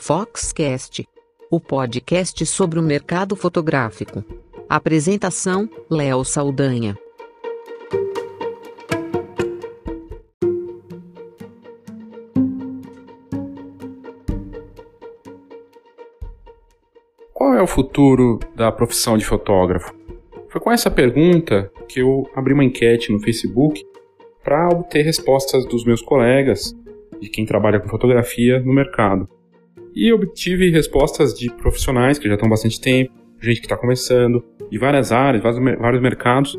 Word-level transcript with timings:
Foxcast, 0.00 1.06
o 1.50 1.60
podcast 1.60 2.46
sobre 2.46 2.78
o 2.78 2.82
mercado 2.82 3.34
fotográfico. 3.34 4.24
Apresentação: 4.68 5.68
Léo 5.90 6.24
Saldanha. 6.24 6.96
Qual 17.34 17.54
é 17.54 17.60
o 17.60 17.66
futuro 17.66 18.38
da 18.54 18.70
profissão 18.70 19.18
de 19.18 19.26
fotógrafo? 19.26 19.92
Foi 20.48 20.60
com 20.60 20.70
essa 20.70 20.90
pergunta 20.90 21.70
que 21.88 22.00
eu 22.00 22.30
abri 22.34 22.54
uma 22.54 22.64
enquete 22.64 23.12
no 23.12 23.20
Facebook 23.20 23.84
para 24.44 24.68
obter 24.68 25.02
respostas 25.02 25.66
dos 25.66 25.84
meus 25.84 26.00
colegas, 26.00 26.74
de 27.20 27.28
quem 27.28 27.44
trabalha 27.44 27.80
com 27.80 27.88
fotografia 27.88 28.60
no 28.60 28.72
mercado. 28.72 29.28
E 30.00 30.12
obtive 30.12 30.70
respostas 30.70 31.34
de 31.34 31.50
profissionais 31.56 32.20
que 32.20 32.28
já 32.28 32.34
estão 32.34 32.46
há 32.46 32.50
bastante 32.50 32.80
tempo, 32.80 33.12
gente 33.42 33.58
que 33.58 33.66
está 33.66 33.76
começando, 33.76 34.44
de 34.70 34.78
várias 34.78 35.10
áreas, 35.10 35.42
vários 35.42 36.00
mercados. 36.00 36.56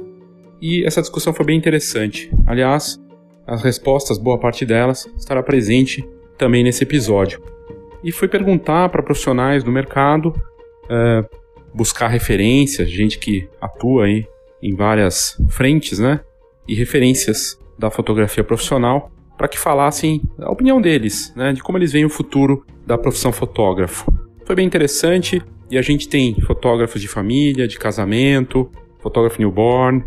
E 0.62 0.84
essa 0.86 1.00
discussão 1.00 1.34
foi 1.34 1.46
bem 1.46 1.58
interessante. 1.58 2.30
Aliás, 2.46 3.00
as 3.48 3.64
respostas, 3.64 4.18
boa 4.18 4.38
parte 4.38 4.66
delas, 4.66 5.10
estará 5.18 5.42
presente 5.42 6.06
também 6.38 6.66
nesse 6.66 6.84
episódio. 6.84 7.42
E 8.04 8.12
fui 8.12 8.28
perguntar 8.28 8.90
para 8.90 9.02
profissionais 9.02 9.64
do 9.64 9.72
mercado, 9.72 10.34
uh, 10.84 11.26
buscar 11.74 12.10
referências, 12.10 12.92
gente 12.92 13.18
que 13.18 13.48
atua 13.62 14.04
aí 14.04 14.28
em 14.62 14.76
várias 14.76 15.42
frentes, 15.48 15.98
né? 15.98 16.20
E 16.68 16.76
referências 16.76 17.58
da 17.78 17.90
fotografia 17.90 18.44
profissional 18.44 19.10
para 19.40 19.48
que 19.48 19.58
falassem 19.58 20.22
a 20.38 20.52
opinião 20.52 20.82
deles, 20.82 21.34
né, 21.34 21.54
de 21.54 21.64
como 21.64 21.78
eles 21.78 21.94
veem 21.94 22.04
o 22.04 22.10
futuro 22.10 22.66
da 22.90 22.98
profissão 22.98 23.32
fotógrafo. 23.32 24.12
Foi 24.46 24.56
bem 24.56 24.66
interessante 24.66 25.44
e 25.70 25.78
a 25.78 25.82
gente 25.82 26.10
tem 26.10 26.34
fotógrafos 26.42 27.00
de 27.00 27.08
família, 27.08 27.68
de 27.68 27.78
casamento, 27.78 28.68
fotógrafo 28.98 29.40
newborn, 29.40 30.04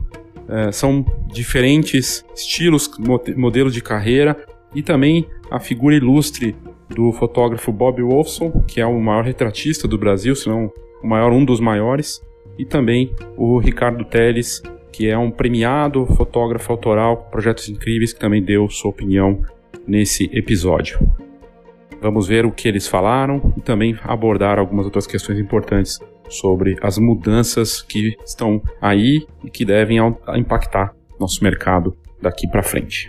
é, 0.48 0.72
são 0.72 1.06
diferentes 1.32 2.24
estilos, 2.34 2.90
modelos 3.36 3.72
de 3.72 3.80
carreira 3.80 4.36
e 4.74 4.82
também 4.82 5.28
a 5.48 5.60
figura 5.60 5.94
ilustre 5.94 6.56
do 6.88 7.12
fotógrafo 7.12 7.70
Bob 7.70 8.02
Wolfson, 8.02 8.50
que 8.66 8.80
é 8.80 8.86
o 8.86 9.00
maior 9.00 9.22
retratista 9.24 9.86
do 9.86 9.96
Brasil, 9.96 10.34
se 10.34 10.48
não 10.48 10.68
o 11.00 11.06
maior, 11.06 11.32
um 11.32 11.44
dos 11.44 11.60
maiores, 11.60 12.20
e 12.58 12.64
também 12.64 13.14
o 13.36 13.58
Ricardo 13.58 14.04
Teles, 14.04 14.60
que 14.90 15.08
é 15.08 15.16
um 15.16 15.30
premiado 15.30 16.04
fotógrafo 16.16 16.72
autoral 16.72 17.28
projetos 17.30 17.68
incríveis, 17.68 18.12
que 18.12 18.18
também 18.18 18.42
deu 18.42 18.68
sua 18.68 18.90
opinião 18.90 19.40
nesse 19.86 20.28
episódio. 20.32 20.98
Vamos 22.02 22.26
ver 22.26 22.44
o 22.44 22.50
que 22.50 22.66
eles 22.66 22.88
falaram 22.88 23.54
e 23.56 23.60
também 23.60 23.96
abordar 24.02 24.58
algumas 24.58 24.84
outras 24.86 25.06
questões 25.06 25.38
importantes 25.38 26.00
sobre 26.28 26.76
as 26.82 26.98
mudanças 26.98 27.80
que 27.80 28.16
estão 28.26 28.60
aí 28.80 29.24
e 29.44 29.48
que 29.48 29.64
devem 29.64 29.98
impactar 30.34 30.96
nosso 31.20 31.44
mercado 31.44 31.96
daqui 32.20 32.48
para 32.48 32.60
frente. 32.60 33.08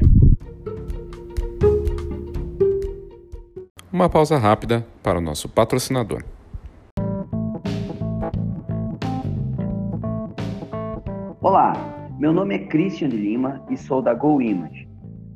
Uma 3.91 4.07
pausa 4.07 4.37
rápida 4.37 4.85
para 5.01 5.17
o 5.17 5.21
nosso 5.21 5.49
patrocinador. 5.49 6.23
Olá, 11.41 11.73
meu 12.19 12.31
nome 12.31 12.53
é 12.53 12.59
Christian 12.59 13.09
de 13.09 13.17
Lima 13.17 13.65
e 13.71 13.75
sou 13.75 14.03
da 14.03 14.13
Go 14.13 14.39
Image. 14.39 14.92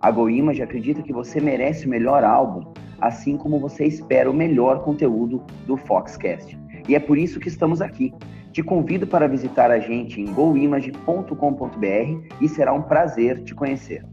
A 0.00 0.12
GoImage 0.12 0.62
acredita 0.62 1.02
que 1.02 1.12
você 1.12 1.40
merece 1.40 1.86
o 1.86 1.88
melhor 1.88 2.22
álbum, 2.22 2.72
assim 3.00 3.36
como 3.36 3.58
você 3.58 3.84
espera 3.84 4.30
o 4.30 4.34
melhor 4.34 4.84
conteúdo 4.84 5.42
do 5.66 5.76
Foxcast. 5.76 6.56
E 6.88 6.94
é 6.94 7.00
por 7.00 7.18
isso 7.18 7.40
que 7.40 7.48
estamos 7.48 7.82
aqui. 7.82 8.14
Te 8.52 8.62
convido 8.62 9.08
para 9.08 9.26
visitar 9.26 9.72
a 9.72 9.80
gente 9.80 10.20
em 10.20 10.32
goimage.com.br 10.32 11.34
e 12.40 12.48
será 12.48 12.72
um 12.72 12.82
prazer 12.82 13.42
te 13.42 13.56
conhecer. 13.56 14.04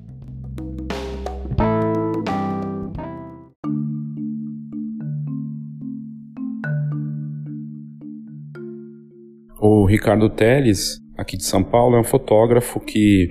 O 9.59 9.85
Ricardo 9.85 10.29
Teles, 10.29 11.00
aqui 11.16 11.38
de 11.38 11.46
São 11.46 11.63
Paulo, 11.63 11.96
é 11.96 12.00
um 12.00 12.03
fotógrafo 12.03 12.79
que 12.79 13.28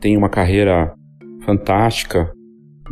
tem 0.00 0.16
uma 0.16 0.28
carreira 0.28 0.94
fantástica 1.48 2.30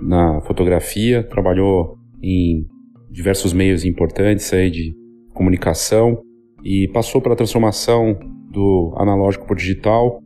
na 0.02 0.40
fotografia, 0.40 1.22
trabalhou 1.22 1.98
em 2.22 2.64
diversos 3.10 3.52
meios 3.52 3.84
importantes 3.84 4.50
aí 4.50 4.70
de 4.70 4.94
comunicação 5.34 6.22
e 6.64 6.88
passou 6.88 7.20
pela 7.20 7.36
transformação 7.36 8.18
do 8.50 8.94
analógico 8.96 9.44
para 9.44 9.52
o 9.52 9.56
digital, 9.56 10.22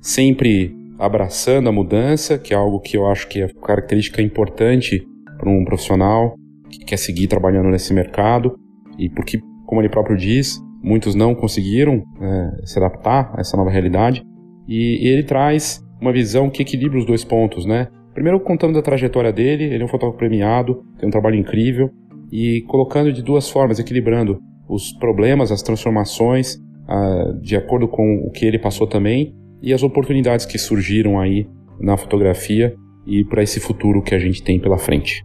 sempre 0.00 0.72
abraçando 0.96 1.68
a 1.68 1.72
mudança, 1.72 2.38
que 2.38 2.54
é 2.54 2.56
algo 2.56 2.78
que 2.78 2.96
eu 2.96 3.08
acho 3.08 3.28
que 3.28 3.42
é 3.42 3.48
característica 3.64 4.22
importante 4.22 5.04
para 5.36 5.50
um 5.50 5.64
profissional 5.64 6.36
que 6.70 6.78
quer 6.84 6.96
seguir 6.96 7.26
trabalhando 7.26 7.68
nesse 7.68 7.92
mercado 7.92 8.54
e 8.96 9.10
porque, 9.10 9.40
como 9.66 9.80
ele 9.80 9.88
próprio 9.88 10.16
diz, 10.16 10.60
muitos 10.82 11.16
não 11.16 11.34
conseguiram 11.34 12.04
é, 12.20 12.66
se 12.66 12.78
adaptar 12.78 13.32
a 13.36 13.40
essa 13.40 13.56
nova 13.56 13.70
realidade 13.70 14.22
e, 14.68 15.04
e 15.04 15.08
ele 15.08 15.24
traz 15.24 15.84
uma 16.00 16.12
visão 16.12 16.50
que 16.50 16.62
equilibra 16.62 16.98
os 16.98 17.06
dois 17.06 17.24
pontos, 17.24 17.64
né? 17.64 17.88
Primeiro 18.14 18.40
contando 18.40 18.74
da 18.74 18.82
trajetória 18.82 19.32
dele, 19.32 19.64
ele 19.64 19.82
é 19.82 19.84
um 19.84 19.88
fotógrafo 19.88 20.18
premiado, 20.18 20.82
tem 20.98 21.08
um 21.08 21.12
trabalho 21.12 21.36
incrível, 21.36 21.90
e 22.30 22.62
colocando 22.62 23.12
de 23.12 23.22
duas 23.22 23.48
formas, 23.48 23.78
equilibrando 23.78 24.40
os 24.68 24.92
problemas, 24.92 25.52
as 25.52 25.62
transformações, 25.62 26.54
uh, 26.54 27.38
de 27.40 27.56
acordo 27.56 27.86
com 27.86 28.24
o 28.26 28.30
que 28.30 28.44
ele 28.44 28.58
passou 28.58 28.86
também, 28.86 29.34
e 29.62 29.72
as 29.72 29.82
oportunidades 29.82 30.46
que 30.46 30.58
surgiram 30.58 31.20
aí 31.20 31.46
na 31.80 31.96
fotografia 31.96 32.74
e 33.06 33.24
para 33.24 33.42
esse 33.42 33.60
futuro 33.60 34.02
que 34.02 34.14
a 34.14 34.18
gente 34.18 34.42
tem 34.42 34.58
pela 34.58 34.78
frente. 34.78 35.24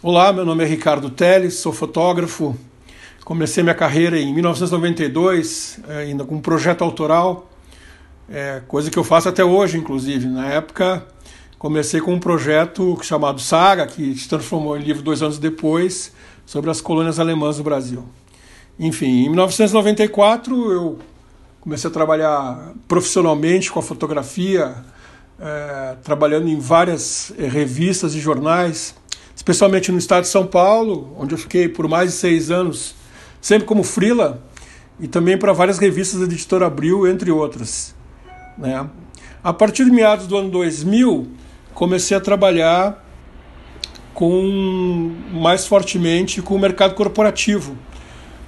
Olá, 0.00 0.32
meu 0.32 0.44
nome 0.44 0.62
é 0.62 0.66
Ricardo 0.66 1.10
Teles, 1.10 1.54
sou 1.54 1.72
fotógrafo, 1.72 2.54
Comecei 3.28 3.62
minha 3.62 3.74
carreira 3.74 4.18
em 4.18 4.32
1992, 4.32 5.80
eh, 5.86 5.98
ainda 5.98 6.24
com 6.24 6.36
um 6.36 6.40
projeto 6.40 6.82
autoral, 6.82 7.50
é, 8.26 8.62
coisa 8.66 8.90
que 8.90 8.98
eu 8.98 9.04
faço 9.04 9.28
até 9.28 9.44
hoje, 9.44 9.76
inclusive. 9.76 10.26
Na 10.26 10.46
época, 10.46 11.06
comecei 11.58 12.00
com 12.00 12.14
um 12.14 12.18
projeto 12.18 12.98
chamado 13.02 13.38
Saga, 13.38 13.86
que 13.86 14.14
se 14.16 14.26
transformou 14.30 14.78
em 14.78 14.80
livro 14.80 15.02
dois 15.02 15.20
anos 15.20 15.38
depois, 15.38 16.10
sobre 16.46 16.70
as 16.70 16.80
colônias 16.80 17.20
alemãs 17.20 17.58
do 17.58 17.62
Brasil. 17.62 18.06
Enfim, 18.80 19.26
em 19.26 19.28
1994 19.28 20.72
eu 20.72 20.98
comecei 21.60 21.90
a 21.90 21.92
trabalhar 21.92 22.72
profissionalmente 22.88 23.70
com 23.70 23.78
a 23.78 23.82
fotografia, 23.82 24.74
é, 25.38 25.96
trabalhando 26.02 26.48
em 26.48 26.58
várias 26.58 27.30
revistas 27.36 28.14
e 28.14 28.20
jornais, 28.20 28.94
especialmente 29.36 29.92
no 29.92 29.98
estado 29.98 30.22
de 30.22 30.28
São 30.28 30.46
Paulo, 30.46 31.14
onde 31.18 31.34
eu 31.34 31.38
fiquei 31.38 31.68
por 31.68 31.86
mais 31.86 32.12
de 32.12 32.16
seis 32.16 32.50
anos 32.50 32.96
sempre 33.40 33.66
como 33.66 33.82
frila 33.82 34.42
e 35.00 35.06
também 35.06 35.38
para 35.38 35.52
várias 35.52 35.78
revistas 35.78 36.20
da 36.20 36.26
editora 36.26 36.66
Abril, 36.66 37.06
entre 37.06 37.30
outras. 37.30 37.94
Né? 38.56 38.88
A 39.42 39.52
partir 39.52 39.84
de 39.84 39.90
meados 39.90 40.26
do 40.26 40.36
ano 40.36 40.50
2000, 40.50 41.28
comecei 41.72 42.16
a 42.16 42.20
trabalhar 42.20 43.04
com 44.12 45.12
mais 45.32 45.66
fortemente 45.66 46.42
com 46.42 46.56
o 46.56 46.58
mercado 46.58 46.94
corporativo, 46.94 47.76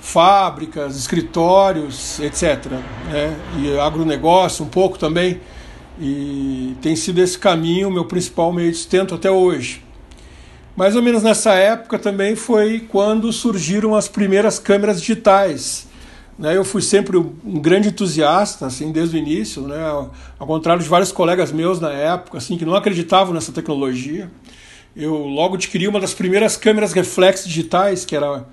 fábricas, 0.00 0.96
escritórios, 0.96 2.19
etc. 2.19 2.66
Né? 3.08 3.37
E 3.60 3.78
agronegócio 3.78 4.64
um 4.64 4.69
pouco 4.69 4.98
também. 4.98 5.40
E 6.00 6.75
tem 6.81 6.96
sido 6.96 7.20
esse 7.20 7.38
caminho 7.38 7.90
meu 7.90 8.06
principal 8.06 8.52
meio 8.52 8.70
de 8.70 8.78
sustento 8.78 9.14
até 9.14 9.31
hoje. 9.31 9.84
Mais 10.76 10.94
ou 10.94 11.02
menos 11.02 11.22
nessa 11.22 11.52
época 11.55 11.99
também 11.99 12.37
foi 12.37 12.81
quando 12.88 13.32
surgiram 13.32 13.94
as 13.94 14.08
primeiras 14.08 14.58
câmeras 14.58 15.00
digitais. 15.00 15.88
Né? 16.38 16.56
Eu 16.56 16.64
fui 16.64 16.81
sempre 16.81 17.19
um 17.19 17.61
grande 17.61 17.88
entusiasta, 17.88 18.67
assim, 18.67 18.90
desde 18.90 19.17
o 19.17 19.19
início, 19.19 19.62
né? 19.62 19.78
ao 20.38 20.46
contrário 20.46 20.82
de 20.82 20.88
vários 20.88 21.12
colegas 21.12 21.52
meus 21.52 21.78
na 21.78 21.93
época, 21.93 22.38
assim, 22.38 22.56
que 22.56 22.64
não 22.64 22.75
acreditavam 22.75 23.34
nessa 23.34 23.52
tecnologia. 23.52 24.31
eu 24.96 25.14
logo 25.14 25.56
adquiri 25.56 25.87
uma 25.87 26.00
das 26.00 26.14
primeiras 26.14 26.56
câmeras 26.56 26.94
reflex 26.94 27.44
digitais, 27.44 28.06
que 28.06 28.16
era, 28.16 28.46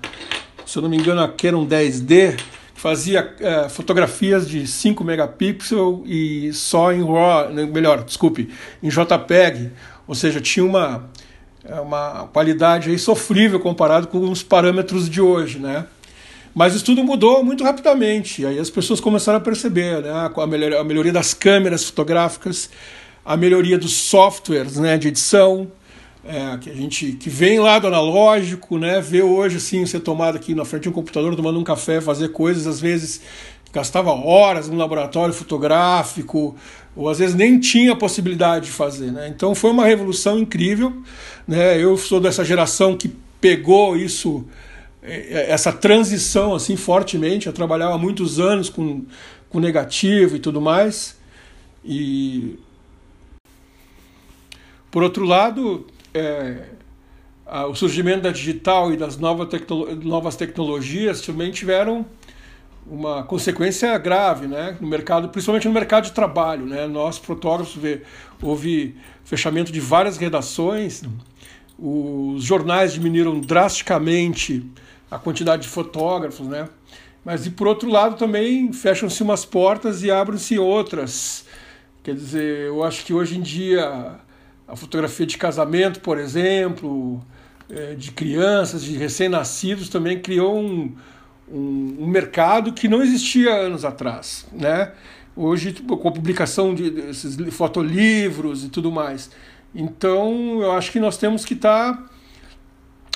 se 0.66 0.76
eu 0.76 0.82
não 0.82 0.90
me 0.90 0.98
engano, 0.98 1.22
a 1.22 1.28
Canon 1.28 1.66
10D, 1.66 2.36
que 2.74 2.80
fazia 2.80 3.34
é, 3.40 3.68
fotografias 3.70 4.46
de 4.46 4.66
5 4.66 5.02
megapixels 5.02 6.02
e 6.04 6.52
só 6.52 6.92
em 6.92 7.02
RAW, 7.02 7.50
né, 7.54 7.64
melhor, 7.64 8.04
desculpe, 8.04 8.50
em 8.82 8.88
JPEG, 8.90 9.70
ou 10.06 10.14
seja, 10.14 10.42
tinha 10.42 10.64
uma, 10.64 11.08
uma 11.74 12.28
qualidade 12.32 12.90
aí 12.90 12.98
sofrível 12.98 13.60
comparado 13.60 14.06
com 14.08 14.18
os 14.30 14.42
parâmetros 14.42 15.08
de 15.08 15.20
hoje, 15.20 15.58
né? 15.58 15.86
Mas 16.54 16.74
isso 16.74 16.84
tudo 16.84 17.04
mudou 17.04 17.44
muito 17.44 17.62
rapidamente. 17.62 18.44
Aí 18.44 18.58
as 18.58 18.70
pessoas 18.70 19.00
começaram 19.00 19.38
a 19.38 19.40
perceber 19.40 20.02
né, 20.02 20.10
a, 20.10 20.46
melhoria, 20.46 20.80
a 20.80 20.84
melhoria 20.84 21.12
das 21.12 21.32
câmeras 21.34 21.84
fotográficas, 21.84 22.70
a 23.24 23.36
melhoria 23.36 23.78
dos 23.78 23.92
softwares 23.92 24.76
né, 24.76 24.96
de 24.96 25.08
edição, 25.08 25.70
é, 26.24 26.56
que 26.58 26.68
a 26.68 26.74
gente 26.74 27.12
que 27.12 27.30
vem 27.30 27.60
lá 27.60 27.78
do 27.78 27.86
analógico, 27.86 28.76
né, 28.76 29.00
vê 29.00 29.22
hoje 29.22 29.58
assim 29.58 29.86
você 29.86 30.00
tomado 30.00 30.36
aqui 30.36 30.54
na 30.54 30.64
frente 30.64 30.84
de 30.84 30.88
um 30.88 30.92
computador 30.92 31.36
tomando 31.36 31.58
um 31.58 31.64
café, 31.64 32.00
fazer 32.00 32.30
coisas 32.30 32.66
às 32.66 32.80
vezes 32.80 33.20
gastava 33.72 34.10
horas 34.10 34.68
no 34.68 34.76
laboratório 34.76 35.32
fotográfico 35.32 36.56
ou 36.98 37.08
às 37.08 37.20
vezes 37.20 37.36
nem 37.36 37.60
tinha 37.60 37.92
a 37.92 37.96
possibilidade 37.96 38.66
de 38.66 38.72
fazer, 38.72 39.12
né? 39.12 39.28
Então 39.28 39.54
foi 39.54 39.70
uma 39.70 39.86
revolução 39.86 40.36
incrível, 40.36 41.00
né? 41.46 41.80
Eu 41.80 41.96
sou 41.96 42.20
dessa 42.20 42.44
geração 42.44 42.96
que 42.96 43.08
pegou 43.40 43.96
isso 43.96 44.44
é, 45.00 45.12
é, 45.12 45.50
essa 45.52 45.72
transição 45.72 46.56
assim 46.56 46.74
fortemente. 46.74 47.46
Eu 47.46 47.52
trabalhava 47.52 47.94
há 47.94 47.98
muitos 47.98 48.40
anos 48.40 48.68
com, 48.68 49.04
com 49.48 49.60
negativo 49.60 50.34
e 50.34 50.40
tudo 50.40 50.60
mais. 50.60 51.16
E 51.84 52.58
por 54.90 55.04
outro 55.04 55.24
lado, 55.24 55.86
é, 56.12 56.64
o 57.70 57.76
surgimento 57.76 58.22
da 58.22 58.32
digital 58.32 58.92
e 58.92 58.96
das 58.96 59.16
novas, 59.16 59.48
tecno, 59.48 59.94
novas 60.02 60.34
tecnologias 60.34 61.20
também 61.20 61.52
tiveram 61.52 62.04
uma 62.90 63.22
consequência 63.22 63.96
grave, 63.98 64.46
né, 64.46 64.76
no 64.80 64.88
mercado, 64.88 65.28
principalmente 65.28 65.68
no 65.68 65.74
mercado 65.74 66.04
de 66.04 66.12
trabalho, 66.12 66.66
né. 66.66 66.86
Nós 66.86 67.18
fotógrafos 67.18 67.76
vê, 67.76 68.02
houve 68.42 68.96
fechamento 69.24 69.70
de 69.70 69.80
várias 69.80 70.16
redações, 70.16 71.02
os 71.78 72.42
jornais 72.42 72.92
diminuíram 72.92 73.38
drasticamente 73.40 74.66
a 75.10 75.18
quantidade 75.18 75.62
de 75.62 75.68
fotógrafos, 75.68 76.46
né? 76.46 76.68
Mas 77.24 77.46
e 77.46 77.50
por 77.50 77.66
outro 77.66 77.88
lado 77.90 78.16
também 78.16 78.72
fecham-se 78.72 79.22
umas 79.22 79.44
portas 79.44 80.02
e 80.02 80.10
abrem-se 80.10 80.58
outras. 80.58 81.44
Quer 82.02 82.14
dizer, 82.14 82.66
eu 82.66 82.82
acho 82.82 83.04
que 83.04 83.12
hoje 83.12 83.38
em 83.38 83.42
dia 83.42 84.16
a 84.66 84.76
fotografia 84.76 85.26
de 85.26 85.38
casamento, 85.38 86.00
por 86.00 86.18
exemplo, 86.18 87.20
é, 87.70 87.94
de 87.94 88.10
crianças, 88.12 88.82
de 88.82 88.96
recém-nascidos, 88.96 89.88
também 89.88 90.20
criou 90.20 90.58
um, 90.58 90.94
um, 91.52 91.96
um, 92.00 92.06
mercado 92.06 92.72
que 92.72 92.88
não 92.88 93.02
existia 93.02 93.52
anos 93.52 93.84
atrás, 93.84 94.46
né? 94.52 94.92
Hoje, 95.36 95.72
tipo, 95.72 95.96
com 95.96 96.08
a 96.08 96.12
publicação 96.12 96.74
de, 96.74 96.90
desses 96.90 97.36
fotolivros 97.54 98.64
e 98.64 98.68
tudo 98.68 98.90
mais. 98.90 99.30
Então, 99.74 100.60
eu 100.60 100.72
acho 100.72 100.90
que 100.90 100.98
nós 100.98 101.16
temos 101.16 101.44
que 101.44 101.54
estar 101.54 101.94
tá 101.94 102.04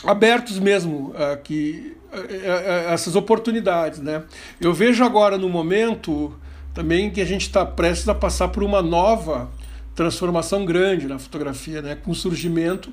abertos 0.05 0.59
mesmo 0.59 1.13
a, 1.17 1.37
que, 1.37 1.97
a, 2.13 2.91
a, 2.91 2.93
essas 2.93 3.17
oportunidades. 3.17 3.99
Né? 3.99 4.23
Eu 4.61 4.73
vejo 4.73 5.05
agora 5.05 5.37
no 5.37 5.49
momento 5.49 6.33
também 6.75 7.11
que 7.11 7.21
a 7.21 7.25
gente 7.25 7.43
está 7.43 7.65
prestes 7.65 8.09
a 8.09 8.15
passar 8.15 8.49
por 8.49 8.63
uma 8.63 8.83
nova 8.83 9.51
transformação 9.95 10.65
grande 10.65 11.07
na 11.07 11.19
fotografia, 11.19 11.83
né? 11.83 11.97
com 11.97 12.11
o 12.11 12.15
surgimento 12.15 12.93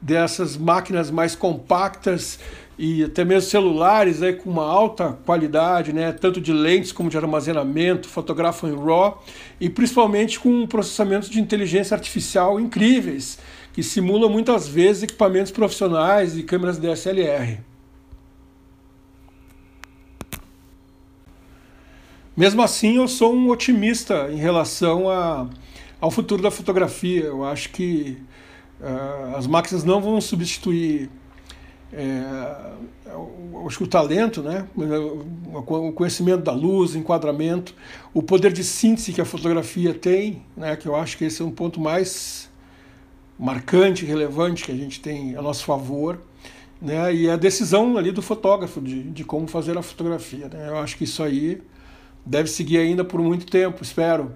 dessas 0.00 0.56
máquinas 0.56 1.10
mais 1.10 1.34
compactas 1.34 2.38
e 2.78 3.02
até 3.02 3.24
mesmo 3.24 3.50
celulares 3.50 4.22
aí 4.22 4.32
com 4.32 4.48
uma 4.48 4.64
alta 4.64 5.18
qualidade, 5.26 5.92
né, 5.92 6.12
tanto 6.12 6.40
de 6.40 6.52
lentes 6.52 6.92
como 6.92 7.10
de 7.10 7.16
armazenamento, 7.16 8.08
fotografam 8.08 8.70
em 8.70 8.76
RAW 8.76 9.22
e 9.60 9.68
principalmente 9.68 10.38
com 10.38 10.64
processamentos 10.66 11.28
de 11.28 11.40
inteligência 11.40 11.96
artificial 11.96 12.60
incríveis 12.60 13.38
que 13.72 13.82
simulam 13.82 14.30
muitas 14.30 14.68
vezes 14.68 15.02
equipamentos 15.02 15.50
profissionais 15.50 16.38
e 16.38 16.44
câmeras 16.44 16.78
DSLR. 16.78 17.58
Mesmo 22.36 22.62
assim, 22.62 22.98
eu 22.98 23.08
sou 23.08 23.34
um 23.34 23.50
otimista 23.50 24.28
em 24.30 24.36
relação 24.36 25.10
a, 25.10 25.48
ao 26.00 26.08
futuro 26.08 26.40
da 26.40 26.52
fotografia. 26.52 27.24
Eu 27.24 27.44
acho 27.44 27.70
que 27.70 28.16
uh, 28.80 29.36
as 29.36 29.48
máquinas 29.48 29.82
não 29.82 30.00
vão 30.00 30.20
substituir 30.20 31.10
é, 31.92 32.22
acho 33.66 33.78
que 33.78 33.84
o 33.84 33.88
talento, 33.88 34.42
né? 34.42 34.66
o 34.76 35.92
conhecimento 35.92 36.42
da 36.42 36.52
luz, 36.52 36.94
enquadramento, 36.94 37.74
o 38.12 38.22
poder 38.22 38.52
de 38.52 38.62
síntese 38.62 39.12
que 39.12 39.20
a 39.20 39.24
fotografia 39.24 39.94
tem, 39.94 40.42
né? 40.56 40.76
que 40.76 40.86
eu 40.86 40.94
acho 40.94 41.16
que 41.16 41.24
esse 41.24 41.40
é 41.40 41.44
um 41.44 41.50
ponto 41.50 41.80
mais 41.80 42.48
marcante, 43.38 44.04
relevante 44.04 44.64
que 44.64 44.72
a 44.72 44.76
gente 44.76 45.00
tem 45.00 45.36
a 45.36 45.42
nosso 45.42 45.64
favor, 45.64 46.20
né? 46.80 47.14
E 47.14 47.30
a 47.30 47.36
decisão 47.36 47.96
ali 47.96 48.10
do 48.10 48.20
fotógrafo 48.20 48.80
de, 48.80 49.02
de 49.02 49.24
como 49.24 49.46
fazer 49.46 49.78
a 49.78 49.82
fotografia, 49.82 50.48
né? 50.48 50.68
Eu 50.68 50.78
acho 50.78 50.96
que 50.96 51.04
isso 51.04 51.22
aí 51.22 51.62
deve 52.26 52.48
seguir 52.48 52.78
ainda 52.78 53.04
por 53.04 53.20
muito 53.20 53.46
tempo, 53.46 53.82
espero. 53.82 54.32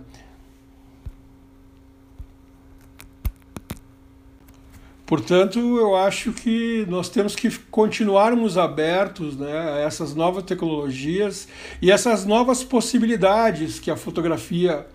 Portanto, 5.12 5.58
eu 5.58 5.94
acho 5.94 6.32
que 6.32 6.86
nós 6.88 7.10
temos 7.10 7.36
que 7.36 7.50
continuarmos 7.70 8.56
abertos 8.56 9.36
né, 9.36 9.58
a 9.74 9.78
essas 9.80 10.14
novas 10.14 10.42
tecnologias 10.42 11.46
e 11.82 11.90
essas 11.90 12.24
novas 12.24 12.64
possibilidades 12.64 13.78
que 13.78 13.90
a 13.90 13.96
fotografia 13.96 14.86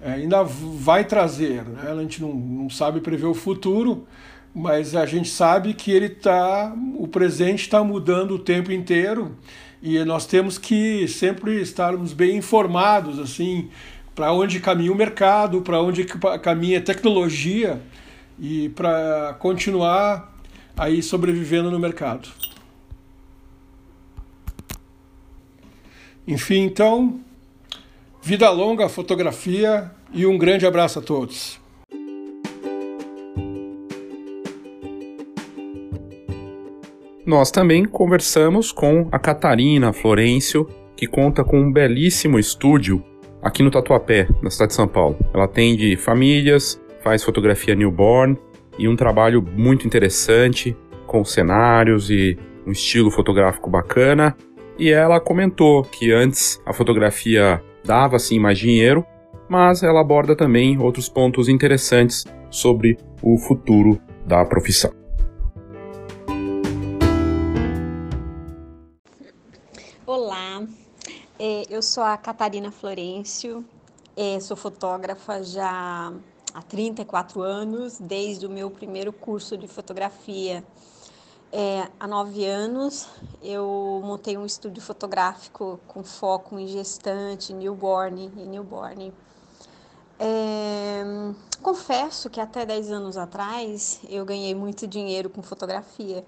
é, 0.00 0.14
ainda 0.14 0.42
vai 0.42 1.04
trazer. 1.04 1.62
Né? 1.62 1.92
A 1.92 1.94
gente 2.02 2.20
não, 2.20 2.34
não 2.34 2.68
sabe 2.68 3.00
prever 3.00 3.26
o 3.26 3.34
futuro, 3.34 4.04
mas 4.52 4.96
a 4.96 5.06
gente 5.06 5.28
sabe 5.28 5.74
que 5.74 5.92
ele 5.92 6.08
tá, 6.08 6.74
o 6.96 7.06
presente 7.06 7.60
está 7.60 7.84
mudando 7.84 8.32
o 8.32 8.40
tempo 8.40 8.72
inteiro 8.72 9.36
e 9.80 10.04
nós 10.04 10.26
temos 10.26 10.58
que 10.58 11.06
sempre 11.06 11.62
estarmos 11.62 12.12
bem 12.12 12.36
informados 12.36 13.20
assim 13.20 13.70
para 14.12 14.32
onde 14.32 14.58
caminha 14.58 14.90
o 14.90 14.96
mercado, 14.96 15.62
para 15.62 15.80
onde 15.80 16.02
caminha 16.42 16.80
a 16.80 16.82
tecnologia 16.82 17.80
e 18.38 18.68
para 18.70 19.34
continuar 19.38 20.32
aí 20.76 21.02
sobrevivendo 21.02 21.70
no 21.70 21.78
mercado. 21.78 22.28
Enfim, 26.26 26.60
então, 26.60 27.20
Vida 28.24 28.48
longa, 28.50 28.88
fotografia 28.88 29.90
e 30.14 30.24
um 30.24 30.38
grande 30.38 30.64
abraço 30.64 31.00
a 31.00 31.02
todos. 31.02 31.60
Nós 37.26 37.50
também 37.50 37.84
conversamos 37.84 38.70
com 38.70 39.08
a 39.10 39.18
Catarina 39.18 39.92
Florencio, 39.92 40.68
que 40.96 41.08
conta 41.08 41.42
com 41.42 41.58
um 41.58 41.72
belíssimo 41.72 42.38
estúdio 42.38 43.04
aqui 43.42 43.60
no 43.60 43.72
Tatuapé, 43.72 44.28
na 44.40 44.50
cidade 44.50 44.68
de 44.68 44.76
São 44.76 44.86
Paulo. 44.86 45.18
Ela 45.34 45.46
atende 45.46 45.96
famílias, 45.96 46.80
faz 47.02 47.22
fotografia 47.22 47.74
newborn 47.74 48.38
e 48.78 48.88
um 48.88 48.96
trabalho 48.96 49.42
muito 49.42 49.86
interessante 49.86 50.76
com 51.06 51.24
cenários 51.24 52.08
e 52.08 52.38
um 52.66 52.72
estilo 52.72 53.10
fotográfico 53.10 53.68
bacana. 53.68 54.36
E 54.78 54.90
ela 54.90 55.20
comentou 55.20 55.82
que 55.82 56.12
antes 56.12 56.60
a 56.64 56.72
fotografia 56.72 57.62
dava 57.84 58.18
sim 58.18 58.38
mais 58.38 58.58
dinheiro, 58.58 59.04
mas 59.48 59.82
ela 59.82 60.00
aborda 60.00 60.34
também 60.34 60.78
outros 60.78 61.08
pontos 61.08 61.48
interessantes 61.48 62.24
sobre 62.50 62.96
o 63.22 63.36
futuro 63.36 64.00
da 64.24 64.44
profissão. 64.44 64.92
Olá, 70.06 70.64
é, 71.38 71.64
eu 71.68 71.82
sou 71.82 72.02
a 72.02 72.16
Catarina 72.16 72.70
Florencio, 72.70 73.64
é, 74.16 74.38
sou 74.40 74.56
fotógrafa 74.56 75.42
já 75.42 76.12
há 76.54 76.62
34 76.62 77.40
anos, 77.42 77.98
desde 77.98 78.46
o 78.46 78.50
meu 78.50 78.70
primeiro 78.70 79.12
curso 79.12 79.56
de 79.56 79.66
fotografia 79.66 80.64
é, 81.54 81.86
há 82.00 82.06
nove 82.06 82.46
anos 82.46 83.06
eu 83.42 84.00
montei 84.02 84.38
um 84.38 84.46
estúdio 84.46 84.82
fotográfico 84.82 85.78
com 85.86 86.02
foco 86.02 86.58
em 86.58 86.66
gestante, 86.66 87.52
newborn 87.52 88.32
e 88.38 88.46
newborn. 88.46 89.12
É, 90.18 91.04
confesso 91.62 92.30
que 92.30 92.40
até 92.40 92.64
10 92.64 92.90
anos 92.90 93.16
atrás 93.18 94.00
eu 94.08 94.24
ganhei 94.24 94.54
muito 94.54 94.86
dinheiro 94.86 95.28
com 95.28 95.42
fotografia 95.42 96.24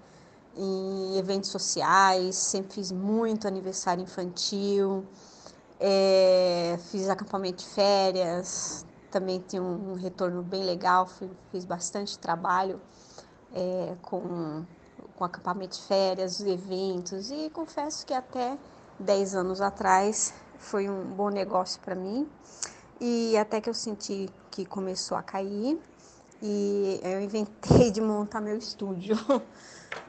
em 0.56 1.16
eventos 1.16 1.48
sociais, 1.48 2.36
sempre 2.36 2.74
fiz 2.74 2.92
muito 2.92 3.48
aniversário 3.48 4.02
infantil, 4.02 5.06
é, 5.80 6.78
fiz 6.90 7.08
acampamento 7.08 7.64
de 7.64 7.70
férias, 7.70 8.84
também 9.14 9.38
tinha 9.46 9.62
um, 9.62 9.92
um 9.92 9.94
retorno 9.94 10.42
bem 10.42 10.64
legal, 10.64 11.08
fiz 11.52 11.64
bastante 11.64 12.18
trabalho 12.18 12.80
é, 13.54 13.94
com, 14.02 14.64
com 15.14 15.24
acampamento 15.24 15.76
de 15.76 15.84
férias, 15.84 16.40
eventos, 16.40 17.30
e 17.30 17.48
confesso 17.50 18.04
que 18.04 18.12
até 18.12 18.58
10 18.98 19.36
anos 19.36 19.60
atrás 19.60 20.34
foi 20.58 20.90
um 20.90 21.04
bom 21.04 21.28
negócio 21.28 21.80
para 21.80 21.94
mim. 21.94 22.28
E 23.00 23.36
até 23.38 23.60
que 23.60 23.70
eu 23.70 23.74
senti 23.74 24.28
que 24.50 24.66
começou 24.66 25.16
a 25.16 25.22
cair, 25.22 25.80
e 26.42 27.00
eu 27.04 27.20
inventei 27.20 27.92
de 27.92 28.00
montar 28.00 28.40
meu 28.40 28.58
estúdio. 28.58 29.16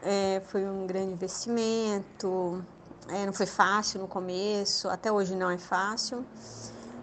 É, 0.01 0.41
foi 0.47 0.67
um 0.67 0.87
grande 0.87 1.13
investimento, 1.13 2.63
é, 3.07 3.23
não 3.23 3.33
foi 3.33 3.45
fácil 3.45 3.99
no 4.01 4.07
começo, 4.07 4.89
até 4.89 5.11
hoje 5.11 5.35
não 5.35 5.49
é 5.49 5.59
fácil. 5.59 6.25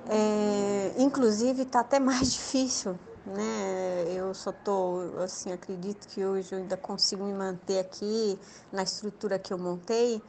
É, 0.08 0.94
inclusive 0.98 1.62
está 1.62 1.80
até 1.80 1.98
mais 2.00 2.32
difícil, 2.32 2.98
né? 3.24 4.04
Eu 4.08 4.34
só 4.34 4.52
tô, 4.52 5.00
assim, 5.22 5.52
acredito 5.52 6.08
que 6.08 6.24
hoje 6.24 6.52
eu 6.52 6.58
ainda 6.58 6.76
consigo 6.76 7.24
me 7.24 7.32
manter 7.32 7.78
aqui 7.78 8.38
na 8.72 8.82
estrutura 8.82 9.38
que 9.38 9.52
eu 9.52 9.58
montei, 9.58 10.20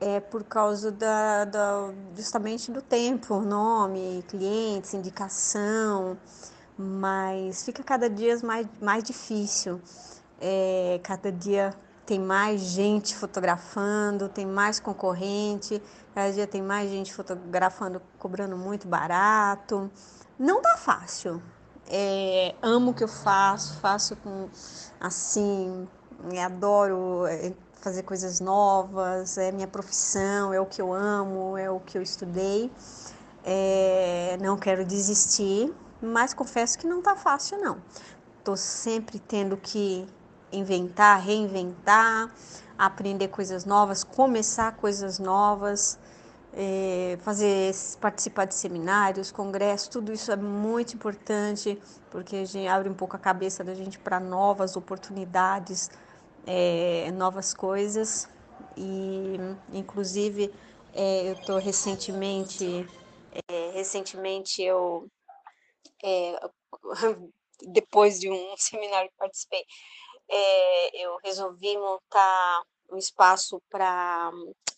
é 0.00 0.18
por 0.18 0.44
causa 0.44 0.90
da, 0.90 1.44
da 1.44 1.92
justamente 2.16 2.72
do 2.72 2.80
tempo, 2.80 3.40
nome, 3.40 4.24
clientes, 4.28 4.94
indicação, 4.94 6.16
mas 6.76 7.62
fica 7.64 7.82
cada 7.82 8.08
dia 8.08 8.38
mais, 8.42 8.66
mais 8.80 9.04
difícil. 9.04 9.80
É, 10.40 10.98
cada 11.02 11.30
dia 11.30 11.74
tem 12.10 12.18
mais 12.18 12.60
gente 12.62 13.14
fotografando, 13.14 14.28
tem 14.28 14.44
mais 14.44 14.80
concorrente, 14.80 15.80
cada 16.12 16.32
dia 16.32 16.44
tem 16.44 16.60
mais 16.60 16.90
gente 16.90 17.14
fotografando, 17.14 18.02
cobrando 18.18 18.56
muito 18.56 18.88
barato. 18.88 19.88
Não 20.36 20.60
tá 20.60 20.76
fácil. 20.76 21.40
É, 21.86 22.52
amo 22.60 22.90
o 22.90 22.94
que 22.94 23.04
eu 23.04 23.08
faço, 23.08 23.78
faço 23.78 24.16
com 24.16 24.48
assim, 24.98 25.86
adoro 26.44 27.26
é, 27.28 27.52
fazer 27.80 28.02
coisas 28.02 28.40
novas, 28.40 29.38
é 29.38 29.52
minha 29.52 29.68
profissão, 29.68 30.52
é 30.52 30.60
o 30.60 30.66
que 30.66 30.82
eu 30.82 30.92
amo, 30.92 31.56
é 31.56 31.70
o 31.70 31.78
que 31.78 31.96
eu 31.96 32.02
estudei. 32.02 32.72
É, 33.44 34.36
não 34.42 34.56
quero 34.56 34.84
desistir, 34.84 35.72
mas 36.02 36.34
confesso 36.34 36.76
que 36.76 36.88
não 36.88 37.00
tá 37.00 37.14
fácil 37.14 37.60
não. 37.60 37.80
Tô 38.42 38.56
sempre 38.56 39.20
tendo 39.20 39.56
que 39.56 40.08
inventar, 40.52 41.20
reinventar, 41.20 42.30
aprender 42.78 43.28
coisas 43.28 43.64
novas, 43.64 44.02
começar 44.02 44.76
coisas 44.76 45.18
novas, 45.18 45.98
é, 46.52 47.18
fazer 47.22 47.72
participar 48.00 48.46
de 48.46 48.54
seminários, 48.54 49.30
congressos, 49.30 49.88
tudo 49.88 50.12
isso 50.12 50.32
é 50.32 50.36
muito 50.36 50.94
importante 50.94 51.78
porque 52.10 52.36
a 52.36 52.44
gente 52.44 52.66
abre 52.66 52.88
um 52.88 52.94
pouco 52.94 53.16
a 53.16 53.18
cabeça 53.18 53.62
da 53.62 53.74
gente 53.74 53.98
para 53.98 54.18
novas 54.18 54.76
oportunidades, 54.76 55.90
é, 56.46 57.10
novas 57.12 57.54
coisas. 57.54 58.28
E 58.76 59.36
inclusive 59.72 60.52
é, 60.92 61.28
eu 61.28 61.34
estou 61.34 61.58
recentemente 61.58 62.86
é, 63.48 63.70
recentemente 63.72 64.62
eu 64.62 65.08
é, 66.02 66.40
depois 67.72 68.18
de 68.18 68.28
um 68.28 68.54
seminário 68.58 69.10
que 69.10 69.16
participei 69.16 69.64
é, 70.30 71.04
eu 71.04 71.18
resolvi 71.24 71.76
montar 71.76 72.62
um 72.90 72.96
espaço 72.96 73.60
para 73.68 74.30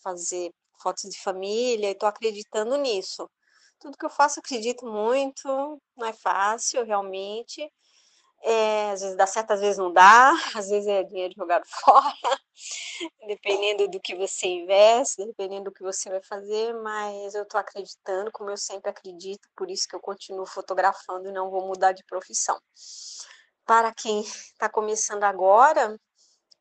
fazer 0.03 0.51
fotos 0.83 1.11
de 1.11 1.19
família 1.21 1.89
e 1.89 1.93
estou 1.93 2.09
acreditando 2.09 2.77
nisso. 2.77 3.29
Tudo 3.79 3.97
que 3.99 4.07
eu 4.07 4.11
faço, 4.11 4.41
acredito 4.41 4.87
muito, 4.87 5.49
não 5.97 6.07
é 6.07 6.13
fácil, 6.13 6.85
realmente. 6.85 7.71
É, 8.45 8.91
às 8.91 9.01
vezes 9.03 9.17
dá 9.17 9.27
certo, 9.27 9.53
às 9.53 9.61
vezes 9.61 9.79
não 9.79 9.93
dá, 9.93 10.33
às 10.57 10.69
vezes 10.69 10.89
é 10.89 11.05
dinheiro 11.05 11.33
jogado 11.37 11.65
fora, 11.85 12.41
dependendo 13.27 13.89
do 13.89 14.01
que 14.01 14.17
você 14.17 14.47
investe, 14.49 15.25
dependendo 15.25 15.65
do 15.65 15.73
que 15.73 15.83
você 15.83 16.11
vai 16.11 16.21
fazer, 16.23 16.75
mas 16.83 17.35
eu 17.35 17.45
estou 17.45 17.61
acreditando, 17.61 18.33
como 18.33 18.51
eu 18.51 18.57
sempre 18.57 18.91
acredito, 18.91 19.49
por 19.57 19.71
isso 19.71 19.87
que 19.89 19.95
eu 19.95 20.01
continuo 20.01 20.45
fotografando 20.47 21.29
e 21.29 21.33
não 21.33 21.51
vou 21.51 21.67
mudar 21.67 21.93
de 21.93 22.05
profissão 22.05 22.59
para 23.67 23.93
quem 23.95 24.21
está 24.21 24.69
começando 24.69 25.25
agora, 25.25 25.99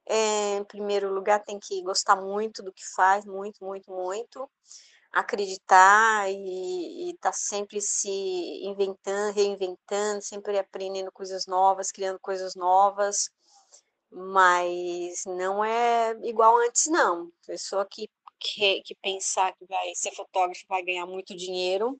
é, 0.05 0.57
em 0.57 0.63
primeiro 0.63 1.13
lugar, 1.13 1.43
tem 1.43 1.59
que 1.59 1.81
gostar 1.83 2.15
muito 2.15 2.63
do 2.63 2.73
que 2.73 2.83
faz, 2.95 3.25
muito, 3.25 3.63
muito, 3.63 3.91
muito, 3.91 4.49
acreditar 5.11 6.29
e 6.29 7.11
estar 7.11 7.31
tá 7.31 7.33
sempre 7.33 7.81
se 7.81 8.09
inventando, 8.63 9.33
reinventando, 9.33 10.21
sempre 10.21 10.57
aprendendo 10.57 11.11
coisas 11.11 11.45
novas, 11.45 11.91
criando 11.91 12.19
coisas 12.19 12.55
novas, 12.55 13.29
mas 14.11 15.23
não 15.25 15.63
é 15.63 16.11
igual 16.23 16.57
antes, 16.57 16.87
não. 16.87 17.31
Pessoa 17.45 17.85
que, 17.89 18.09
que, 18.39 18.81
que 18.83 18.95
pensar 18.95 19.53
que 19.53 19.65
vai 19.65 19.93
ser 19.95 20.11
fotógrafo 20.13 20.65
vai 20.67 20.83
ganhar 20.83 21.05
muito 21.05 21.35
dinheiro 21.35 21.99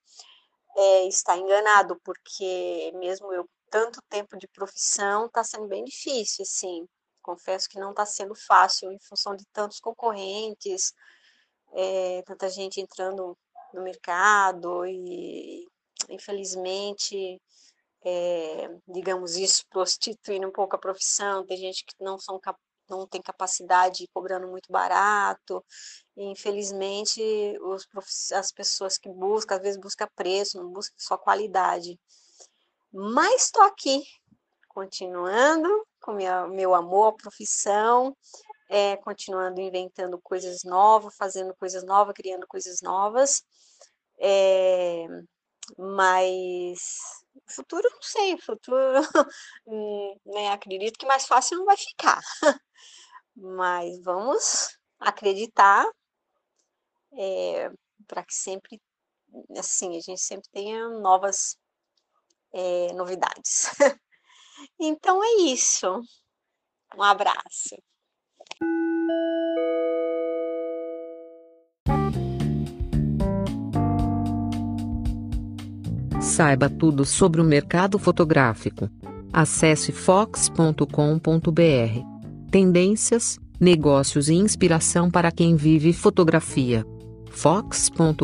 é, 0.76 1.08
está 1.08 1.38
enganado, 1.38 2.00
porque 2.04 2.92
mesmo 2.96 3.32
eu 3.34 3.48
tanto 3.72 4.02
tempo 4.10 4.38
de 4.38 4.48
profissão, 4.50 5.26
está 5.26 5.44
sendo 5.44 5.68
bem 5.68 5.84
difícil, 5.86 6.44
assim. 6.44 6.86
Confesso 7.22 7.70
que 7.70 7.80
não 7.80 7.92
está 7.92 8.06
sendo 8.06 8.36
fácil 8.36 8.92
em 8.92 9.00
função 9.00 9.36
de 9.36 9.46
tantos 9.54 9.80
concorrentes, 9.80 10.94
é, 11.74 12.22
tanta 12.24 12.50
gente 12.50 12.82
entrando 12.82 13.38
no 13.74 13.82
mercado 13.82 14.86
e, 14.86 15.66
infelizmente, 16.10 17.42
é, 18.04 18.70
digamos 18.88 19.38
isso, 19.38 19.64
prostituindo 19.72 20.48
um 20.48 20.52
pouco 20.52 20.76
a 20.76 20.80
profissão. 20.80 21.46
Tem 21.46 21.58
gente 21.58 21.86
que 21.86 21.96
não, 22.00 22.20
são, 22.20 22.40
não 22.90 23.08
tem 23.08 23.22
capacidade 23.22 24.08
cobrando 24.14 24.48
muito 24.48 24.72
barato. 24.72 25.64
E, 26.18 26.26
infelizmente, 26.26 27.22
os, 27.62 27.88
as 28.34 28.52
pessoas 28.52 28.98
que 28.98 29.10
buscam, 29.10 29.56
às 29.56 29.62
vezes 29.62 29.80
buscam 29.80 30.08
preço, 30.16 30.58
não 30.62 30.72
buscam 30.72 30.96
só 30.98 31.18
qualidade. 31.18 31.98
Mas 32.94 33.46
estou 33.46 33.64
aqui, 33.64 34.04
continuando 34.68 35.70
com 36.02 36.14
minha, 36.14 36.48
meu 36.48 36.76
amor 36.76 37.10
à 37.10 37.14
profissão, 37.14 38.16
é, 38.70 38.98
continuando 38.98 39.62
inventando 39.62 40.20
coisas 40.22 40.64
novas, 40.64 41.16
fazendo 41.16 41.56
coisas 41.56 41.84
novas, 41.86 42.14
criando 42.14 42.46
coisas 42.48 42.82
novas. 42.82 43.44
É, 44.20 45.06
mas 45.78 46.80
futuro 47.48 47.88
não 47.92 48.02
sei, 48.02 48.38
futuro 48.40 48.78
hum, 49.68 50.16
né, 50.26 50.50
acredito 50.50 50.98
que 51.00 51.06
mais 51.06 51.26
fácil 51.26 51.58
não 51.60 51.66
vai 51.66 51.78
ficar. 51.78 52.22
Mas 53.36 54.02
vamos 54.04 54.78
acreditar 55.00 55.88
é, 57.14 57.70
para 58.08 58.24
que 58.24 58.34
sempre 58.34 58.82
assim 59.58 59.98
a 59.98 60.02
gente 60.02 60.22
sempre 60.22 60.50
tenha 60.52 60.90
novas 61.00 61.58
é, 62.54 62.94
novidades. 62.94 63.70
então 64.80 65.24
é 65.24 65.44
isso. 65.44 66.02
Um 66.96 67.04
abraço. 67.04 67.78
Saiba 76.22 76.70
tudo 76.70 77.04
sobre 77.04 77.42
o 77.42 77.44
mercado 77.44 77.98
fotográfico. 77.98 78.90
Acesse 79.34 79.92
fox.com.br. 79.92 80.86
Tendências, 82.52 83.40
negócios 83.60 84.30
e 84.30 84.36
inspiração 84.36 85.10
para 85.10 85.32
quem 85.32 85.56
vive 85.56 85.94
fotografia. 85.94 86.86
fox.com.br 87.32 88.22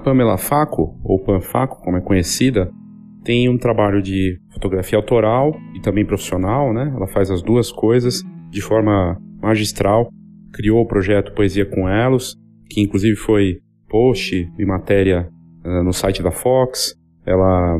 Pamela 0.00 0.36
Faco, 0.36 0.98
ou 1.04 1.18
Panfaco, 1.22 1.82
como 1.82 1.96
é 1.96 2.00
conhecida, 2.00 2.70
tem 3.22 3.48
um 3.48 3.58
trabalho 3.58 4.02
de 4.02 4.38
fotografia 4.50 4.98
autoral 4.98 5.54
e 5.74 5.80
também 5.80 6.06
profissional, 6.06 6.72
né? 6.72 6.92
Ela 6.94 7.06
faz 7.06 7.30
as 7.30 7.42
duas 7.42 7.70
coisas 7.70 8.22
de 8.50 8.60
forma 8.60 9.20
magistral. 9.42 10.08
Criou 10.52 10.80
o 10.80 10.86
projeto 10.86 11.32
Poesia 11.34 11.66
com 11.66 11.88
Elos, 11.88 12.34
que 12.68 12.80
inclusive 12.80 13.16
foi 13.16 13.58
post 13.88 14.48
e 14.58 14.64
matéria 14.64 15.28
uh, 15.64 15.82
no 15.82 15.92
site 15.92 16.22
da 16.22 16.30
Fox. 16.30 16.94
Ela 17.26 17.78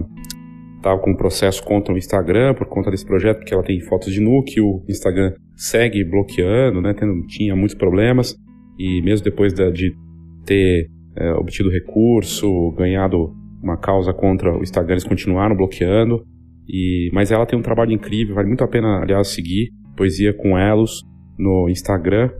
estava 0.76 1.00
com 1.00 1.10
um 1.10 1.16
processo 1.16 1.64
contra 1.64 1.94
o 1.94 1.98
Instagram 1.98 2.54
por 2.54 2.66
conta 2.66 2.90
desse 2.90 3.06
projeto, 3.06 3.38
porque 3.38 3.54
ela 3.54 3.62
tem 3.62 3.80
fotos 3.80 4.12
de 4.12 4.20
nu 4.20 4.42
que 4.44 4.60
o 4.60 4.82
Instagram 4.88 5.32
segue 5.56 6.04
bloqueando, 6.04 6.80
né? 6.80 6.94
Tendo, 6.94 7.26
tinha 7.26 7.56
muitos 7.56 7.76
problemas. 7.76 8.34
E 8.78 9.02
mesmo 9.02 9.24
depois 9.24 9.52
de, 9.52 9.70
de 9.72 9.94
ter 10.44 10.88
é, 11.20 11.32
obtido 11.34 11.70
recurso, 11.70 12.72
ganhado 12.72 13.34
uma 13.62 13.76
causa 13.76 14.12
contra 14.12 14.56
o 14.56 14.62
Instagram, 14.62 14.94
eles 14.94 15.04
continuaram 15.04 15.54
bloqueando. 15.54 16.24
E, 16.66 17.10
mas 17.12 17.30
ela 17.30 17.44
tem 17.44 17.58
um 17.58 17.62
trabalho 17.62 17.92
incrível, 17.92 18.34
vale 18.34 18.48
muito 18.48 18.64
a 18.64 18.68
pena, 18.68 19.02
aliás, 19.02 19.28
seguir 19.28 19.70
Poesia 19.96 20.32
com 20.32 20.56
Elos 20.56 21.02
no 21.38 21.68
Instagram. 21.68 22.30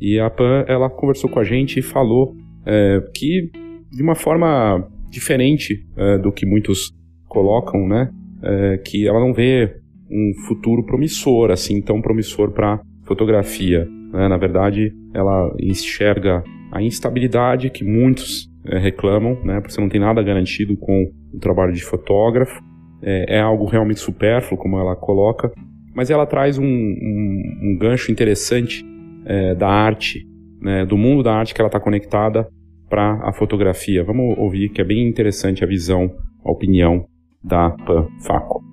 E 0.00 0.18
a 0.18 0.30
Pan, 0.30 0.64
ela 0.66 0.88
conversou 0.88 1.28
com 1.28 1.38
a 1.38 1.44
gente 1.44 1.78
e 1.78 1.82
falou 1.82 2.34
é, 2.64 3.00
que, 3.14 3.50
de 3.92 4.02
uma 4.02 4.14
forma 4.14 4.88
diferente 5.10 5.86
é, 5.96 6.16
do 6.18 6.32
que 6.32 6.46
muitos 6.46 6.92
colocam, 7.28 7.86
né, 7.86 8.10
é, 8.42 8.78
que 8.78 9.06
ela 9.06 9.20
não 9.20 9.34
vê 9.34 9.76
um 10.10 10.32
futuro 10.46 10.84
promissor, 10.84 11.50
assim, 11.50 11.82
tão 11.82 12.00
promissor 12.00 12.52
para 12.52 12.80
fotografia. 13.04 13.86
Né? 14.12 14.28
Na 14.28 14.36
verdade, 14.36 14.92
ela 15.14 15.54
enxerga 15.60 16.42
a 16.72 16.82
instabilidade 16.82 17.70
que 17.70 17.84
muitos 17.84 18.48
é, 18.64 18.78
reclamam, 18.78 19.38
né, 19.44 19.60
porque 19.60 19.72
você 19.72 19.80
não 19.80 19.88
tem 19.88 20.00
nada 20.00 20.22
garantido 20.22 20.76
com 20.76 21.10
o 21.32 21.38
trabalho 21.38 21.72
de 21.72 21.82
fotógrafo. 21.84 22.62
É, 23.02 23.36
é 23.36 23.40
algo 23.40 23.64
realmente 23.64 24.00
supérfluo, 24.00 24.58
como 24.58 24.78
ela 24.78 24.94
coloca, 24.94 25.50
mas 25.94 26.10
ela 26.10 26.26
traz 26.26 26.58
um, 26.58 26.64
um, 26.64 27.42
um 27.62 27.78
gancho 27.78 28.12
interessante 28.12 28.84
é, 29.24 29.54
da 29.54 29.68
arte, 29.68 30.26
né, 30.60 30.84
do 30.84 30.96
mundo 30.96 31.22
da 31.22 31.34
arte 31.34 31.54
que 31.54 31.60
ela 31.60 31.68
está 31.68 31.80
conectada 31.80 32.46
para 32.88 33.20
a 33.22 33.32
fotografia. 33.32 34.04
Vamos 34.04 34.36
ouvir 34.36 34.68
que 34.68 34.80
é 34.80 34.84
bem 34.84 35.08
interessante 35.08 35.64
a 35.64 35.66
visão, 35.66 36.10
a 36.44 36.50
opinião 36.50 37.06
da 37.42 37.70
Pan 37.70 38.08
Faco. 38.20 38.69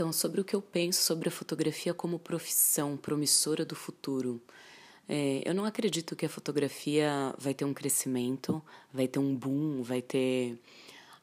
Então, 0.00 0.14
sobre 0.14 0.40
o 0.40 0.44
que 0.44 0.56
eu 0.56 0.62
penso 0.62 1.02
sobre 1.02 1.28
a 1.28 1.30
fotografia 1.30 1.92
como 1.92 2.18
profissão 2.18 2.96
promissora 2.96 3.66
do 3.66 3.76
futuro. 3.76 4.40
É, 5.06 5.42
eu 5.44 5.54
não 5.54 5.66
acredito 5.66 6.16
que 6.16 6.24
a 6.24 6.28
fotografia 6.28 7.34
vai 7.36 7.52
ter 7.52 7.66
um 7.66 7.74
crescimento, 7.74 8.62
vai 8.90 9.06
ter 9.06 9.18
um 9.18 9.36
boom, 9.36 9.82
vai 9.82 10.00
ter 10.00 10.58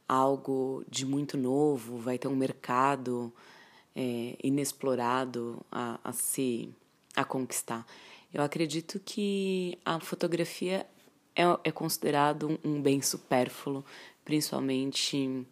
algo 0.07 0.85
de 0.87 1.07
muito 1.07 1.39
novo, 1.39 1.97
vai 1.97 2.19
ter 2.19 2.27
um 2.27 2.35
mercado 2.35 3.33
é, 3.95 4.37
inexplorado 4.43 5.59
a, 5.71 5.99
a 6.03 6.13
se 6.13 6.69
a 7.15 7.25
conquistar. 7.25 7.83
Eu 8.31 8.43
acredito 8.43 8.99
que 8.99 9.75
a 9.83 9.99
fotografia 9.99 10.85
é, 11.35 11.41
é 11.63 11.71
considerado 11.71 12.59
um, 12.63 12.79
bem 12.79 13.01
supérfluo, 13.01 13.83
principalmente 14.23 15.47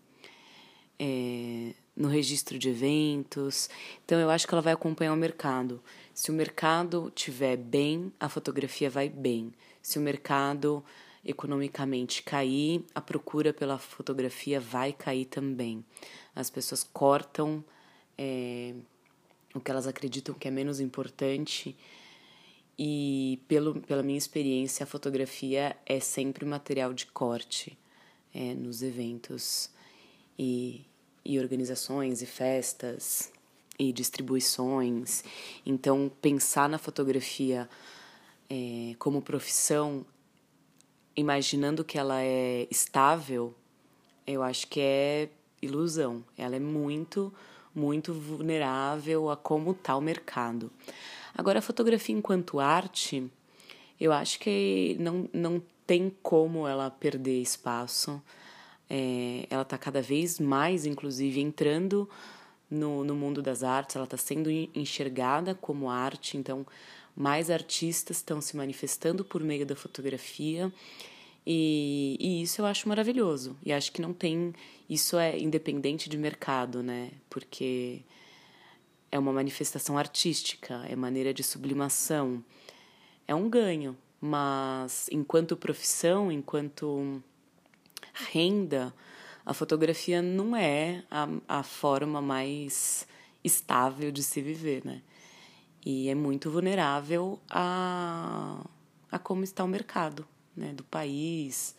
é, 1.00 1.74
no 1.96 2.08
registro 2.08 2.60
de 2.60 2.70
eventos. 2.70 3.70
Então 4.04 4.20
eu 4.20 4.30
acho 4.30 4.48
que 4.48 4.54
ela 4.54 4.62
vai 4.62 4.74
acompanhar 4.74 5.14
o 5.14 5.18
mercado. 5.18 5.82
Se 6.14 6.30
o 6.30 6.34
mercado 6.34 7.12
tiver 7.16 7.58
bem, 7.58 8.12
a 8.20 8.28
fotografia 8.28 8.90
vai 8.90 9.08
bem. 9.08 9.54
Se 9.82 9.98
o 9.98 10.02
mercado 10.02 10.84
economicamente 11.24 12.22
cair, 12.22 12.84
a 12.94 13.02
procura 13.02 13.52
pela 13.52 13.80
fotografia 13.80 14.60
vai 14.60 14.94
cair 14.94 15.26
também. 15.26 15.84
As 16.36 16.50
pessoas 16.50 16.84
cortam 16.84 17.64
é, 18.18 18.76
o 19.54 19.60
que 19.60 19.72
elas 19.72 19.88
acreditam 19.88 20.36
que 20.36 20.48
é 20.48 20.52
menos 20.52 20.80
importante. 20.80 21.76
E 22.78 23.40
pelo, 23.48 23.82
pela 23.82 24.04
minha 24.04 24.18
experiência, 24.18 24.84
a 24.84 24.88
fotografia 24.88 25.76
é 25.86 26.00
sempre 26.00 26.46
material 26.46 26.94
de 26.94 27.06
corte 27.08 27.78
é, 28.34 28.54
nos 28.54 28.84
eventos 28.84 29.70
e, 30.38 30.86
e 31.26 31.40
organizações 31.40 32.22
e 32.22 32.26
festas 32.26 33.32
e 33.78 33.92
distribuições. 33.92 35.24
Então, 35.66 36.12
pensar 36.22 36.70
na 36.70 36.78
fotografia 36.78 37.68
é, 38.50 38.96
como 39.00 39.22
profissão 39.22 40.06
imaginando 41.16 41.84
que 41.84 41.98
ela 41.98 42.22
é 42.22 42.68
estável, 42.70 43.54
eu 44.28 44.44
acho 44.44 44.68
que 44.68 44.80
é 44.82 45.30
ilusão. 45.62 46.24
Ela 46.38 46.58
é 46.58 46.60
muito, 46.60 47.34
muito 47.74 48.14
vulnerável 48.14 49.30
a 49.30 49.38
como 49.38 49.72
está 49.72 49.96
o 49.96 50.02
mercado. 50.02 50.72
Agora, 51.34 51.60
a 51.60 51.62
fotografia 51.62 52.16
enquanto 52.16 52.60
arte, 52.60 53.30
eu 54.00 54.12
acho 54.12 54.40
que 54.40 54.96
não, 55.00 55.30
não 55.34 55.62
tem 55.88 56.14
como 56.22 56.68
ela 56.68 56.90
perder 56.90 57.42
espaço. 57.42 58.22
É, 58.90 59.48
ela 59.50 59.64
está 59.64 59.78
cada 59.78 60.02
vez 60.02 60.40
mais, 60.40 60.86
inclusive, 60.86 61.42
entrando 61.42 62.10
no, 62.70 63.04
no 63.04 63.16
mundo 63.16 63.42
das 63.42 63.64
artes, 63.64 63.96
ela 63.96 64.06
está 64.06 64.18
sendo 64.18 64.50
enxergada 64.50 65.56
como 65.56 65.90
arte, 65.90 66.38
então 66.38 66.66
mais 67.16 67.50
artistas 67.50 68.18
estão 68.18 68.42
se 68.42 68.58
manifestando 68.58 69.24
por 69.24 69.42
meio 69.42 69.66
da 69.66 69.76
fotografia. 69.76 70.72
E, 71.46 72.18
e, 72.20 72.42
isso 72.42 72.62
eu 72.62 72.66
acho 72.66 72.90
maravilhoso. 72.90 73.56
E 73.64 73.72
acho 73.72 73.92
que 73.92 74.02
não 74.02 74.14
tem. 74.14 74.54
Isso 74.90 75.18
é 75.18 75.38
independente 75.40 76.10
de 76.10 76.18
mercado, 76.18 76.82
né? 76.84 77.12
Porque 77.30 78.02
é 79.12 79.18
uma 79.18 79.32
manifestação 79.32 79.98
artística, 79.98 80.86
é 80.90 80.96
maneira 80.96 81.34
de 81.34 81.44
sublimação. 81.44 82.44
É 83.28 83.34
um 83.36 83.50
ganho. 83.50 83.96
Mas 84.20 85.08
enquanto 85.12 85.56
profissão, 85.56 86.32
enquanto 86.32 87.22
renda, 88.16 88.94
a 89.46 89.54
fotografia 89.54 90.22
não 90.22 90.56
é 90.56 91.04
a, 91.12 91.28
a 91.48 91.64
forma 91.64 92.22
mais 92.22 93.08
estável 93.44 94.12
de 94.12 94.24
se 94.24 94.42
viver, 94.42 94.84
né? 94.84 95.02
e 95.86 96.10
é 96.10 96.16
muito 96.16 96.50
vulnerável 96.50 97.40
a, 97.50 98.60
a 99.12 99.20
como 99.20 99.44
está 99.44 99.64
o 99.64 99.68
mercado 99.68 100.28
né, 100.58 100.74
do 100.74 100.84
país. 100.84 101.76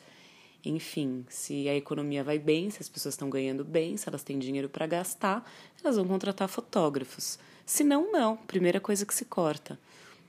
Enfim, 0.65 1.27
se 1.29 1.69
a 1.69 1.75
economia 1.75 2.23
vai 2.23 2.39
bem, 2.39 2.71
se 2.71 2.81
as 2.81 2.89
pessoas 2.89 3.15
estão 3.15 3.29
ganhando 3.29 3.65
bem, 3.65 3.97
se 3.97 4.09
elas 4.09 4.23
têm 4.23 4.39
dinheiro 4.39 4.69
para 4.69 4.87
gastar, 4.87 5.45
elas 5.83 5.97
vão 5.97 6.07
contratar 6.07 6.49
fotógrafos. 6.49 7.39
Se 7.65 7.83
não, 7.83 8.13
não. 8.13 8.37
Primeira 8.37 8.81
coisa 8.81 9.05
que 9.05 9.15
se 9.15 9.25
corta. 9.25 9.79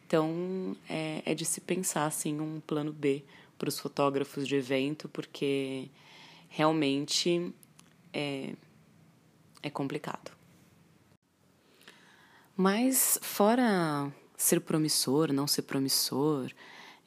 Então, 0.08 0.76
é, 0.90 1.22
é 1.24 1.36
de 1.36 1.46
se 1.46 1.62
pensar 1.62 2.06
assim 2.06 2.40
um 2.40 2.60
plano 2.66 2.92
B 2.92 3.24
para 3.58 3.70
os 3.70 3.80
fotógrafos 3.80 4.48
de 4.48 4.56
evento, 4.56 5.10
porque 5.10 5.90
realmente 6.48 7.54
é, 8.14 8.54
é 9.62 9.70
complicado. 9.70 10.32
Mas 12.56 13.20
fora 13.22 14.12
ser 14.36 14.62
promissor, 14.62 15.32
não 15.32 15.48
ser 15.48 15.64
promissor, 15.64 16.52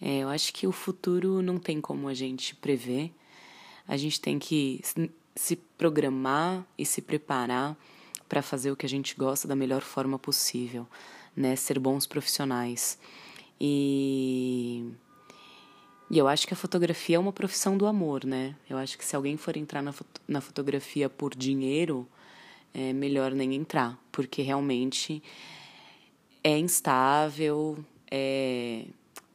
é, 0.01 0.21
eu 0.21 0.29
acho 0.29 0.53
que 0.53 0.67
o 0.67 0.73
futuro 0.73 1.43
não 1.43 1.59
tem 1.59 1.81
como 1.81 2.09
a 2.09 2.15
gente 2.15 2.55
prever. 2.55 3.13
A 3.87 3.97
gente 3.97 4.21
tem 4.21 4.39
que 4.39 4.81
se 5.35 5.57
programar 5.77 6.67
e 6.79 6.87
se 6.87 7.03
preparar 7.03 7.77
para 8.29 8.43
fazer 8.43 8.71
o 8.71 8.77
que 8.77 8.87
a 8.87 8.89
gente 8.89 9.15
gosta 9.15 9.47
da 9.47 9.57
melhor 9.57 9.83
forma 9.83 10.19
possível, 10.19 10.87
né? 11.37 11.57
Ser 11.57 11.79
bons 11.79 12.07
profissionais. 12.07 12.99
E 13.61 14.93
e 16.11 16.19
eu 16.19 16.27
acho 16.27 16.47
que 16.47 16.53
a 16.53 16.57
fotografia 16.57 17.17
é 17.17 17.19
uma 17.19 17.33
profissão 17.33 17.79
do 17.79 17.87
amor, 17.87 18.25
né? 18.25 18.57
Eu 18.69 18.77
acho 18.77 18.99
que 18.99 19.05
se 19.05 19.15
alguém 19.15 19.37
for 19.37 19.57
entrar 19.57 19.81
na, 19.81 19.95
na 20.27 20.41
fotografia 20.41 21.09
por 21.09 21.35
dinheiro, 21.37 22.09
é 22.75 22.93
melhor 22.93 23.31
nem 23.31 23.55
entrar, 23.55 23.97
porque 24.11 24.43
realmente 24.43 25.23
é 26.43 26.59
instável, 26.59 27.79
é 28.11 28.87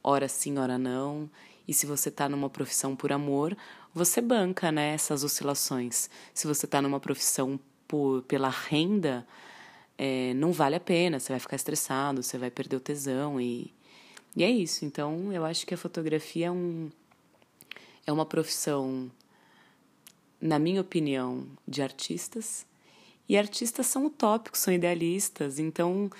hora 0.03 0.27
sim, 0.27 0.57
hora 0.57 0.77
não. 0.77 1.29
E 1.65 1.73
se 1.73 1.85
você 1.85 2.09
está 2.09 2.27
numa 2.27 2.49
profissão 2.49 2.93
por 2.93 3.11
amor, 3.13 3.55
você 3.93 4.19
banca 4.19 4.69
né, 4.69 4.93
essas 4.93 5.23
oscilações. 5.23 6.09
Se 6.33 6.45
você 6.45 6.65
está 6.65 6.81
numa 6.81 6.99
profissão 6.99 7.57
por, 7.87 8.21
pela 8.23 8.49
renda, 8.49 9.25
é, 9.97 10.33
não 10.33 10.51
vale 10.51 10.75
a 10.75 10.79
pena, 10.81 11.21
você 11.21 11.31
vai 11.31 11.39
ficar 11.39 11.55
estressado, 11.55 12.21
você 12.21 12.37
vai 12.37 12.51
perder 12.51 12.75
o 12.75 12.81
tesão 12.81 13.39
e, 13.39 13.73
e 14.35 14.43
é 14.43 14.49
isso. 14.49 14.83
Então, 14.83 15.31
eu 15.31 15.45
acho 15.45 15.65
que 15.65 15.73
a 15.73 15.77
fotografia 15.77 16.47
é, 16.47 16.51
um, 16.51 16.89
é 18.05 18.11
uma 18.11 18.25
profissão, 18.25 19.09
na 20.41 20.59
minha 20.59 20.81
opinião, 20.81 21.45
de 21.67 21.81
artistas 21.81 22.65
e 23.27 23.37
artistas 23.37 23.87
são 23.87 24.05
utópicos, 24.05 24.59
são 24.59 24.73
idealistas, 24.73 25.57
então 25.57 26.11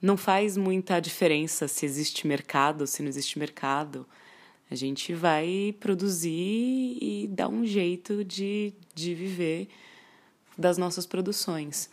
não 0.00 0.16
faz 0.16 0.56
muita 0.56 1.00
diferença 1.00 1.68
se 1.68 1.84
existe 1.84 2.26
mercado 2.26 2.82
ou 2.82 2.86
se 2.86 3.02
não 3.02 3.08
existe 3.08 3.38
mercado. 3.38 4.06
A 4.70 4.74
gente 4.74 5.12
vai 5.12 5.74
produzir 5.78 6.98
e 7.00 7.28
dar 7.30 7.48
um 7.48 7.66
jeito 7.66 8.24
de, 8.24 8.72
de 8.94 9.14
viver 9.14 9.68
das 10.56 10.78
nossas 10.78 11.06
produções. 11.06 11.90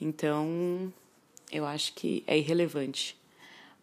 Então, 0.00 0.92
eu 1.50 1.64
acho 1.64 1.94
que 1.94 2.24
é 2.26 2.36
irrelevante 2.38 3.17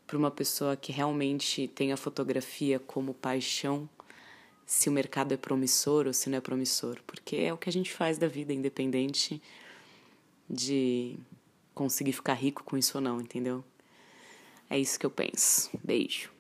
para 0.05 0.17
uma 0.17 0.31
pessoa 0.31 0.75
que 0.75 0.91
realmente 0.91 1.67
tem 1.67 1.91
a 1.91 1.97
fotografia 1.97 2.79
como 2.79 3.13
paixão 3.13 3.89
se 4.65 4.89
o 4.89 4.91
mercado 4.91 5.33
é 5.33 5.37
promissor 5.37 6.07
ou 6.07 6.13
se 6.13 6.29
não 6.29 6.37
é 6.37 6.41
promissor, 6.41 6.97
porque 7.05 7.35
é 7.35 7.53
o 7.53 7.57
que 7.57 7.69
a 7.69 7.73
gente 7.73 7.93
faz 7.93 8.17
da 8.17 8.27
vida, 8.27 8.53
independente 8.53 9.41
de 10.49 11.17
conseguir 11.73 12.13
ficar 12.13 12.33
rico 12.33 12.63
com 12.63 12.77
isso 12.77 12.97
ou 12.97 13.01
não, 13.01 13.19
entendeu? 13.19 13.63
É 14.69 14.79
isso 14.79 14.99
que 14.99 15.05
eu 15.05 15.11
penso. 15.11 15.69
Beijo. 15.83 16.31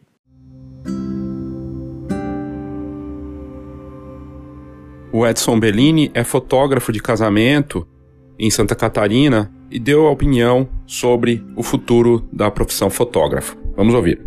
O 5.11 5.25
Edson 5.25 5.59
Bellini 5.59 6.11
é 6.13 6.23
fotógrafo 6.23 6.91
de 6.91 7.01
casamento 7.01 7.87
em 8.37 8.49
Santa 8.49 8.75
Catarina 8.75 9.53
e 9.75 9.79
deu 9.79 10.07
a 10.07 10.11
opinião 10.11 10.69
sobre 10.87 11.43
o 11.53 11.61
futuro 11.61 12.25
da 12.31 12.49
profissão 12.49 12.89
fotógrafo. 12.89 13.57
Vamos 13.75 13.93
ouvir. 13.93 14.21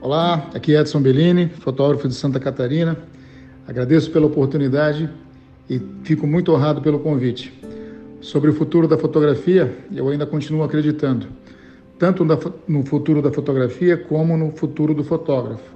Olá, 0.00 0.48
aqui 0.54 0.74
é 0.74 0.80
Edson 0.80 1.02
Bellini, 1.02 1.50
fotógrafo 1.60 2.08
de 2.08 2.14
Santa 2.14 2.40
Catarina. 2.40 2.96
Agradeço 3.68 4.10
pela 4.10 4.24
oportunidade 4.24 5.10
e 5.68 5.78
fico 6.04 6.26
muito 6.26 6.52
honrado 6.52 6.80
pelo 6.80 7.00
convite. 7.00 7.52
Sobre 8.22 8.48
o 8.48 8.54
futuro 8.54 8.88
da 8.88 8.96
fotografia, 8.96 9.76
eu 9.94 10.08
ainda 10.08 10.24
continuo 10.24 10.62
acreditando, 10.62 11.26
tanto 11.98 12.24
no 12.66 12.86
futuro 12.86 13.20
da 13.20 13.30
fotografia 13.30 13.98
como 13.98 14.38
no 14.38 14.52
futuro 14.52 14.94
do 14.94 15.04
fotógrafo. 15.04 15.73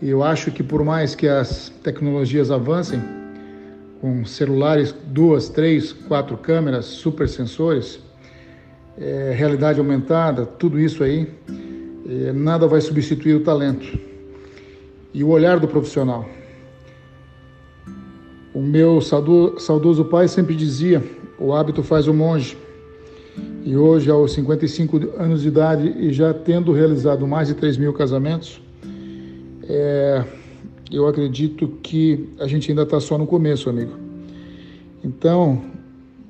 Eu 0.00 0.22
acho 0.22 0.52
que 0.52 0.62
por 0.62 0.84
mais 0.84 1.16
que 1.16 1.26
as 1.26 1.70
tecnologias 1.82 2.52
avancem, 2.52 3.02
com 4.00 4.24
celulares, 4.24 4.94
duas, 5.06 5.48
três, 5.48 5.92
quatro 5.92 6.36
câmeras, 6.36 6.84
super 6.84 7.28
sensores, 7.28 7.98
é, 8.96 9.34
realidade 9.36 9.80
aumentada, 9.80 10.46
tudo 10.46 10.78
isso 10.78 11.02
aí, 11.02 11.28
é, 12.08 12.32
nada 12.32 12.68
vai 12.68 12.80
substituir 12.80 13.34
o 13.34 13.40
talento 13.40 13.98
e 15.12 15.24
o 15.24 15.30
olhar 15.30 15.58
do 15.58 15.66
profissional. 15.66 16.28
O 18.54 18.62
meu 18.62 19.00
saudoso 19.00 20.04
pai 20.04 20.28
sempre 20.28 20.54
dizia: 20.54 21.02
o 21.40 21.52
hábito 21.52 21.82
faz 21.82 22.06
o 22.06 22.14
monge. 22.14 22.56
E 23.64 23.76
hoje, 23.76 24.10
aos 24.10 24.32
55 24.32 25.14
anos 25.18 25.42
de 25.42 25.48
idade 25.48 25.88
e 25.98 26.12
já 26.12 26.32
tendo 26.32 26.72
realizado 26.72 27.26
mais 27.26 27.48
de 27.48 27.54
3 27.54 27.76
mil 27.76 27.92
casamentos, 27.92 28.60
é, 29.68 30.24
eu 30.90 31.06
acredito 31.06 31.68
que 31.82 32.30
a 32.40 32.46
gente 32.46 32.70
ainda 32.70 32.82
está 32.82 32.98
só 32.98 33.18
no 33.18 33.26
começo, 33.26 33.68
amigo. 33.68 33.92
Então, 35.04 35.62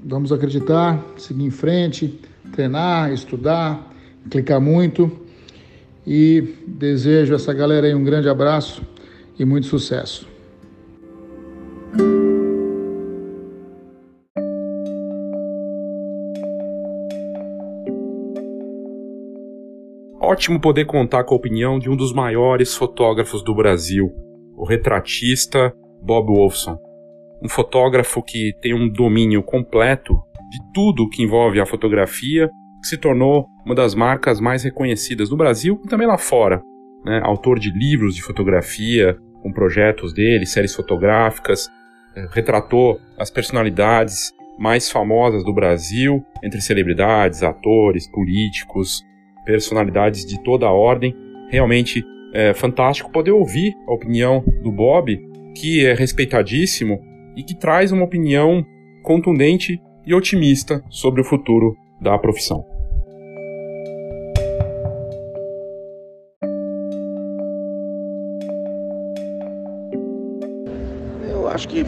vamos 0.05 0.33
acreditar, 0.33 1.05
seguir 1.16 1.44
em 1.44 1.51
frente, 1.51 2.20
treinar, 2.53 3.12
estudar, 3.12 3.94
clicar 4.29 4.61
muito 4.61 5.11
e 6.07 6.55
desejo 6.66 7.33
a 7.33 7.37
essa 7.37 7.53
galera 7.53 7.87
aí 7.87 7.94
um 7.94 8.03
grande 8.03 8.29
abraço 8.29 8.83
e 9.38 9.44
muito 9.44 9.66
sucesso. 9.66 10.27
Ótimo 20.30 20.60
poder 20.60 20.84
contar 20.84 21.24
com 21.24 21.32
a 21.32 21.38
opinião 21.38 21.78
de 21.78 21.88
um 21.88 21.96
dos 21.96 22.12
maiores 22.12 22.74
fotógrafos 22.76 23.42
do 23.42 23.54
Brasil, 23.54 24.12
o 24.54 24.66
retratista 24.66 25.72
Bob 26.02 26.26
Wolfson. 26.26 26.76
Um 27.42 27.48
fotógrafo 27.48 28.22
que 28.22 28.52
tem 28.60 28.74
um 28.74 28.90
domínio 28.90 29.42
completo 29.42 30.12
de 30.50 30.58
tudo 30.74 31.08
que 31.08 31.22
envolve 31.22 31.58
a 31.58 31.64
fotografia 31.64 32.46
que 32.82 32.88
se 32.88 32.98
tornou 32.98 33.46
uma 33.64 33.74
das 33.74 33.94
marcas 33.94 34.38
mais 34.38 34.62
reconhecidas 34.62 35.30
no 35.30 35.36
Brasil 35.38 35.80
e 35.82 35.88
também 35.88 36.06
lá 36.06 36.18
fora. 36.18 36.60
Né? 37.06 37.22
Autor 37.24 37.58
de 37.58 37.70
livros 37.70 38.14
de 38.14 38.20
fotografia, 38.20 39.16
com 39.42 39.50
projetos 39.50 40.12
dele, 40.12 40.44
séries 40.44 40.74
fotográficas, 40.74 41.70
eh, 42.14 42.28
retratou 42.32 43.00
as 43.18 43.30
personalidades 43.30 44.34
mais 44.58 44.90
famosas 44.90 45.42
do 45.42 45.54
Brasil, 45.54 46.22
entre 46.44 46.60
celebridades, 46.60 47.42
atores, 47.42 48.06
políticos, 48.06 49.02
personalidades 49.48 50.26
de 50.26 50.38
toda 50.42 50.66
a 50.66 50.72
ordem. 50.72 51.16
Realmente 51.48 52.04
é 52.34 52.52
fantástico 52.52 53.11
poder 53.11 53.30
ouvir 53.30 53.72
a 53.88 53.94
opinião 53.94 54.44
do 54.62 54.70
Bob, 54.70 55.18
que 55.56 55.87
é 55.87 55.94
respeitadíssimo 55.94 57.00
e 57.34 57.42
que 57.42 57.58
traz 57.58 57.90
uma 57.90 58.04
opinião 58.04 58.62
contundente 59.02 59.80
e 60.06 60.14
otimista 60.14 60.84
sobre 60.90 61.22
o 61.22 61.24
futuro 61.24 61.74
da 61.98 62.18
profissão. 62.18 62.62
Eu 71.30 71.48
acho 71.48 71.66
que 71.68 71.87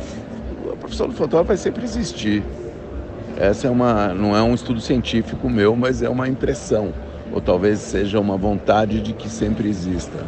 a 0.72 0.76
profissão 0.76 1.08
do 1.08 1.14
fotógrafo 1.14 1.48
vai 1.48 1.56
sempre 1.58 1.84
existir. 1.84 2.42
Essa 3.36 3.68
é 3.68 3.70
uma, 3.70 4.14
não 4.14 4.34
é 4.34 4.42
um 4.42 4.54
estudo 4.54 4.80
científico 4.80 5.48
meu, 5.48 5.76
mas 5.76 6.02
é 6.02 6.08
uma 6.08 6.26
impressão, 6.26 6.92
ou 7.32 7.40
talvez 7.40 7.78
seja 7.80 8.18
uma 8.20 8.36
vontade 8.36 9.00
de 9.00 9.12
que 9.12 9.28
sempre 9.28 9.68
exista. 9.68 10.18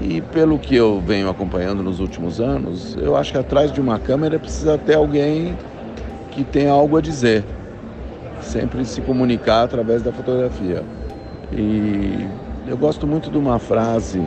E 0.00 0.20
pelo 0.20 0.58
que 0.58 0.74
eu 0.74 1.00
venho 1.00 1.28
acompanhando 1.28 1.82
nos 1.82 2.00
últimos 2.00 2.40
anos, 2.40 2.96
eu 3.00 3.16
acho 3.16 3.32
que 3.32 3.38
atrás 3.38 3.72
de 3.72 3.80
uma 3.80 3.98
câmera 3.98 4.38
precisa 4.38 4.76
ter 4.76 4.94
alguém 4.94 5.56
que 6.32 6.44
tenha 6.44 6.70
algo 6.70 6.96
a 6.96 7.00
dizer 7.00 7.44
sempre 8.46 8.84
se 8.84 9.00
comunicar 9.00 9.62
através 9.64 10.02
da 10.02 10.12
fotografia. 10.12 10.82
E 11.52 12.26
eu 12.66 12.76
gosto 12.76 13.06
muito 13.06 13.30
de 13.30 13.38
uma 13.38 13.58
frase 13.58 14.22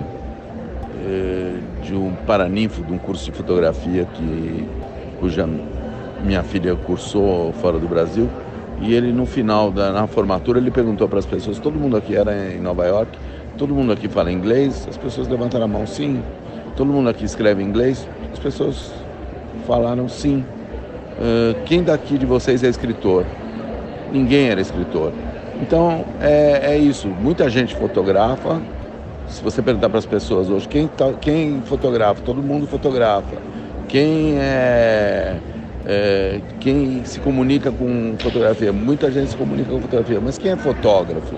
eh, 1.06 1.60
de 1.84 1.96
um 1.96 2.14
paraninfo 2.28 2.84
de 2.84 2.92
um 2.92 2.98
curso 2.98 3.26
de 3.26 3.32
fotografia 3.32 4.06
que, 4.06 4.68
cuja 5.20 5.48
minha 6.24 6.44
filha 6.44 6.76
cursou 6.76 7.54
fora 7.54 7.80
do 7.80 7.88
Brasil. 7.88 8.30
E 8.82 8.94
ele, 8.94 9.12
no 9.12 9.26
final 9.26 9.72
da 9.72 9.92
na 9.92 10.08
formatura, 10.08 10.60
ele 10.60 10.72
perguntou 10.72 11.08
para 11.08 11.20
as 11.20 11.26
pessoas: 11.26 11.60
todo 11.60 11.80
mundo 11.80 11.98
aqui 11.98 12.16
era 12.16 12.54
em 12.54 12.60
Nova 12.60 12.86
York, 12.86 13.18
todo 13.58 13.74
mundo 13.74 13.92
aqui 13.92 14.08
fala 14.08 14.32
inglês? 14.32 14.88
As 14.90 14.98
pessoas 14.98 15.28
levantaram 15.28 15.66
a 15.66 15.68
mão, 15.68 15.86
sim. 15.86 16.22
Todo 16.76 16.92
mundo 16.92 17.10
aqui 17.10 17.26
escreve 17.26 17.62
inglês? 17.62 18.08
As 18.32 18.40
pessoas 18.40 18.94
falaram 19.68 20.08
sim. 20.08 20.46
Uh, 21.20 21.62
quem 21.66 21.84
daqui 21.84 22.18
de 22.18 22.26
vocês 22.26 22.64
é 22.64 22.70
escritor? 22.70 23.26
ninguém 24.12 24.50
era 24.50 24.62
escritor. 24.62 25.14
Então 25.62 26.06
é, 26.22 26.74
é 26.74 26.78
isso. 26.78 27.08
Muita 27.08 27.50
gente 27.50 27.76
fotografa. 27.76 28.62
Se 29.28 29.44
você 29.44 29.62
perguntar 29.62 29.90
para 29.90 30.00
as 30.00 30.06
pessoas 30.06 30.50
hoje 30.50 30.68
quem, 30.68 30.88
tá, 30.88 31.14
quem 31.14 31.62
fotografa, 31.62 32.22
todo 32.22 32.42
mundo 32.42 32.66
fotografa. 32.66 33.38
Quem 33.88 34.38
é, 34.38 35.38
é, 35.86 36.42
quem 36.60 37.04
se 37.06 37.20
comunica 37.20 37.72
com 37.72 38.16
fotografia, 38.20 38.74
muita 38.74 39.12
gente 39.12 39.32
se 39.32 39.38
comunica 39.38 39.72
com 39.72 39.82
fotografia, 39.82 40.20
mas 40.20 40.38
quem 40.38 40.52
é 40.52 40.58
fotógrafo? 40.58 41.36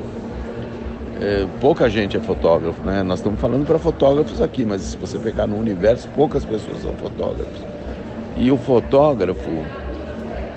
É, 1.22 1.46
pouca 1.60 1.88
gente 1.88 2.18
é 2.18 2.20
fotógrafo, 2.20 2.84
né? 2.84 3.04
Nós 3.04 3.20
estamos 3.20 3.40
falando 3.40 3.66
para 3.66 3.78
fotógrafos 3.78 4.42
aqui, 4.42 4.66
mas 4.66 4.82
se 4.82 4.98
você 4.98 5.20
pegar 5.20 5.46
no 5.46 5.56
universo, 5.56 6.10
poucas 6.16 6.44
pessoas 6.44 6.82
são 6.82 6.94
fotógrafos. 6.94 7.62
E 8.36 8.52
o 8.52 8.58
fotógrafo, 8.58 9.50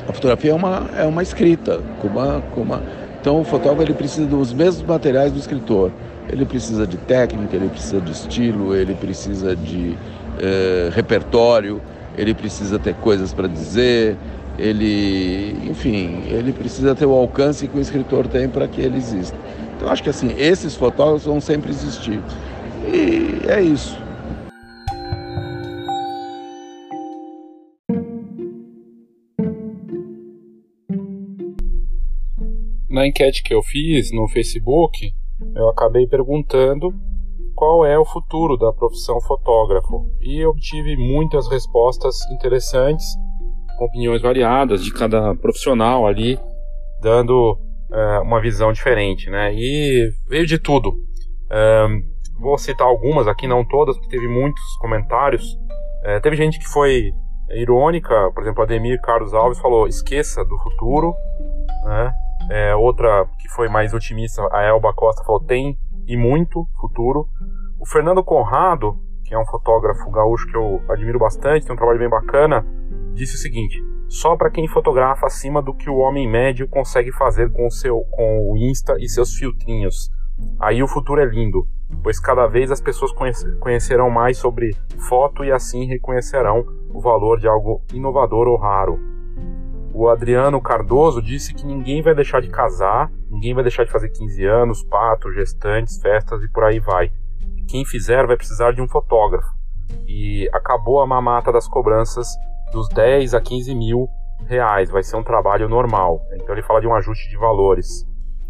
a 0.08 0.12
fotografia 0.12 0.52
é 0.52 0.54
uma, 0.54 0.88
é 0.96 1.04
uma 1.04 1.22
escrita, 1.22 1.80
com 2.00 2.08
uma, 2.08 2.42
uma... 2.56 2.82
então 3.20 3.40
o 3.40 3.44
fotógrafo 3.44 3.82
ele 3.82 3.94
precisa 3.94 4.26
dos 4.26 4.54
mesmos 4.54 4.86
materiais 4.86 5.32
do 5.32 5.38
escritor. 5.38 5.92
Ele 6.30 6.46
precisa 6.46 6.86
de 6.86 6.96
técnica, 6.96 7.54
ele 7.54 7.68
precisa 7.68 8.00
de 8.00 8.12
estilo, 8.12 8.74
ele 8.74 8.94
precisa 8.94 9.54
de 9.54 9.94
eh, 10.40 10.88
repertório, 10.94 11.82
ele 12.16 12.34
precisa 12.34 12.78
ter 12.78 12.94
coisas 12.94 13.32
para 13.32 13.48
dizer, 13.48 14.16
ele, 14.58 15.56
enfim, 15.68 16.22
ele 16.28 16.52
precisa 16.52 16.94
ter 16.94 17.06
o 17.06 17.12
alcance 17.12 17.66
que 17.66 17.76
o 17.76 17.80
escritor 17.80 18.26
tem 18.26 18.48
para 18.48 18.68
que 18.68 18.80
ele 18.80 18.96
exista. 18.96 19.36
Então 19.76 19.88
acho 19.88 20.02
que 20.02 20.10
assim, 20.10 20.34
esses 20.38 20.74
fotógrafos 20.74 21.24
vão 21.24 21.40
sempre 21.40 21.70
existir. 21.70 22.20
E 22.86 23.48
é 23.48 23.60
isso. 23.60 24.04
na 32.94 33.08
enquete 33.08 33.42
que 33.42 33.52
eu 33.52 33.60
fiz 33.60 34.12
no 34.12 34.28
Facebook, 34.28 35.12
eu 35.56 35.68
acabei 35.68 36.06
perguntando 36.06 36.94
qual 37.54 37.86
é 37.86 37.98
o 37.98 38.04
futuro 38.04 38.56
da 38.56 38.72
profissão 38.72 39.20
fotógrafo 39.20 40.06
e 40.20 40.44
obtive 40.44 40.96
muitas 40.96 41.48
respostas 41.48 42.16
interessantes, 42.32 43.04
opiniões 43.80 44.22
variadas 44.22 44.82
de 44.82 44.92
cada 44.92 45.34
profissional 45.36 46.06
ali, 46.06 46.38
dando 47.00 47.58
é, 47.92 48.18
uma 48.20 48.40
visão 48.40 48.72
diferente, 48.72 49.30
né? 49.30 49.52
E 49.54 50.10
veio 50.28 50.46
de 50.46 50.58
tudo. 50.58 50.92
Vou 52.38 52.58
citar 52.58 52.86
algumas 52.86 53.28
aqui, 53.28 53.46
não 53.46 53.64
todas, 53.64 53.96
porque 53.96 54.16
teve 54.16 54.28
muitos 54.28 54.62
comentários. 54.80 55.58
É, 56.02 56.20
teve 56.20 56.36
gente 56.36 56.58
que 56.58 56.68
foi 56.68 57.10
irônica, 57.50 58.30
por 58.34 58.42
exemplo, 58.42 58.62
Ademir 58.62 59.00
Carlos 59.00 59.32
Alves 59.32 59.58
falou: 59.58 59.86
esqueça 59.86 60.44
do 60.44 60.58
futuro, 60.58 61.14
né? 61.84 62.12
É, 62.50 62.74
outra 62.74 63.26
que 63.38 63.48
foi 63.48 63.68
mais 63.68 63.94
otimista, 63.94 64.46
a 64.52 64.62
Elba 64.62 64.92
Costa, 64.92 65.24
falou: 65.24 65.42
tem 65.42 65.78
e 66.06 66.16
muito 66.16 66.66
futuro. 66.80 67.26
O 67.84 67.86
Fernando 67.86 68.24
Conrado, 68.24 68.98
que 69.26 69.34
é 69.34 69.38
um 69.38 69.44
fotógrafo 69.44 70.10
gaúcho 70.10 70.46
que 70.46 70.56
eu 70.56 70.80
admiro 70.88 71.18
bastante, 71.18 71.66
tem 71.66 71.74
um 71.74 71.76
trabalho 71.76 71.98
bem 71.98 72.08
bacana, 72.08 72.66
disse 73.12 73.34
o 73.34 73.38
seguinte: 73.38 73.78
só 74.08 74.34
para 74.38 74.50
quem 74.50 74.66
fotografa 74.66 75.26
acima 75.26 75.60
do 75.60 75.74
que 75.74 75.90
o 75.90 75.98
homem 75.98 76.26
médio 76.26 76.66
consegue 76.66 77.12
fazer 77.12 77.52
com 77.52 77.66
o 77.66 77.70
seu 77.70 78.00
com 78.10 78.50
o 78.50 78.56
Insta 78.56 78.96
e 78.98 79.06
seus 79.06 79.34
filtrinhos. 79.34 80.10
Aí 80.58 80.82
o 80.82 80.88
futuro 80.88 81.20
é 81.20 81.26
lindo. 81.26 81.68
pois 82.02 82.18
cada 82.18 82.46
vez 82.46 82.70
as 82.70 82.80
pessoas 82.80 83.12
conhecerão 83.60 84.08
mais 84.08 84.38
sobre 84.38 84.74
foto 85.06 85.44
e 85.44 85.52
assim 85.52 85.84
reconhecerão 85.84 86.64
o 86.90 87.02
valor 87.02 87.38
de 87.38 87.46
algo 87.46 87.82
inovador 87.92 88.48
ou 88.48 88.56
raro. 88.56 88.98
O 89.92 90.08
Adriano 90.08 90.58
Cardoso 90.58 91.20
disse 91.20 91.52
que 91.52 91.66
ninguém 91.66 92.00
vai 92.00 92.14
deixar 92.14 92.40
de 92.40 92.48
casar, 92.48 93.12
ninguém 93.28 93.52
vai 93.52 93.62
deixar 93.62 93.84
de 93.84 93.92
fazer 93.92 94.08
15 94.08 94.42
anos, 94.46 94.82
patos, 94.84 95.34
gestantes, 95.34 96.00
festas 96.00 96.42
e 96.42 96.48
por 96.50 96.64
aí 96.64 96.80
vai. 96.80 97.12
Quem 97.68 97.84
fizer 97.84 98.26
vai 98.26 98.36
precisar 98.36 98.72
de 98.72 98.80
um 98.80 98.88
fotógrafo. 98.88 99.48
E 100.06 100.48
acabou 100.52 101.00
a 101.00 101.06
mamata 101.06 101.52
das 101.52 101.68
cobranças 101.68 102.28
dos 102.72 102.88
10 102.88 103.34
a 103.34 103.40
15 103.40 103.74
mil 103.74 104.08
reais, 104.46 104.90
vai 104.90 105.02
ser 105.02 105.16
um 105.16 105.22
trabalho 105.22 105.68
normal. 105.68 106.20
Então 106.34 106.54
ele 106.54 106.62
fala 106.62 106.80
de 106.80 106.86
um 106.86 106.94
ajuste 106.94 107.28
de 107.28 107.36
valores. 107.36 108.06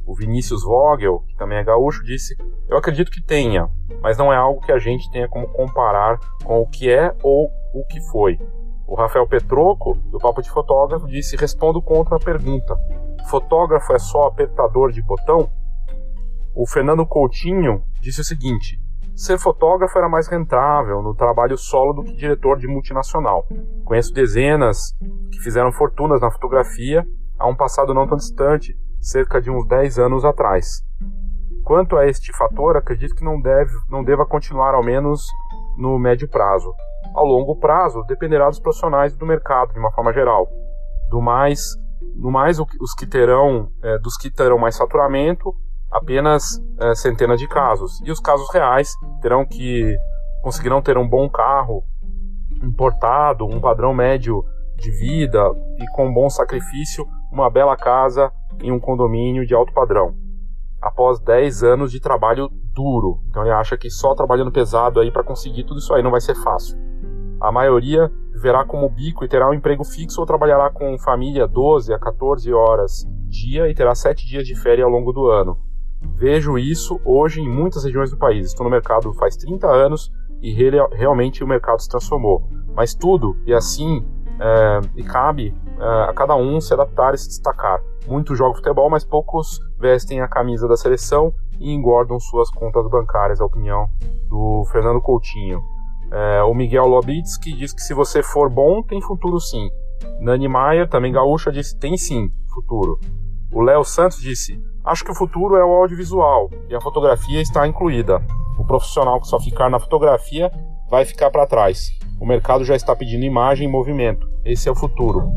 O 0.07 0.15
Vinícius 0.15 0.63
Vogel, 0.63 1.21
que 1.29 1.37
também 1.37 1.59
é 1.59 1.65
gaúcho, 1.65 2.05
disse: 2.05 2.37
Eu 2.69 2.77
acredito 2.77 3.11
que 3.11 3.23
tenha, 3.23 3.69
mas 4.03 4.19
não 4.19 4.33
é 4.33 4.37
algo 4.37 4.61
que 4.61 4.73
a 4.73 4.79
gente 4.79 5.11
tenha 5.11 5.29
como 5.29 5.49
comparar 5.49 6.19
com 6.45 6.61
o 6.61 6.67
que 6.67 6.91
é 6.91 7.15
ou 7.23 7.49
o 7.73 7.85
que 7.87 8.01
foi. 8.11 8.39
O 8.87 8.95
Rafael 8.95 9.27
Petroco, 9.27 9.95
do 10.11 10.19
Papo 10.19 10.43
de 10.43 10.51
Fotógrafo, 10.51 11.07
disse: 11.07 11.37
Respondo 11.37 11.81
contra 11.81 12.17
a 12.17 12.21
pergunta: 12.21 12.77
Fotógrafo 13.31 13.93
é 13.95 13.99
só 13.99 14.27
apertador 14.27 14.93
de 14.93 15.03
botão? 15.03 15.51
O 16.55 16.67
Fernando 16.67 17.07
Coutinho 17.07 17.83
disse 18.01 18.21
o 18.21 18.25
seguinte: 18.25 18.79
Ser 19.15 19.39
fotógrafo 19.39 19.97
era 19.97 20.09
mais 20.09 20.27
rentável 20.27 21.01
no 21.01 21.15
trabalho 21.15 21.57
solo 21.57 21.93
do 21.93 22.03
que 22.03 22.17
diretor 22.17 22.59
de 22.59 22.67
multinacional. 22.67 23.47
Conheço 23.85 24.13
dezenas 24.13 24.93
que 25.31 25.39
fizeram 25.39 25.71
fortunas 25.71 26.21
na 26.21 26.33
fotografia 26.33 27.07
há 27.39 27.47
um 27.47 27.55
passado 27.55 27.95
não 27.95 28.09
tão 28.09 28.17
distante, 28.17 28.77
cerca 29.01 29.41
de 29.41 29.51
uns 29.51 29.67
10 29.69 30.01
anos 30.01 30.25
atrás. 30.25 30.83
Quanto 31.63 31.97
a 31.97 32.07
este 32.07 32.37
fator, 32.37 32.77
acredito 32.77 33.15
que 33.15 33.25
não, 33.25 33.41
deve, 33.41 33.73
não 33.89 34.03
deva 34.03 34.27
continuar, 34.27 34.75
ao 34.75 34.83
menos 34.83 35.25
no 35.77 35.97
médio 35.97 36.29
prazo. 36.29 36.75
Ao 37.15 37.25
longo 37.25 37.57
prazo, 37.57 38.03
dependerá 38.09 38.49
dos 38.49 38.59
profissionais 38.59 39.17
do 39.17 39.25
mercado, 39.25 39.73
de 39.73 39.79
uma 39.79 39.93
forma 39.93 40.13
geral. 40.13 40.49
Do 41.09 41.21
mais, 41.21 41.61
no 42.17 42.33
mais 42.33 42.59
os 42.59 42.95
que 42.99 43.07
terão, 43.07 43.71
é, 43.83 43.97
dos 43.99 44.17
que 44.17 44.31
terão 44.31 44.59
mais 44.59 44.77
faturamento, 44.77 45.55
apenas 45.95 46.61
é, 46.81 46.93
centenas 46.97 47.39
de 47.39 47.47
casos. 47.47 48.01
E 48.05 48.11
os 48.11 48.19
casos 48.19 48.53
reais 48.53 48.93
terão 49.23 49.47
que 49.47 49.97
conseguirão 50.43 50.83
ter 50.83 50.99
um 50.99 51.09
bom 51.09 51.31
carro 51.31 51.85
importado, 52.61 53.47
um 53.47 53.61
padrão 53.61 53.95
médio 53.95 54.45
de 54.77 54.91
vida 54.91 55.41
e 55.79 55.87
com 55.95 56.13
bom 56.13 56.29
sacrifício, 56.29 57.07
uma 57.31 57.49
bela 57.49 57.77
casa 57.77 58.33
em 58.61 58.73
um 58.73 58.81
condomínio 58.81 59.47
de 59.47 59.55
alto 59.55 59.73
padrão. 59.73 60.17
Após 60.83 61.21
10 61.21 61.63
anos 61.63 61.93
de 61.93 62.01
trabalho 62.01 62.51
duro. 62.75 63.21
Então 63.31 63.43
ele 63.43 63.53
acha 63.53 63.77
que 63.77 63.89
só 63.89 64.15
trabalhando 64.15 64.51
pesado 64.51 64.99
aí 64.99 65.13
para 65.13 65.23
conseguir 65.23 65.63
tudo 65.63 65.79
isso 65.79 65.95
aí 65.95 66.03
não 66.03 66.11
vai 66.11 66.21
ser 66.21 66.35
fácil. 66.35 66.77
A 67.41 67.53
maioria 67.53 68.11
verá 68.35 68.65
como 68.65 68.89
bico 68.89 69.25
e 69.25 69.29
terá 69.29 69.49
um 69.49 69.55
emprego 69.55 69.85
fixo 69.85 70.21
ou 70.21 70.27
trabalhará 70.27 70.71
com 70.71 70.99
família 70.99 71.47
12 71.47 71.95
a 71.95 71.99
14 71.99 72.53
horas 72.53 73.07
dia 73.29 73.69
e 73.69 73.75
terá 73.75 73.95
7 73.95 74.27
dias 74.27 74.47
de 74.47 74.57
férias 74.57 74.85
ao 74.85 74.91
longo 74.91 75.13
do 75.13 75.29
ano. 75.29 75.57
Vejo 76.15 76.59
isso 76.59 77.01
hoje 77.05 77.41
em 77.41 77.49
muitas 77.49 77.85
regiões 77.85 78.11
do 78.11 78.17
país. 78.17 78.47
Estou 78.47 78.65
no 78.65 78.71
mercado 78.71 79.13
faz 79.15 79.37
30 79.37 79.67
anos 79.67 80.13
e 80.41 80.53
realmente 80.93 81.43
o 81.43 81.47
mercado 81.47 81.81
se 81.81 81.89
transformou. 81.89 82.49
Mas 82.75 82.95
tudo, 82.95 83.37
e 83.47 83.55
assim, 83.55 84.05
é, 84.41 84.81
e 84.97 85.03
cabe 85.03 85.55
é, 85.79 86.11
a 86.11 86.13
cada 86.13 86.37
um 86.37 86.61
se 86.61 86.73
adaptar 86.73 87.15
e 87.15 87.19
se 87.19 87.29
destacar. 87.29 87.81
Muitos 88.07 88.37
jogam 88.37 88.55
futebol, 88.55 88.91
mas 88.91 89.05
poucos 89.05 89.61
vestem 89.79 90.21
a 90.21 90.29
camisa 90.29 90.69
da 90.69 90.77
seleção 90.77 91.33
e 91.59 91.73
engordam 91.73 92.19
suas 92.21 92.51
contas 92.51 92.89
bancárias, 92.89 93.41
a 93.41 93.45
opinião 93.45 93.89
do 94.29 94.65
Fernando 94.71 95.01
Coutinho. 95.01 95.63
É, 96.11 96.43
o 96.43 96.55
Miguel 96.55 96.87
Lobitsky 96.87 97.53
diz 97.57 97.73
que 97.73 97.81
se 97.81 97.95
você 97.95 98.23
for 98.23 98.51
bom, 98.51 98.83
tem 98.83 99.01
futuro 99.01 99.41
sim. 99.41 99.71
Nani 100.21 100.49
Maier, 100.49 100.89
também 100.89 101.13
gaúcha, 101.13 101.51
disse 101.51 101.79
tem 101.79 101.97
sim 101.97 102.31
futuro. 102.53 102.99
O 103.51 103.63
Léo 103.63 103.85
Santos 103.85 104.21
disse: 104.21 104.61
Acho 104.85 105.03
que 105.03 105.11
o 105.11 105.15
futuro 105.15 105.57
é 105.57 105.65
o 105.65 105.73
audiovisual 105.73 106.51
e 106.69 106.75
a 106.75 106.81
fotografia 106.81 107.41
está 107.41 107.67
incluída. 107.67 108.21
O 108.59 108.67
profissional 108.67 109.19
que 109.19 109.27
só 109.27 109.41
ficar 109.41 109.71
na 109.71 109.81
fotografia 109.81 110.53
vai 110.91 111.07
ficar 111.07 111.31
para 111.31 111.47
trás. 111.47 111.89
O 112.21 112.27
mercado 112.27 112.67
já 112.67 112.77
está 112.77 112.95
pedindo 112.95 113.25
imagem 113.25 113.67
e 113.67 113.71
movimento. 113.71 114.29
Esse 114.45 114.69
é 114.69 114.73
o 114.73 114.75
futuro. 114.75 115.33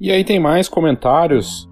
E 0.00 0.12
aí 0.12 0.22
tem 0.22 0.38
mais 0.38 0.68
comentários 0.68 1.68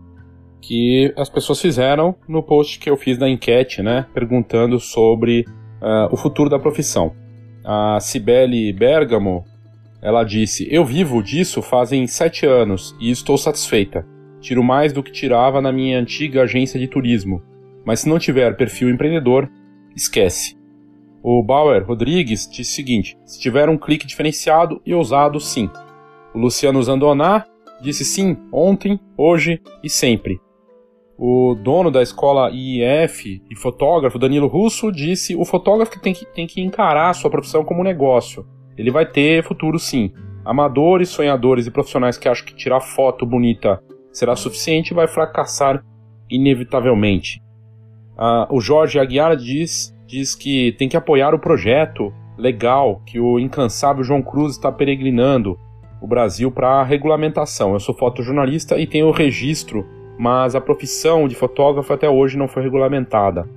que 0.60 1.14
as 1.16 1.28
pessoas 1.28 1.60
fizeram 1.60 2.16
no 2.26 2.42
post 2.42 2.80
que 2.80 2.90
eu 2.90 2.96
fiz 2.96 3.16
da 3.16 3.28
enquete, 3.28 3.84
né? 3.84 4.04
Perguntando 4.12 4.80
sobre 4.80 5.42
uh, 5.80 6.12
o 6.12 6.16
futuro 6.16 6.50
da 6.50 6.58
profissão. 6.58 7.14
A 7.68 7.98
Cibele 7.98 8.72
Bergamo, 8.72 9.44
ela 10.00 10.22
disse: 10.22 10.68
Eu 10.70 10.84
vivo 10.84 11.20
disso 11.20 11.60
fazem 11.60 12.06
sete 12.06 12.46
anos 12.46 12.94
e 13.00 13.10
estou 13.10 13.36
satisfeita. 13.36 14.06
Tiro 14.40 14.62
mais 14.62 14.92
do 14.92 15.02
que 15.02 15.10
tirava 15.10 15.60
na 15.60 15.72
minha 15.72 15.98
antiga 15.98 16.42
agência 16.42 16.78
de 16.78 16.86
turismo. 16.86 17.42
Mas 17.84 18.00
se 18.00 18.08
não 18.08 18.20
tiver 18.20 18.56
perfil 18.56 18.88
empreendedor, 18.88 19.50
esquece. 19.96 20.56
O 21.20 21.42
Bauer 21.42 21.84
Rodrigues 21.84 22.48
disse 22.48 22.70
o 22.70 22.74
seguinte: 22.76 23.18
se 23.24 23.40
tiver 23.40 23.68
um 23.68 23.76
clique 23.76 24.06
diferenciado 24.06 24.80
e 24.86 24.94
ousado, 24.94 25.40
sim. 25.40 25.68
O 26.32 26.38
Luciano 26.38 26.80
Zandoná 26.80 27.44
disse 27.82 28.04
sim 28.04 28.36
ontem, 28.52 29.00
hoje 29.16 29.60
e 29.82 29.90
sempre. 29.90 30.38
O 31.18 31.54
dono 31.54 31.90
da 31.90 32.02
escola 32.02 32.50
IEF 32.50 33.42
e 33.50 33.56
fotógrafo, 33.56 34.18
Danilo 34.18 34.46
Russo, 34.46 34.92
disse: 34.92 35.34
o 35.34 35.44
fotógrafo 35.44 35.98
tem 36.00 36.12
que, 36.12 36.26
tem 36.26 36.46
que 36.46 36.60
encarar 36.60 37.10
a 37.10 37.14
sua 37.14 37.30
profissão 37.30 37.64
como 37.64 37.80
um 37.80 37.84
negócio. 37.84 38.46
Ele 38.76 38.90
vai 38.90 39.06
ter 39.06 39.42
futuro 39.42 39.78
sim. 39.78 40.12
Amadores, 40.44 41.08
sonhadores 41.08 41.66
e 41.66 41.70
profissionais 41.70 42.18
que 42.18 42.28
acham 42.28 42.44
que 42.46 42.54
tirar 42.54 42.80
foto 42.80 43.24
bonita 43.24 43.82
será 44.12 44.36
suficiente 44.36 44.94
vai 44.94 45.08
fracassar 45.08 45.82
inevitavelmente. 46.30 47.40
Ah, 48.16 48.46
o 48.50 48.60
Jorge 48.60 48.98
Aguiar 48.98 49.36
diz, 49.36 49.94
diz 50.06 50.34
que 50.34 50.72
tem 50.78 50.88
que 50.88 50.96
apoiar 50.96 51.34
o 51.34 51.38
projeto 51.38 52.12
legal 52.38 53.02
que 53.06 53.18
o 53.18 53.38
incansável 53.38 54.04
João 54.04 54.22
Cruz 54.22 54.52
está 54.52 54.70
peregrinando 54.70 55.58
o 56.00 56.06
Brasil 56.06 56.50
para 56.50 56.82
regulamentação. 56.82 57.72
Eu 57.72 57.80
sou 57.80 57.94
fotojornalista 57.94 58.78
e 58.78 58.86
tenho 58.86 59.08
o 59.08 59.12
registro 59.12 59.86
mas 60.18 60.54
a 60.54 60.60
profissão 60.60 61.28
de 61.28 61.34
fotógrafo 61.34 61.92
até 61.92 62.08
hoje 62.08 62.38
não 62.38 62.48
foi 62.48 62.62
regulamentada. 62.62 63.48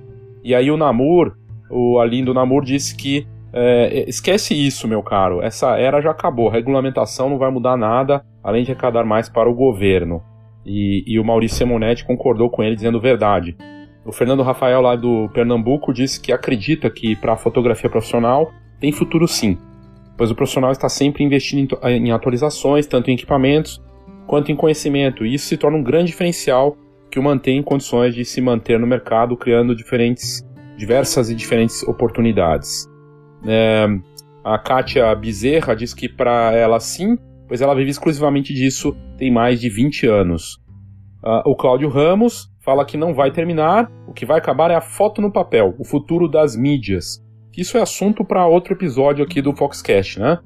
E 0.42 0.54
aí 0.54 0.70
o 0.70 0.76
Namur, 0.76 1.34
o 1.70 1.98
Alindo 1.98 2.34
Namur, 2.34 2.64
disse 2.64 2.96
que 2.96 3.26
é, 3.52 4.04
esquece 4.08 4.54
isso, 4.54 4.86
meu 4.86 5.02
caro, 5.02 5.42
essa 5.42 5.76
era 5.78 6.00
já 6.00 6.10
acabou, 6.10 6.48
a 6.48 6.52
regulamentação 6.52 7.28
não 7.28 7.38
vai 7.38 7.50
mudar 7.50 7.76
nada, 7.76 8.24
além 8.42 8.62
de 8.62 8.70
arrecadar 8.70 9.04
mais 9.04 9.28
para 9.28 9.50
o 9.50 9.54
governo. 9.54 10.22
E, 10.64 11.02
e 11.06 11.18
o 11.18 11.24
Maurício 11.24 11.58
Semonetti 11.58 12.04
concordou 12.04 12.50
com 12.50 12.62
ele, 12.62 12.76
dizendo 12.76 13.00
verdade. 13.00 13.56
O 14.04 14.12
Fernando 14.12 14.42
Rafael, 14.42 14.80
lá 14.80 14.94
do 14.94 15.28
Pernambuco, 15.32 15.92
disse 15.92 16.20
que 16.20 16.32
acredita 16.32 16.88
que 16.90 17.16
para 17.16 17.32
a 17.32 17.36
fotografia 17.36 17.88
profissional 17.88 18.50
tem 18.78 18.92
futuro 18.92 19.26
sim, 19.26 19.58
pois 20.16 20.30
o 20.30 20.34
profissional 20.34 20.70
está 20.70 20.88
sempre 20.88 21.24
investindo 21.24 21.78
em 21.82 22.12
atualizações, 22.12 22.86
tanto 22.86 23.10
em 23.10 23.14
equipamentos 23.14 23.82
quanto 24.30 24.52
em 24.52 24.54
conhecimento, 24.54 25.26
e 25.26 25.34
isso 25.34 25.48
se 25.48 25.56
torna 25.56 25.76
um 25.76 25.82
grande 25.82 26.12
diferencial 26.12 26.76
que 27.10 27.18
o 27.18 27.22
mantém 27.22 27.58
em 27.58 27.62
condições 27.64 28.14
de 28.14 28.24
se 28.24 28.40
manter 28.40 28.78
no 28.78 28.86
mercado, 28.86 29.36
criando 29.36 29.74
diferentes, 29.74 30.46
diversas 30.76 31.30
e 31.30 31.34
diferentes 31.34 31.82
oportunidades. 31.82 32.88
É, 33.44 33.88
a 34.44 34.56
Kátia 34.56 35.12
Bezerra 35.16 35.74
diz 35.74 35.92
que 35.92 36.08
para 36.08 36.52
ela 36.54 36.78
sim, 36.78 37.18
pois 37.48 37.60
ela 37.60 37.74
vive 37.74 37.90
exclusivamente 37.90 38.54
disso 38.54 38.96
tem 39.18 39.32
mais 39.32 39.60
de 39.60 39.68
20 39.68 40.06
anos. 40.06 40.60
Uh, 41.24 41.50
o 41.50 41.56
Cláudio 41.56 41.88
Ramos 41.88 42.52
fala 42.60 42.84
que 42.84 42.96
não 42.96 43.12
vai 43.12 43.32
terminar, 43.32 43.90
o 44.06 44.12
que 44.12 44.24
vai 44.24 44.38
acabar 44.38 44.70
é 44.70 44.76
a 44.76 44.80
foto 44.80 45.20
no 45.20 45.32
papel, 45.32 45.74
o 45.76 45.84
futuro 45.84 46.28
das 46.28 46.54
mídias. 46.54 47.20
Isso 47.58 47.76
é 47.76 47.82
assunto 47.82 48.24
para 48.24 48.46
outro 48.46 48.74
episódio 48.74 49.24
aqui 49.24 49.42
do 49.42 49.56
Foxcast, 49.56 50.20
né? 50.20 50.38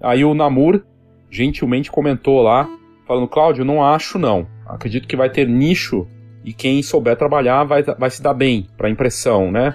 Aí 0.00 0.24
o 0.24 0.32
Namur 0.32 0.82
gentilmente 1.30 1.90
comentou 1.90 2.40
lá 2.40 2.66
falando, 3.06 3.28
Cláudio, 3.28 3.64
não 3.64 3.82
acho 3.82 4.18
não. 4.18 4.46
Acredito 4.66 5.06
que 5.06 5.16
vai 5.16 5.30
ter 5.30 5.48
nicho 5.48 6.06
e 6.44 6.52
quem 6.52 6.82
souber 6.82 7.16
trabalhar 7.16 7.64
vai, 7.64 7.82
vai 7.82 8.10
se 8.10 8.20
dar 8.20 8.34
bem 8.34 8.66
para 8.76 8.90
impressão, 8.90 9.50
né? 9.50 9.74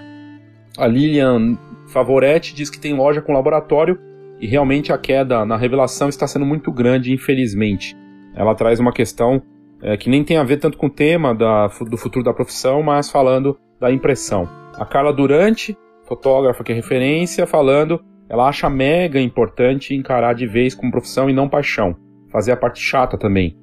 A 0.78 0.86
Lilian 0.86 1.58
Favoretti 1.88 2.54
diz 2.54 2.70
que 2.70 2.78
tem 2.78 2.94
loja 2.94 3.20
com 3.20 3.32
laboratório 3.32 3.98
e 4.38 4.46
realmente 4.46 4.92
a 4.92 4.98
queda 4.98 5.44
na 5.44 5.56
revelação 5.56 6.08
está 6.08 6.26
sendo 6.26 6.46
muito 6.46 6.70
grande, 6.70 7.12
infelizmente. 7.12 7.96
Ela 8.34 8.54
traz 8.54 8.80
uma 8.80 8.92
questão 8.92 9.42
é, 9.82 9.96
que 9.96 10.08
nem 10.08 10.24
tem 10.24 10.36
a 10.36 10.44
ver 10.44 10.58
tanto 10.58 10.78
com 10.78 10.86
o 10.86 10.90
tema 10.90 11.34
da, 11.34 11.66
do 11.66 11.96
futuro 11.96 12.24
da 12.24 12.32
profissão, 12.32 12.82
mas 12.82 13.10
falando 13.10 13.58
da 13.80 13.90
impressão. 13.92 14.48
A 14.74 14.86
Carla 14.86 15.12
Durante, 15.12 15.76
fotógrafa 16.06 16.64
que 16.64 16.72
é 16.72 16.74
referência, 16.74 17.46
falando, 17.46 18.02
ela 18.28 18.48
acha 18.48 18.70
mega 18.70 19.20
importante 19.20 19.94
encarar 19.94 20.34
de 20.34 20.46
vez 20.46 20.74
como 20.74 20.90
profissão 20.90 21.28
e 21.28 21.32
não 21.32 21.48
paixão 21.48 21.96
fazer 22.32 22.52
a 22.52 22.56
parte 22.56 22.80
chata 22.80 23.18
também. 23.18 23.56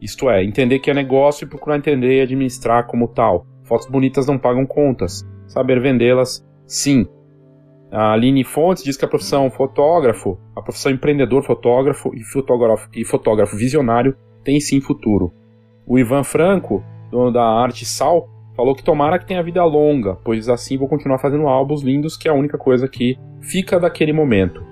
Isto 0.00 0.30
é, 0.30 0.42
entender 0.42 0.78
que 0.78 0.90
é 0.90 0.94
negócio 0.94 1.44
e 1.44 1.48
procurar 1.48 1.76
entender 1.76 2.18
e 2.18 2.22
administrar 2.22 2.86
como 2.86 3.08
tal. 3.08 3.46
Fotos 3.64 3.88
bonitas 3.88 4.26
não 4.26 4.38
pagam 4.38 4.64
contas. 4.64 5.22
Saber 5.46 5.80
vendê-las, 5.80 6.44
sim. 6.66 7.06
A 7.90 8.12
Aline 8.12 8.42
Fontes 8.42 8.82
diz 8.82 8.96
que 8.96 9.04
a 9.04 9.08
profissão 9.08 9.50
fotógrafo, 9.50 10.38
a 10.56 10.62
profissão 10.62 10.90
empreendedor 10.90 11.44
fotógrafo 11.44 12.10
e 12.14 12.24
fotógrafo, 12.24 12.88
e 12.94 13.04
fotógrafo 13.04 13.56
visionário 13.56 14.16
tem 14.42 14.58
sim 14.58 14.80
futuro. 14.80 15.32
O 15.86 15.98
Ivan 15.98 16.24
Franco, 16.24 16.82
dono 17.10 17.30
da 17.30 17.44
Arte 17.44 17.84
Sal, 17.84 18.28
falou 18.56 18.74
que 18.74 18.82
tomara 18.82 19.18
que 19.18 19.26
tenha 19.26 19.42
vida 19.42 19.62
longa, 19.64 20.16
pois 20.24 20.48
assim 20.48 20.78
vou 20.78 20.88
continuar 20.88 21.18
fazendo 21.18 21.46
álbuns 21.46 21.82
lindos, 21.82 22.16
que 22.16 22.28
é 22.28 22.30
a 22.30 22.34
única 22.34 22.56
coisa 22.56 22.88
que 22.88 23.18
fica 23.40 23.78
daquele 23.78 24.12
momento. 24.12 24.71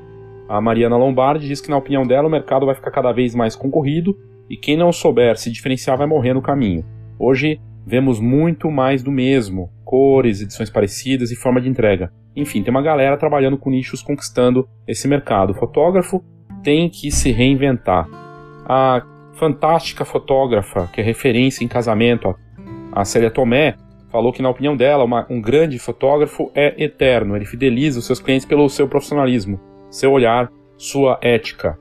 A 0.50 0.60
Mariana 0.60 0.96
Lombardi 0.96 1.46
diz 1.46 1.60
que, 1.60 1.70
na 1.70 1.76
opinião 1.76 2.04
dela, 2.04 2.26
o 2.26 2.30
mercado 2.30 2.66
vai 2.66 2.74
ficar 2.74 2.90
cada 2.90 3.12
vez 3.12 3.36
mais 3.36 3.54
concorrido 3.54 4.18
e 4.50 4.56
quem 4.56 4.76
não 4.76 4.90
souber 4.90 5.38
se 5.38 5.48
diferenciar 5.48 5.96
vai 5.96 6.08
morrer 6.08 6.34
no 6.34 6.42
caminho. 6.42 6.84
Hoje 7.16 7.60
vemos 7.86 8.18
muito 8.18 8.68
mais 8.68 9.00
do 9.00 9.12
mesmo, 9.12 9.70
cores, 9.84 10.42
edições 10.42 10.68
parecidas 10.68 11.30
e 11.30 11.36
forma 11.36 11.60
de 11.60 11.68
entrega. 11.68 12.12
Enfim, 12.34 12.64
tem 12.64 12.72
uma 12.72 12.82
galera 12.82 13.16
trabalhando 13.16 13.56
com 13.56 13.70
nichos 13.70 14.02
conquistando 14.02 14.68
esse 14.88 15.06
mercado. 15.06 15.50
O 15.50 15.54
fotógrafo 15.54 16.20
tem 16.64 16.90
que 16.90 17.12
se 17.12 17.30
reinventar. 17.30 18.08
A 18.66 19.06
fantástica 19.34 20.04
fotógrafa, 20.04 20.88
que 20.92 21.00
é 21.00 21.04
referência 21.04 21.64
em 21.64 21.68
casamento, 21.68 22.34
a 22.90 23.04
Célia 23.04 23.30
Tomé, 23.30 23.76
falou 24.10 24.32
que, 24.32 24.42
na 24.42 24.50
opinião 24.50 24.76
dela, 24.76 25.04
uma, 25.04 25.24
um 25.30 25.40
grande 25.40 25.78
fotógrafo 25.78 26.50
é 26.56 26.74
eterno. 26.82 27.36
Ele 27.36 27.44
fideliza 27.44 28.00
os 28.00 28.04
seus 28.04 28.18
clientes 28.18 28.44
pelo 28.44 28.68
seu 28.68 28.88
profissionalismo, 28.88 29.69
seu 29.90 30.12
olhar, 30.12 30.50
sua 30.76 31.18
ética. 31.22 31.78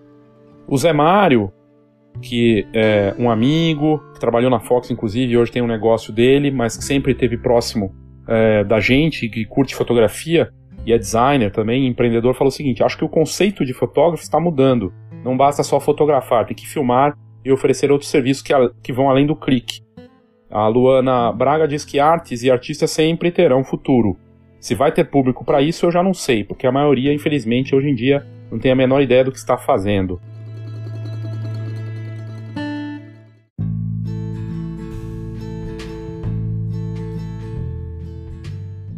O 0.67 0.77
Zé 0.77 0.91
Mário, 0.91 1.51
que 2.21 2.67
é 2.73 3.15
um 3.17 3.29
amigo, 3.29 3.99
que 4.13 4.19
trabalhou 4.19 4.49
na 4.49 4.59
Fox, 4.59 4.91
inclusive, 4.91 5.37
hoje 5.37 5.51
tem 5.51 5.61
um 5.61 5.67
negócio 5.67 6.11
dele, 6.11 6.51
mas 6.51 6.75
que 6.75 6.83
sempre 6.83 7.13
esteve 7.13 7.37
próximo 7.37 7.93
é, 8.27 8.63
da 8.63 8.79
gente, 8.79 9.29
que 9.29 9.45
curte 9.45 9.75
fotografia 9.75 10.51
e 10.85 10.93
é 10.93 10.97
designer 10.97 11.51
também, 11.51 11.87
empreendedor, 11.87 12.33
falou 12.33 12.49
o 12.49 12.55
seguinte: 12.55 12.83
acho 12.83 12.97
que 12.97 13.05
o 13.05 13.09
conceito 13.09 13.65
de 13.65 13.73
fotógrafo 13.73 14.23
está 14.23 14.39
mudando. 14.39 14.93
Não 15.23 15.35
basta 15.35 15.63
só 15.63 15.79
fotografar, 15.79 16.45
tem 16.45 16.55
que 16.55 16.67
filmar 16.67 17.15
e 17.43 17.51
oferecer 17.51 17.91
outros 17.91 18.09
serviços 18.09 18.41
que, 18.41 18.53
que 18.81 18.93
vão 18.93 19.09
além 19.09 19.25
do 19.25 19.35
clique. 19.35 19.81
A 20.49 20.67
Luana 20.67 21.31
Braga 21.31 21.67
diz 21.67 21.85
que 21.85 21.99
artes 21.99 22.43
e 22.43 22.49
artistas 22.49 22.89
sempre 22.89 23.31
terão 23.31 23.63
futuro. 23.63 24.17
Se 24.59 24.75
vai 24.75 24.91
ter 24.91 25.05
público 25.05 25.45
para 25.45 25.61
isso, 25.61 25.85
eu 25.85 25.91
já 25.91 26.03
não 26.03 26.13
sei, 26.13 26.43
porque 26.43 26.67
a 26.67 26.71
maioria, 26.71 27.13
infelizmente, 27.13 27.73
hoje 27.73 27.89
em 27.89 27.95
dia 27.95 28.25
não 28.51 28.59
tem 28.59 28.71
a 28.71 28.75
menor 28.75 29.01
ideia 29.01 29.23
do 29.23 29.31
que 29.31 29.37
está 29.37 29.57
fazendo. 29.57 30.19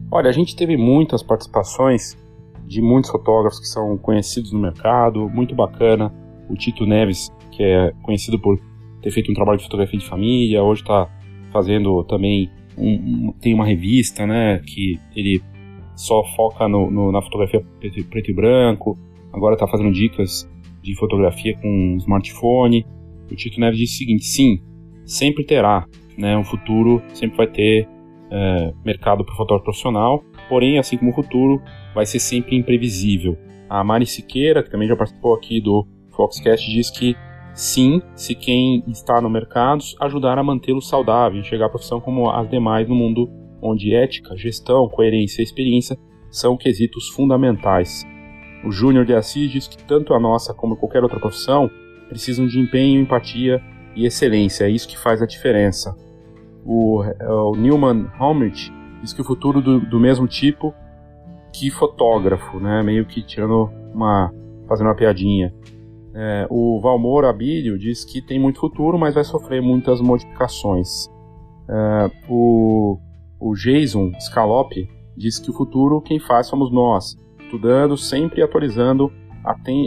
Olha, 0.09 0.29
a 0.29 0.33
gente 0.33 0.55
teve 0.55 0.75
muitas 0.75 1.21
participações 1.23 2.17
de 2.65 2.81
muitos 2.81 3.11
fotógrafos 3.11 3.59
que 3.59 3.67
são 3.67 3.97
conhecidos 3.97 4.51
no 4.51 4.59
mercado, 4.59 5.29
muito 5.29 5.53
bacana. 5.53 6.11
O 6.49 6.55
Tito 6.55 6.85
Neves, 6.85 7.29
que 7.51 7.63
é 7.63 7.93
conhecido 8.01 8.39
por 8.39 8.59
ter 9.01 9.11
feito 9.11 9.31
um 9.31 9.35
trabalho 9.35 9.57
de 9.57 9.63
fotografia 9.63 9.99
de 9.99 10.05
família, 10.05 10.63
hoje 10.63 10.81
está 10.81 11.07
fazendo 11.51 12.03
também 12.05 12.49
um, 12.77 12.93
um, 13.29 13.33
tem 13.39 13.53
uma 13.53 13.65
revista, 13.65 14.25
né, 14.25 14.59
que 14.59 14.99
ele 15.15 15.41
só 16.01 16.23
foca 16.35 16.67
no, 16.67 16.89
no, 16.89 17.11
na 17.11 17.21
fotografia 17.21 17.63
preto, 17.79 18.03
preto, 18.09 18.31
e 18.31 18.33
branco. 18.33 18.97
Agora 19.31 19.53
está 19.53 19.67
fazendo 19.67 19.91
dicas 19.91 20.49
de 20.81 20.95
fotografia 20.97 21.55
com 21.61 21.95
smartphone. 21.99 22.85
O 23.31 23.35
Tito 23.35 23.59
Neves 23.59 23.77
disse 23.77 23.95
o 23.95 23.97
seguinte: 23.99 24.25
sim, 24.25 24.61
sempre 25.05 25.45
terá, 25.45 25.85
né, 26.17 26.37
um 26.37 26.43
futuro 26.43 27.01
sempre 27.13 27.37
vai 27.37 27.47
ter 27.47 27.87
é, 28.31 28.73
mercado 28.83 29.23
para 29.23 29.35
fotógrafo 29.35 29.65
profissional, 29.65 30.23
porém, 30.49 30.79
assim 30.79 30.97
como 30.97 31.11
o 31.11 31.13
futuro, 31.13 31.61
vai 31.93 32.05
ser 32.05 32.19
sempre 32.19 32.55
imprevisível. 32.55 33.37
A 33.69 33.83
Mari 33.83 34.05
Siqueira, 34.05 34.63
que 34.63 34.69
também 34.69 34.87
já 34.87 34.95
participou 34.95 35.35
aqui 35.35 35.61
do 35.61 35.85
Foxcast, 36.15 36.69
diz 36.69 36.89
que 36.89 37.15
sim, 37.53 38.01
se 38.15 38.33
quem 38.35 38.83
está 38.87 39.21
no 39.21 39.29
mercado 39.29 39.83
ajudar 40.01 40.37
a 40.37 40.43
mantê-lo 40.43 40.81
saudável, 40.81 41.39
enxergar 41.39 41.67
a 41.67 41.69
profissão 41.69 42.01
como 42.01 42.29
as 42.29 42.49
demais 42.49 42.87
no 42.87 42.95
mundo 42.95 43.29
onde 43.61 43.93
ética, 43.93 44.35
gestão, 44.35 44.89
coerência 44.89 45.41
e 45.41 45.45
experiência 45.45 45.97
são 46.29 46.57
quesitos 46.57 47.09
fundamentais. 47.09 48.05
O 48.63 48.71
Júnior 48.71 49.05
de 49.05 49.13
Assis 49.13 49.51
diz 49.51 49.67
que 49.67 49.83
tanto 49.83 50.13
a 50.13 50.19
nossa 50.19 50.53
como 50.53 50.77
qualquer 50.77 51.03
outra 51.03 51.19
profissão 51.19 51.69
precisam 52.09 52.47
de 52.47 52.59
empenho, 52.59 53.01
empatia 53.01 53.61
e 53.95 54.05
excelência, 54.05 54.65
é 54.65 54.69
isso 54.69 54.87
que 54.87 54.97
faz 54.97 55.21
a 55.21 55.25
diferença 55.25 55.95
o, 56.65 57.01
o 57.01 57.55
Newman 57.55 58.07
Homrich 58.19 58.71
diz 59.01 59.13
que 59.13 59.21
o 59.21 59.25
futuro 59.25 59.61
do, 59.61 59.79
do 59.79 59.99
mesmo 59.99 60.27
tipo 60.27 60.73
que 61.53 61.69
fotógrafo, 61.69 62.59
né? 62.59 62.81
Meio 62.81 63.05
que 63.05 63.21
tirando 63.21 63.69
uma. 63.93 64.31
fazendo 64.67 64.87
uma 64.87 64.95
piadinha. 64.95 65.53
É, 66.13 66.45
o 66.49 66.79
Valmor 66.79 67.25
Abílio 67.25 67.77
diz 67.77 68.05
que 68.05 68.21
tem 68.21 68.39
muito 68.39 68.59
futuro, 68.59 68.97
mas 68.97 69.15
vai 69.15 69.23
sofrer 69.23 69.61
muitas 69.61 69.99
modificações. 70.01 71.09
É, 71.69 72.11
o, 72.29 72.97
o 73.41 73.55
Jason 73.55 74.11
Scalope 74.19 74.87
diz 75.17 75.39
que 75.39 75.49
o 75.49 75.53
futuro 75.53 75.99
quem 75.99 76.19
faz 76.19 76.45
somos 76.45 76.71
nós, 76.71 77.17
estudando, 77.41 77.97
sempre 77.97 78.43
atualizando 78.43 79.11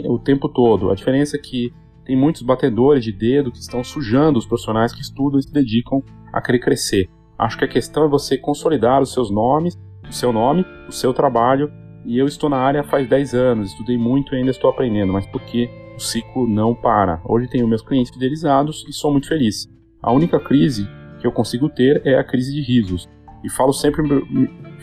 o 0.07 0.19
tempo 0.19 0.49
todo. 0.49 0.91
A 0.91 0.95
diferença 0.95 1.37
é 1.37 1.39
que 1.39 1.73
tem 2.03 2.15
muitos 2.15 2.41
batedores 2.41 3.03
de 3.03 3.13
dedo 3.13 3.51
que 3.51 3.57
estão 3.57 3.83
sujando 3.83 4.37
os 4.37 4.45
profissionais 4.45 4.93
que 4.93 5.01
estudam 5.01 5.39
e 5.39 5.43
se 5.43 5.51
dedicam 5.51 6.03
a 6.33 6.41
querer 6.41 6.59
crescer. 6.59 7.09
Acho 7.39 7.57
que 7.57 7.65
a 7.65 7.67
questão 7.67 8.05
é 8.05 8.09
você 8.09 8.37
consolidar 8.37 9.01
os 9.01 9.13
seus 9.13 9.31
nomes, 9.31 9.77
o 10.07 10.11
seu 10.11 10.33
nome, 10.33 10.65
o 10.87 10.91
seu 10.91 11.13
trabalho. 11.13 11.71
E 12.05 12.17
eu 12.19 12.27
estou 12.27 12.49
na 12.49 12.57
área 12.57 12.83
faz 12.83 13.09
10 13.09 13.33
anos, 13.33 13.71
estudei 13.71 13.97
muito 13.97 14.35
e 14.35 14.37
ainda 14.37 14.51
estou 14.51 14.69
aprendendo, 14.69 15.13
mas 15.13 15.25
porque 15.25 15.69
o 15.95 15.99
ciclo 15.99 16.47
não 16.47 16.75
para. 16.75 17.21
Hoje 17.25 17.47
tenho 17.47 17.67
meus 17.67 17.81
clientes 17.81 18.13
fidelizados 18.13 18.85
e 18.87 18.93
sou 18.93 19.11
muito 19.11 19.27
feliz. 19.27 19.67
A 20.03 20.11
única 20.11 20.39
crise 20.39 20.87
que 21.19 21.25
eu 21.25 21.31
consigo 21.31 21.69
ter 21.69 22.01
é 22.05 22.19
a 22.19 22.23
crise 22.23 22.53
de 22.53 22.61
risos. 22.61 23.07
E 23.45 23.49
falo 23.49 23.71
sempre, 23.71 24.03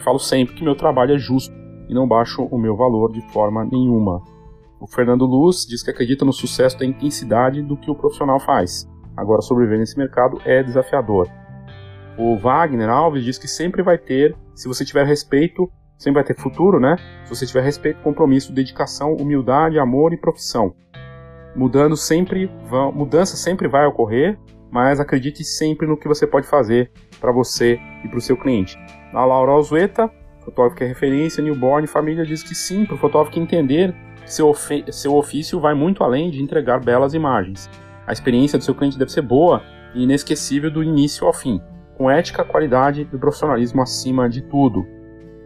falo 0.04 0.20
sempre 0.20 0.54
que 0.54 0.62
meu 0.62 0.76
trabalho 0.76 1.16
é 1.16 1.18
justo 1.18 1.52
e 1.88 1.92
não 1.92 2.06
baixo 2.06 2.44
o 2.44 2.56
meu 2.56 2.76
valor 2.76 3.10
de 3.10 3.20
forma 3.32 3.64
nenhuma. 3.64 4.22
O 4.80 4.86
Fernando 4.86 5.26
Luz 5.26 5.66
diz 5.68 5.82
que 5.82 5.90
acredita 5.90 6.24
no 6.24 6.32
sucesso 6.32 6.78
da 6.78 6.86
intensidade 6.86 7.60
do 7.60 7.76
que 7.76 7.90
o 7.90 7.94
profissional 7.96 8.38
faz. 8.38 8.88
Agora, 9.16 9.42
sobreviver 9.42 9.80
nesse 9.80 9.98
mercado 9.98 10.40
é 10.44 10.62
desafiador. 10.62 11.28
O 12.16 12.36
Wagner 12.38 12.88
Alves 12.88 13.24
diz 13.24 13.36
que 13.36 13.48
sempre 13.48 13.82
vai 13.82 13.98
ter, 13.98 14.36
se 14.54 14.68
você 14.68 14.84
tiver 14.84 15.04
respeito, 15.04 15.68
sempre 15.98 16.22
vai 16.22 16.24
ter 16.24 16.40
futuro, 16.40 16.78
né? 16.78 16.96
Se 17.24 17.34
você 17.34 17.44
tiver 17.44 17.62
respeito, 17.62 18.00
compromisso, 18.00 18.52
dedicação, 18.52 19.16
humildade, 19.16 19.76
amor 19.76 20.12
e 20.12 20.16
profissão. 20.16 20.72
Mudando 21.56 21.96
sempre, 21.96 22.48
vão, 22.68 22.92
mudança 22.92 23.36
sempre 23.36 23.66
vai 23.66 23.86
ocorrer, 23.86 24.38
mas 24.72 24.98
acredite 24.98 25.44
sempre 25.44 25.86
no 25.86 25.96
que 25.96 26.08
você 26.08 26.26
pode 26.26 26.48
fazer 26.48 26.90
para 27.20 27.30
você 27.30 27.78
e 28.04 28.08
para 28.08 28.18
o 28.18 28.20
seu 28.20 28.36
cliente. 28.36 28.76
A 29.12 29.24
Laura 29.24 29.52
Alzueta, 29.52 30.10
fotógrafo 30.44 30.76
que 30.76 30.82
é 30.82 30.86
referência, 30.88 31.42
newborn, 31.42 31.86
família, 31.86 32.24
diz 32.24 32.42
que 32.42 32.54
sim, 32.54 32.84
para 32.84 32.96
o 32.96 32.98
fotógrafo 32.98 33.38
entender 33.38 33.94
que 34.24 34.32
seu, 34.32 34.52
seu 34.90 35.14
ofício 35.14 35.60
vai 35.60 35.74
muito 35.74 36.02
além 36.02 36.30
de 36.30 36.42
entregar 36.42 36.80
belas 36.80 37.14
imagens. 37.14 37.70
A 38.06 38.12
experiência 38.12 38.58
do 38.58 38.64
seu 38.64 38.74
cliente 38.74 38.98
deve 38.98 39.12
ser 39.12 39.22
boa 39.22 39.62
e 39.94 40.02
inesquecível 40.02 40.70
do 40.70 40.82
início 40.82 41.26
ao 41.26 41.32
fim 41.32 41.60
com 42.02 42.10
ética, 42.10 42.44
qualidade 42.44 43.08
e 43.12 43.18
profissionalismo 43.18 43.80
acima 43.80 44.28
de 44.28 44.42
tudo. 44.42 44.84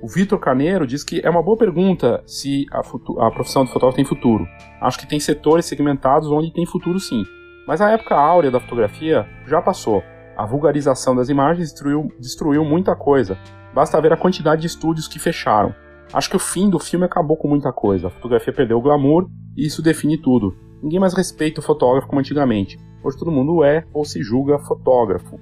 O 0.03 0.09
Vitor 0.09 0.39
Carneiro 0.39 0.87
diz 0.87 1.03
que 1.05 1.21
é 1.23 1.29
uma 1.29 1.43
boa 1.43 1.57
pergunta 1.57 2.23
se 2.27 2.65
a, 2.73 2.81
a, 2.81 3.31
profissão 3.31 3.65
de 3.65 3.73
fotógrafo 3.73 3.97
tem 3.97 4.05
futuro. 4.05 4.47
Acho 4.81 4.99
que 4.99 5.07
tem 5.07 5.21
setores 5.21 5.67
segmentados 5.67 6.31
onde 6.31 6.53
tem 6.53 6.65
futuro 6.65 6.99
sim. 6.99 7.25
Mas 7.67 7.81
a 7.81 7.91
época 7.91 8.15
áurea 8.15 8.51
da 8.51 8.61
fotografia 8.61 9.27
já 9.47 9.61
passou. 9.61 10.03
A 10.37 10.47
vulgarização 10.47 11.17
das 11.17 11.29
imagens 11.29 11.71
destruiu, 11.71 12.09
destruiu 12.21 12.65
muita 12.65 12.95
coisa. 12.95 13.37
Basta 13.75 14.01
ver 14.01 14.13
a 14.13 14.17
quantidade 14.17 14.61
de 14.61 14.67
estúdios 14.69 15.09
que 15.09 15.19
fecharam. 15.19 15.75
Acho 16.13 16.31
que 16.31 16.37
o 16.37 16.41
fim 16.41 16.71
do 16.71 16.79
filme 16.79 17.05
acabou 17.05 17.37
com 17.37 17.49
muita 17.49 17.73
coisa. 17.73 18.07
A 18.07 18.11
fotografia 18.11 18.53
perdeu 18.53 18.79
o 18.79 18.83
glamour 18.83 19.29
e 19.57 19.67
isso 19.67 19.83
define 19.83 20.21
tudo. 20.21 20.55
Ninguém 20.83 21.01
mais 21.01 21.15
respeita 21.15 21.61
o 21.61 21.65
fotógrafo 21.65 22.07
como 22.07 22.21
antigamente. 22.21 22.79
Hoje 23.03 23.19
todo 23.19 23.33
mundo 23.33 23.65
é 23.65 23.85
ou 23.93 24.05
se 24.05 24.23
julga 24.23 24.59
fotógrafo. 24.61 25.41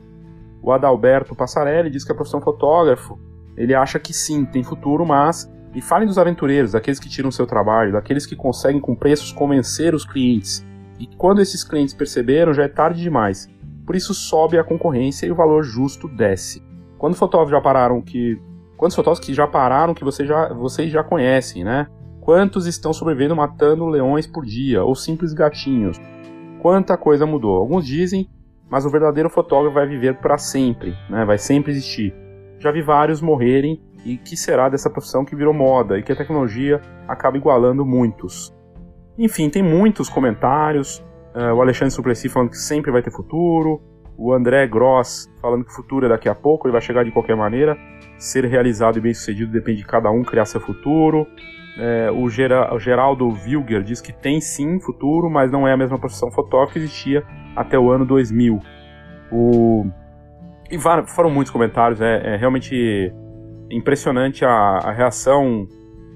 O 0.63 0.73
Adalberto 0.73 1.35
Passarelli 1.35 1.91
diz 1.91 2.05
que 2.05 2.13
a 2.13 2.15
profissão 2.15 2.41
fotógrafo, 2.41 3.19
ele 3.57 3.75
acha 3.75 3.99
que 3.99 4.15
sim, 4.15 4.47
tem 4.47 4.63
futuro, 4.63 5.05
mas 5.05 5.53
e 5.75 5.83
falem 5.83 6.07
dos 6.07 6.19
aventureiros, 6.19 6.73
daqueles 6.73 7.01
que 7.01 7.09
tiram 7.09 7.31
seu 7.31 7.47
trabalho, 7.47 7.93
daqueles 7.93 8.25
que 8.25 8.37
conseguem 8.37 8.81
com 8.81 8.95
preços 8.95 9.33
convencer 9.33 9.95
os 9.95 10.07
clientes. 10.07 10.65
E 10.99 11.07
quando 11.17 11.41
esses 11.41 11.65
clientes 11.65 11.95
perceberam, 11.95 12.55
já 12.55 12.65
é 12.65 12.69
tarde 12.69 13.03
demais. 13.03 13.49
Por 13.87 13.97
isso 13.97 14.15
sobe 14.15 14.59
a 14.59 14.65
concorrência 14.65 15.27
e 15.27 15.31
o 15.31 15.35
valor 15.35 15.63
justo 15.63 16.09
desce. 16.09 16.63
Quando 16.99 17.17
fotógrafos 17.17 17.51
já 17.51 17.61
pararam 17.61 18.01
que 18.01 18.41
quantos 18.77 18.97
fotógrafos 18.97 19.27
que 19.27 19.35
já 19.35 19.47
pararam 19.47 19.95
que 19.95 20.05
você 20.05 20.25
já, 20.25 20.53
vocês 20.53 20.91
já 20.91 21.03
conhecem, 21.03 21.65
né? 21.65 21.87
Quantos 22.21 22.67
estão 22.67 22.93
sobrevivendo 22.93 23.37
matando 23.37 23.87
leões 23.87 24.27
por 24.27 24.45
dia 24.47 24.83
ou 24.83 24.95
simples 24.95 25.35
gatinhos? 25.35 26.01
quanta 26.65 26.97
coisa 26.97 27.27
mudou. 27.27 27.59
Alguns 27.59 27.85
dizem, 27.85 28.27
mas 28.71 28.87
o 28.87 28.91
verdadeiro 28.91 29.29
fotógrafo 29.29 29.75
vai 29.75 29.87
viver 29.87 30.17
para 30.17 30.39
sempre, 30.39 30.97
né? 31.11 31.23
vai 31.23 31.37
sempre 31.37 31.73
existir. 31.73 32.15
Já 32.59 32.73
vi 32.73 32.81
vários 32.81 33.21
morrerem 33.21 33.83
e 34.03 34.17
que 34.17 34.35
será 34.35 34.71
dessa 34.71 34.89
profissão 34.89 35.27
que 35.27 35.37
virou 35.37 35.53
moda 35.53 35.99
e 35.99 36.03
que 36.03 36.11
a 36.11 36.17
tecnologia 36.17 36.81
acaba 37.07 37.37
igualando 37.37 37.85
muitos. 37.85 38.51
Enfim, 39.19 39.49
tem 39.49 39.63
muitos 39.63 40.09
comentários. 40.09 40.99
Uh, 41.35 41.55
o 41.55 41.63
Alexandre 41.63 41.93
Suplessis 41.93 42.33
falando 42.33 42.51
que 42.51 42.59
sempre 42.59 42.91
vai 42.91 43.03
ter 43.03 43.11
futuro. 43.11 43.81
O 44.17 44.33
André 44.33 44.67
Gross 44.67 45.29
falando 45.41 45.65
que 45.65 45.73
o 45.73 45.75
futuro 45.75 46.07
é 46.07 46.09
daqui 46.09 46.29
a 46.29 46.35
pouco, 46.35 46.67
ele 46.67 46.73
vai 46.73 46.81
chegar 46.81 47.05
de 47.05 47.11
qualquer 47.11 47.37
maneira. 47.37 47.77
Ser 48.17 48.45
realizado 48.45 48.99
e 48.99 49.01
bem 49.01 49.13
sucedido 49.13 49.51
depende 49.51 49.79
de 49.79 49.87
cada 49.87 50.11
um 50.11 50.23
criar 50.23 50.45
seu 50.45 50.61
futuro. 50.61 51.27
É, 51.77 52.09
o, 52.13 52.29
Geraldo 52.79 53.29
Wilger 53.29 53.83
diz 53.83 54.01
que 54.01 54.13
tem 54.13 54.41
sim 54.41 54.79
futuro, 54.81 55.29
mas 55.29 55.51
não 55.51 55.67
é 55.67 55.73
a 55.73 55.77
mesma 55.77 55.99
profissão 55.99 56.31
fotógrafa 56.31 56.75
que 56.75 56.79
existia 56.79 57.25
até 57.57 57.79
o 57.79 57.91
ano 57.91 58.05
2000. 58.05 58.61
O... 59.33 59.85
E 60.71 60.79
foram 60.79 61.31
muitos 61.31 61.53
comentários, 61.53 62.01
é, 62.01 62.35
é 62.35 62.37
realmente 62.37 63.13
impressionante 63.71 64.45
a, 64.45 64.79
a, 64.79 64.93
reação 64.93 65.67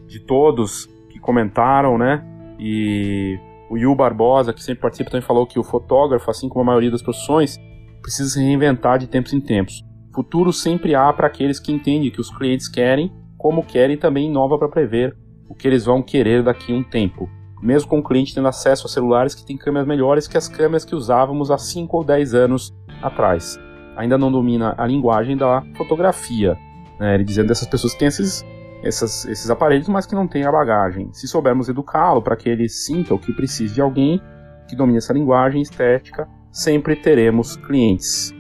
de 0.07 0.25
todos 0.25 0.87
que 1.11 1.19
comentaram, 1.19 1.99
né? 1.99 2.25
E 2.59 3.39
o 3.71 3.77
Yu 3.77 3.95
Barbosa, 3.95 4.53
que 4.53 4.63
sempre 4.63 4.83
participa, 4.83 5.11
também 5.11 5.27
falou 5.27 5.47
que 5.47 5.59
o 5.59 5.65
fotógrafo, 5.65 6.31
assim 6.31 6.49
como 6.49 6.63
a 6.63 6.67
maioria 6.67 6.91
das 6.91 7.03
profissões, 7.03 7.59
precisa 8.01 8.31
se 8.31 8.43
reinventar 8.43 8.99
de 8.99 9.07
tempos 9.07 9.33
em 9.33 9.41
tempos. 9.41 9.83
Futuro 10.15 10.53
sempre 10.53 10.95
há 10.95 11.13
para 11.13 11.27
aqueles 11.27 11.61
que 11.61 11.71
entendem 11.71 12.11
que 12.11 12.21
os 12.21 12.31
clientes 12.31 12.69
querem, 12.69 13.13
como 13.37 13.63
querem 13.63 13.95
e 13.95 13.99
também 13.99 14.27
inova 14.27 14.59
para 14.59 14.69
prever 14.69 15.17
o 15.49 15.55
que 15.55 15.69
eles 15.69 15.85
vão 15.85 16.03
querer 16.03 16.43
daqui 16.43 16.73
a 16.73 16.77
um 16.77 16.83
tempo. 16.83 17.29
Mesmo 17.63 17.89
com 17.89 17.99
o 17.99 18.03
cliente 18.03 18.35
tendo 18.35 18.49
acesso 18.49 18.87
a 18.87 18.91
celulares 18.91 19.35
que 19.35 19.45
têm 19.45 19.57
câmeras 19.57 19.87
melhores 19.87 20.29
que 20.29 20.37
as 20.37 20.49
câmeras 20.49 20.85
que 20.85 20.95
usávamos 20.95 21.51
há 21.51 21.59
5 21.59 21.97
ou 21.97 22.05
10 22.05 22.35
anos 22.35 22.75
atrás. 23.03 23.59
Ainda 23.97 24.17
não 24.17 24.31
domina 24.31 24.75
a 24.79 24.87
linguagem 24.87 25.37
da 25.37 25.63
fotografia. 25.77 26.57
Né? 26.99 27.15
Ele 27.15 27.25
dizendo 27.25 27.49
dessas 27.49 27.67
pessoas 27.67 27.93
que 27.93 27.99
têm 27.99 28.09
esses, 28.09 28.45
essas, 28.83 29.25
esses 29.27 29.51
aparelhos, 29.51 29.89
mas 29.89 30.07
que 30.07 30.15
não 30.15 30.27
têm 30.27 30.45
a 30.45 30.53
bagagem. 30.53 31.13
Se 31.13 31.27
soubermos 31.27 31.69
educá-lo 31.69 32.23
para 32.23 32.37
que 32.37 32.49
ele 32.49 32.69
sinta 32.69 33.15
o 33.15 33.19
que 33.19 33.33
precisa 33.33 33.75
de 33.75 33.81
alguém 33.81 34.21
que 34.69 34.77
domine 34.77 34.99
essa 34.99 35.13
linguagem 35.13 35.63
estética, 35.63 36.29
sempre 36.53 36.95
teremos 36.95 37.57
clientes. 37.57 38.35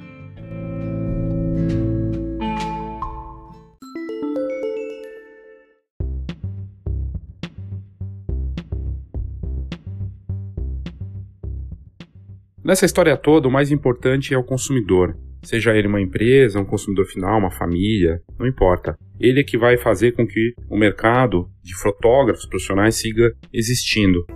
Nessa 12.62 12.84
história 12.84 13.16
toda, 13.16 13.48
o 13.48 13.50
mais 13.50 13.72
importante 13.72 14.34
é 14.34 14.36
o 14.36 14.44
consumidor. 14.44 15.16
Seja 15.42 15.76
ele 15.76 15.88
uma 15.88 16.00
empresa, 16.00 16.60
um 16.60 16.64
consumidor 16.64 17.06
final, 17.06 17.38
uma 17.38 17.50
família, 17.50 18.20
não 18.38 18.46
importa. 18.46 18.98
Ele 19.20 19.40
é 19.40 19.44
que 19.44 19.58
vai 19.58 19.76
fazer 19.76 20.12
com 20.12 20.26
que 20.26 20.52
o 20.68 20.76
mercado 20.76 21.48
de 21.62 21.74
fotógrafos 21.76 22.46
profissionais 22.46 22.96
siga 22.96 23.32
existindo. 23.52 24.26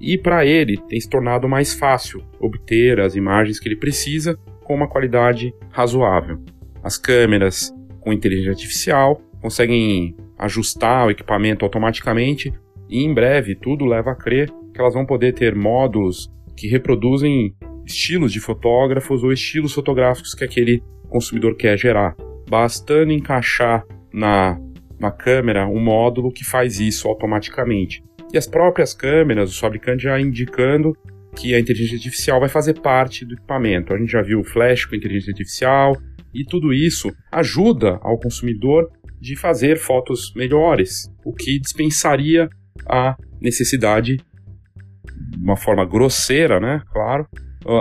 E 0.00 0.18
para 0.18 0.44
ele 0.44 0.76
tem 0.76 1.00
se 1.00 1.08
tornado 1.08 1.48
mais 1.48 1.72
fácil 1.72 2.22
obter 2.40 2.98
as 3.00 3.14
imagens 3.14 3.60
que 3.60 3.68
ele 3.68 3.76
precisa 3.76 4.36
com 4.64 4.74
uma 4.74 4.88
qualidade 4.88 5.54
razoável. 5.70 6.42
As 6.82 6.98
câmeras 6.98 7.72
com 8.00 8.12
inteligência 8.12 8.50
artificial 8.50 9.22
conseguem 9.40 10.16
ajustar 10.38 11.06
o 11.06 11.10
equipamento 11.10 11.64
automaticamente 11.64 12.52
e 12.88 13.04
em 13.04 13.14
breve 13.14 13.54
tudo 13.54 13.84
leva 13.84 14.10
a 14.10 14.16
crer 14.16 14.50
que 14.74 14.80
elas 14.80 14.94
vão 14.94 15.06
poder 15.06 15.34
ter 15.34 15.54
modos 15.54 16.30
que 16.56 16.66
reproduzem 16.66 17.54
estilos 17.84 18.32
de 18.32 18.40
fotógrafos 18.40 19.22
ou 19.22 19.32
estilos 19.32 19.72
fotográficos 19.72 20.34
que 20.34 20.44
aquele 20.44 20.82
consumidor 21.08 21.56
quer 21.56 21.78
gerar, 21.78 22.16
bastando 22.48 23.12
encaixar 23.12 23.84
na, 24.12 24.58
na 24.98 25.10
câmera 25.10 25.66
um 25.66 25.80
módulo 25.80 26.32
que 26.32 26.44
faz 26.44 26.80
isso 26.80 27.08
automaticamente. 27.08 28.02
E 28.32 28.38
as 28.38 28.46
próprias 28.46 28.94
câmeras, 28.94 29.50
os 29.50 29.58
fabricantes 29.58 30.02
já 30.02 30.18
indicando 30.20 30.96
que 31.36 31.54
a 31.54 31.60
inteligência 31.60 31.96
artificial 31.96 32.40
vai 32.40 32.48
fazer 32.48 32.80
parte 32.80 33.24
do 33.24 33.34
equipamento. 33.34 33.92
A 33.92 33.98
gente 33.98 34.10
já 34.10 34.22
viu 34.22 34.40
o 34.40 34.44
flash 34.44 34.84
com 34.84 34.94
inteligência 34.94 35.30
artificial 35.30 35.96
e 36.32 36.44
tudo 36.44 36.72
isso 36.72 37.10
ajuda 37.30 37.98
ao 38.02 38.18
consumidor 38.18 38.90
de 39.20 39.36
fazer 39.36 39.78
fotos 39.78 40.32
melhores, 40.34 41.08
o 41.24 41.32
que 41.32 41.60
dispensaria 41.60 42.48
a 42.88 43.16
necessidade 43.40 44.16
de 44.16 45.38
uma 45.38 45.56
forma 45.56 45.84
grosseira, 45.86 46.58
né, 46.58 46.82
claro, 46.92 47.26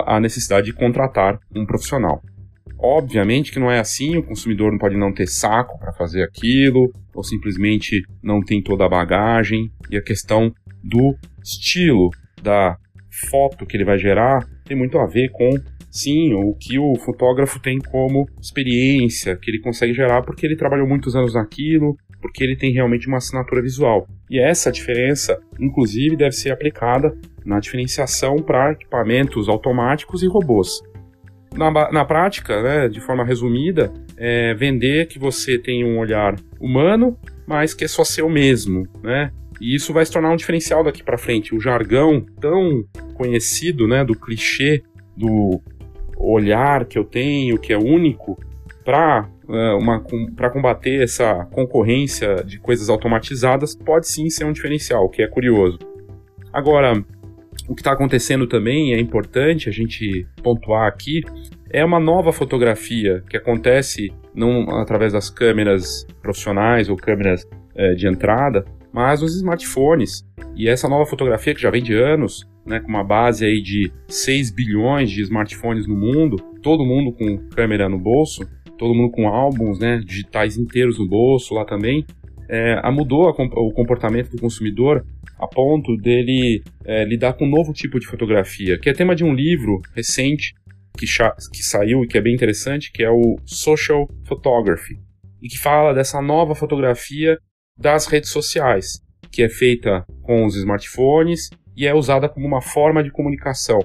a 0.06 0.20
necessidade 0.20 0.68
de 0.68 0.74
contratar 0.74 1.40
um 1.56 1.66
profissional. 1.66 2.22
Obviamente 2.84 3.52
que 3.52 3.60
não 3.60 3.70
é 3.70 3.80
assim, 3.80 4.18
o 4.18 4.24
consumidor 4.24 4.72
não 4.72 4.80
pode 4.80 4.98
não 4.98 5.14
ter 5.14 5.28
saco 5.28 5.78
para 5.80 5.94
fazer 5.94 6.24
aquilo, 6.24 6.92
ou 7.14 7.24
simplesmente 7.24 8.02
não 8.24 8.42
tem 8.42 8.62
toda 8.62 8.86
a 8.86 8.90
bagagem, 8.90 9.72
e 9.90 9.98
a 9.98 10.02
questão 10.02 10.52
do 10.84 11.16
estilo 11.44 12.10
da 12.42 12.76
foto 13.30 13.66
que 13.66 13.78
ele 13.78 13.86
vai 13.86 13.98
gerar 13.98 14.48
tem 14.66 14.76
muito 14.76 14.98
a 14.98 15.06
ver 15.06 15.30
com, 15.30 15.52
sim, 15.92 16.34
o 16.34 16.56
que 16.56 16.80
o 16.80 16.96
fotógrafo 16.96 17.60
tem 17.60 17.78
como 17.78 18.28
experiência, 18.42 19.36
que 19.36 19.52
ele 19.52 19.60
consegue 19.60 19.94
gerar 19.94 20.24
porque 20.24 20.46
ele 20.46 20.56
trabalhou 20.56 20.88
muitos 20.88 21.16
anos 21.16 21.36
naquilo, 21.36 21.96
porque 22.20 22.44
ele 22.44 22.56
tem 22.56 22.72
realmente 22.72 23.08
uma 23.08 23.18
assinatura 23.18 23.62
visual. 23.62 24.08
E 24.30 24.40
essa 24.40 24.72
diferença, 24.72 25.40
inclusive, 25.60 26.16
deve 26.16 26.32
ser 26.32 26.52
aplicada 26.52 27.14
na 27.46 27.60
diferenciação 27.60 28.38
para 28.38 28.72
equipamentos 28.72 29.50
automáticos 29.50 30.24
e 30.24 30.28
robôs. 30.28 30.82
Na, 31.54 31.70
na 31.92 32.06
prática, 32.06 32.62
né, 32.62 32.88
de 32.88 33.02
forma 33.02 33.26
resumida, 33.26 33.92
é 34.16 34.54
vender 34.54 35.08
que 35.08 35.20
você 35.20 35.58
tem 35.58 35.84
um 35.84 36.00
olhar 36.00 36.36
humano, 36.60 37.18
mas 37.46 37.74
que 37.74 37.84
é 37.84 37.88
só 37.88 38.04
seu 38.04 38.30
mesmo, 38.30 38.88
né? 39.04 39.32
E 39.60 39.76
isso 39.76 39.94
vai 39.94 40.06
se 40.06 40.12
tornar 40.12 40.32
um 40.32 40.36
diferencial 40.36 40.84
daqui 40.84 41.04
para 41.04 41.18
frente. 41.18 41.54
O 41.54 41.60
jargão 41.60 42.26
tão 42.39 42.84
conhecido, 43.14 43.88
né, 43.88 44.04
do 44.04 44.16
clichê 44.16 44.82
do 45.16 45.62
olhar 46.18 46.86
que 46.86 46.98
eu 46.98 47.04
tenho, 47.04 47.60
que 47.60 47.74
é 47.74 47.78
único, 47.78 48.39
para 48.84 49.30
uh, 49.48 50.36
para 50.36 50.50
combater 50.50 51.04
essa 51.04 51.46
concorrência 51.52 52.44
de 52.44 52.60
coisas 52.60 52.89
automatizadas, 52.89 53.76
pode 53.76 54.08
sim 54.08 54.30
ser 54.30 54.46
um 54.46 54.54
diferencial, 54.54 55.06
o 55.06 55.10
que 55.10 55.22
é 55.22 55.28
curioso. 55.28 55.78
Agora, 56.52 57.04
o 57.68 57.76
que 57.76 57.82
está 57.82 57.91
acontecendo 57.91 58.47
também 58.47 58.93
é 58.93 58.99
importante 58.99 59.70
a 59.70 59.72
gente 59.72 60.26
pontuar 60.43 60.88
aqui 60.88 61.22
é 61.70 61.84
uma 61.86 61.99
nova 61.99 62.34
fotografia 62.34 63.24
que 63.30 63.38
acontece 63.38 64.12
não 64.36 64.70
através 64.82 65.14
das 65.14 65.30
câmeras 65.30 66.05
profissionais 66.22 66.89
ou 66.89 66.97
câmeras 66.97 67.47
é, 67.76 67.93
de 67.93 68.07
entrada, 68.07 68.66
mas 68.91 69.22
nos 69.22 69.36
smartphones. 69.36 70.26
E 70.55 70.68
essa 70.68 70.89
nova 70.89 71.05
fotografia 71.05 71.55
que 71.55 71.62
já 71.62 71.72
vem 71.72 71.82
de 71.82 71.93
anos, 71.93 72.45
né, 72.66 72.80
com 72.80 72.89
uma 72.89 73.03
base 73.03 73.45
aí 73.45 73.62
de 73.62 73.91
6 74.07 74.51
bilhões 74.51 75.09
de 75.09 75.22
smartphones 75.22 75.88
no 75.88 75.95
mundo, 75.95 76.36
todo 76.62 76.86
mundo 76.86 77.14
com 77.14 77.38
câmera 77.49 77.88
no 77.88 77.97
bolso, 77.97 78.41
todo 78.78 78.93
mundo 78.93 79.12
com 79.12 79.28
álbuns 79.28 79.80
né, 79.80 80.01
digitais 80.03 80.57
inteiros 80.57 80.99
no 80.99 81.07
bolso 81.07 81.53
lá 81.53 81.64
também, 81.64 82.05
é, 82.52 82.91
mudou 82.91 83.30
a, 83.30 83.32
o 83.32 83.72
comportamento 83.72 84.30
do 84.30 84.41
consumidor 84.41 85.06
a 85.39 85.47
ponto 85.47 85.95
dele 85.95 86.62
é, 86.86 87.06
lidar 87.06 87.34
com 87.34 87.45
um 87.45 87.49
novo 87.49 87.72
tipo 87.72 87.97
de 87.97 88.06
fotografia, 88.06 88.78
que 88.78 88.89
é 88.89 88.93
tema 88.93 89.16
de 89.16 89.24
um 89.24 89.34
livro 89.34 89.80
recente 89.95 90.54
que, 90.97 91.06
que 91.06 91.64
saiu 91.64 92.04
e 92.04 92.08
que 92.08 92.18
é 92.18 92.22
bem 92.22 92.36
interessante, 92.36 92.91
que 92.91 93.02
é 93.02 93.10
o 93.10 93.38
Social 93.45 94.08
Photography, 94.28 94.99
e 95.41 95.47
que 95.47 95.58
fala 95.58 95.93
dessa 95.93 96.22
nova 96.22 96.54
fotografia 96.54 97.38
das 97.78 98.06
redes 98.06 98.30
sociais, 98.30 99.02
que 99.32 99.41
é 99.41 99.49
feita 99.49 100.06
com 100.22 100.45
os 100.45 100.58
smartphones 100.58 101.49
e 101.76 101.88
é 101.88 101.95
usada 101.95 102.28
como 102.28 102.45
uma 102.45 102.62
forma 102.62 103.02
de 103.02 103.12
comunicação. 103.12 103.80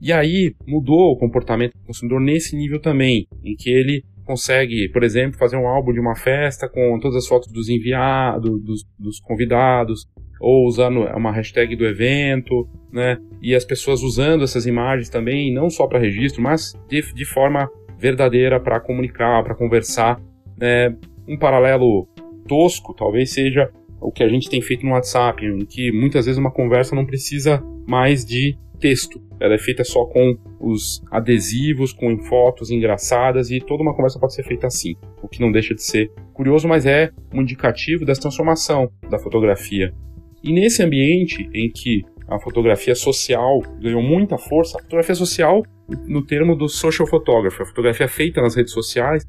E 0.00 0.12
aí 0.12 0.52
mudou 0.66 1.12
o 1.12 1.16
comportamento 1.16 1.74
do 1.74 1.86
consumidor 1.86 2.20
nesse 2.20 2.56
nível 2.56 2.80
também, 2.80 3.28
em 3.44 3.54
que 3.54 3.70
ele 3.70 4.04
consegue, 4.24 4.88
por 4.90 5.02
exemplo, 5.02 5.38
fazer 5.38 5.56
um 5.56 5.66
álbum 5.66 5.92
de 5.92 6.00
uma 6.00 6.14
festa 6.14 6.68
com 6.68 6.98
todas 7.00 7.16
as 7.16 7.26
fotos 7.26 7.52
dos 7.52 7.68
enviados, 7.68 8.62
dos, 8.62 8.84
dos 8.98 9.20
convidados, 9.20 10.08
ou 10.40 10.66
usando 10.66 11.04
uma 11.16 11.30
hashtag 11.30 11.76
do 11.76 11.86
evento, 11.86 12.68
né? 12.92 13.18
E 13.40 13.54
as 13.54 13.64
pessoas 13.64 14.02
usando 14.02 14.42
essas 14.42 14.66
imagens 14.66 15.08
também, 15.08 15.54
não 15.54 15.70
só 15.70 15.86
para 15.86 16.00
registro, 16.00 16.42
mas 16.42 16.74
de, 16.88 17.00
de 17.14 17.24
forma 17.24 17.70
verdadeira 17.96 18.58
para 18.58 18.80
comunicar, 18.80 19.44
para 19.44 19.54
conversar. 19.54 20.20
Né? 20.58 20.96
Um 21.28 21.38
paralelo 21.38 22.08
tosco 22.48 22.92
talvez 22.92 23.32
seja 23.32 23.70
o 24.00 24.10
que 24.10 24.24
a 24.24 24.28
gente 24.28 24.50
tem 24.50 24.60
feito 24.60 24.84
no 24.84 24.92
WhatsApp, 24.92 25.46
em 25.46 25.64
que 25.64 25.92
muitas 25.92 26.26
vezes 26.26 26.38
uma 26.38 26.50
conversa 26.50 26.96
não 26.96 27.06
precisa 27.06 27.62
mais 27.86 28.24
de 28.24 28.58
texto. 28.82 29.22
Ela 29.40 29.54
é 29.54 29.58
feita 29.58 29.84
só 29.84 30.04
com 30.06 30.36
os 30.60 31.00
adesivos, 31.10 31.92
com 31.92 32.18
fotos 32.24 32.70
engraçadas 32.70 33.50
e 33.50 33.60
toda 33.60 33.82
uma 33.82 33.94
conversa 33.94 34.18
pode 34.18 34.34
ser 34.34 34.42
feita 34.42 34.66
assim, 34.66 34.96
o 35.22 35.28
que 35.28 35.40
não 35.40 35.52
deixa 35.52 35.74
de 35.74 35.82
ser 35.82 36.10
curioso, 36.34 36.66
mas 36.66 36.84
é 36.84 37.10
um 37.32 37.42
indicativo 37.42 38.04
dessa 38.04 38.22
transformação 38.22 38.90
da 39.08 39.18
fotografia. 39.18 39.94
E 40.42 40.52
nesse 40.52 40.82
ambiente 40.82 41.48
em 41.54 41.70
que 41.70 42.02
a 42.28 42.40
fotografia 42.40 42.94
social 42.94 43.60
ganhou 43.80 44.02
muita 44.02 44.38
força. 44.38 44.78
A 44.78 44.82
fotografia 44.82 45.14
social, 45.14 45.62
no 46.06 46.24
termo 46.24 46.56
do 46.56 46.68
social 46.68 47.06
photography, 47.06 47.62
a 47.62 47.66
fotografia 47.66 48.08
feita 48.08 48.40
nas 48.40 48.56
redes 48.56 48.72
sociais, 48.72 49.26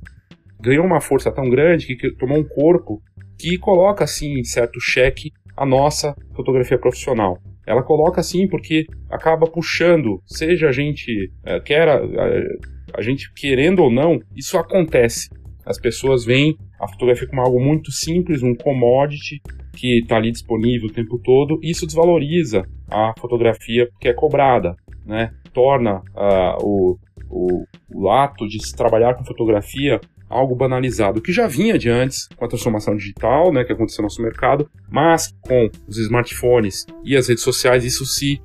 ganhou 0.59 0.85
uma 0.85 1.01
força 1.01 1.31
tão 1.31 1.49
grande 1.49 1.95
que 1.95 2.11
tomou 2.15 2.37
um 2.37 2.43
corpo 2.43 3.01
que 3.37 3.57
coloca, 3.57 4.05
assim, 4.05 4.43
certo 4.43 4.79
cheque 4.79 5.31
a 5.57 5.65
nossa 5.65 6.15
fotografia 6.33 6.77
profissional. 6.79 7.37
Ela 7.65 7.83
coloca 7.83 8.19
assim 8.19 8.47
porque 8.47 8.85
acaba 9.09 9.47
puxando, 9.47 10.21
seja 10.25 10.69
a 10.69 10.71
gente 10.71 11.31
é, 11.45 11.59
quer 11.59 11.87
a, 11.87 11.95
a, 11.95 12.99
a 12.99 13.01
gente 13.01 13.31
querendo 13.33 13.83
ou 13.83 13.91
não, 13.91 14.19
isso 14.35 14.57
acontece. 14.57 15.29
As 15.65 15.79
pessoas 15.79 16.25
veem 16.25 16.57
a 16.79 16.87
fotografia 16.87 17.27
como 17.27 17.41
algo 17.41 17.59
muito 17.59 17.91
simples, 17.91 18.43
um 18.43 18.53
commodity 18.53 19.41
que 19.75 19.99
está 19.99 20.17
ali 20.17 20.31
disponível 20.31 20.89
o 20.89 20.93
tempo 20.93 21.17
todo, 21.23 21.57
e 21.63 21.71
isso 21.71 21.85
desvaloriza 21.85 22.63
a 22.89 23.13
fotografia 23.17 23.87
que 23.99 24.07
é 24.07 24.13
cobrada, 24.13 24.75
né? 25.05 25.31
Torna 25.53 25.99
uh, 25.99 26.57
o, 26.61 26.97
o, 27.29 27.65
o 27.93 28.09
ato 28.09 28.47
de 28.47 28.63
se 28.63 28.75
trabalhar 28.75 29.15
com 29.15 29.25
fotografia 29.25 29.99
algo 30.33 30.55
banalizado, 30.55 31.21
que 31.21 31.31
já 31.31 31.47
vinha 31.47 31.77
de 31.77 31.89
antes 31.89 32.27
com 32.35 32.45
a 32.45 32.47
transformação 32.47 32.95
digital, 32.95 33.51
né, 33.51 33.63
que 33.63 33.71
aconteceu 33.71 34.01
no 34.01 34.07
nosso 34.07 34.21
mercado, 34.21 34.69
mas 34.91 35.33
com 35.41 35.69
os 35.87 35.97
smartphones 35.97 36.85
e 37.03 37.15
as 37.15 37.27
redes 37.27 37.43
sociais 37.43 37.85
isso 37.85 38.05
se 38.05 38.41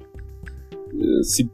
eh, 0.93 1.23
se 1.23 1.51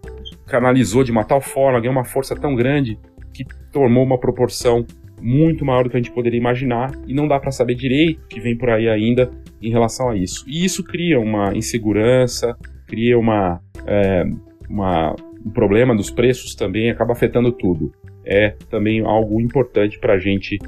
canalizou 0.47 1.05
de 1.05 1.11
uma 1.11 1.25
tal 1.25 1.41
forma, 1.41 1.81
ganhou 1.81 1.93
uma 1.93 2.05
força 2.05 2.35
tão 2.35 2.55
grande 2.55 2.99
que 3.33 3.45
tomou 3.73 4.05
uma 4.05 4.19
proporção 4.19 4.87
muito 5.21 5.65
maior 5.65 5.85
do 5.85 5.91
que 5.91 5.97
a 5.97 6.01
gente 6.01 6.13
poderia 6.13 6.39
imaginar 6.39 6.93
e 7.07 7.15
não 7.15 7.27
dá 7.27 7.41
para 7.41 7.51
saber 7.51 7.75
direito 7.75 8.23
o 8.25 8.29
que 8.29 8.41
vem 8.41 8.57
por 8.57 8.69
aí 8.71 8.89
ainda 8.89 9.31
em 9.63 9.71
relação 9.71 10.11
a 10.11 10.17
isso. 10.17 10.45
E 10.47 10.65
isso 10.65 10.85
cria 10.85 11.19
uma 11.19 11.57
insegurança, 11.57 12.55
cria 12.87 13.19
uma, 13.19 13.61
é, 13.87 14.25
uma 14.69 15.15
um 15.45 15.51
problema 15.51 15.95
dos 15.95 16.11
preços 16.11 16.55
também, 16.55 16.91
acaba 16.91 17.13
afetando 17.13 17.53
tudo. 17.53 17.93
É 18.25 18.51
também 18.71 19.05
algo 19.05 19.41
importante 19.41 19.99
para 19.99 20.15
a 20.15 20.19
gente 20.19 20.59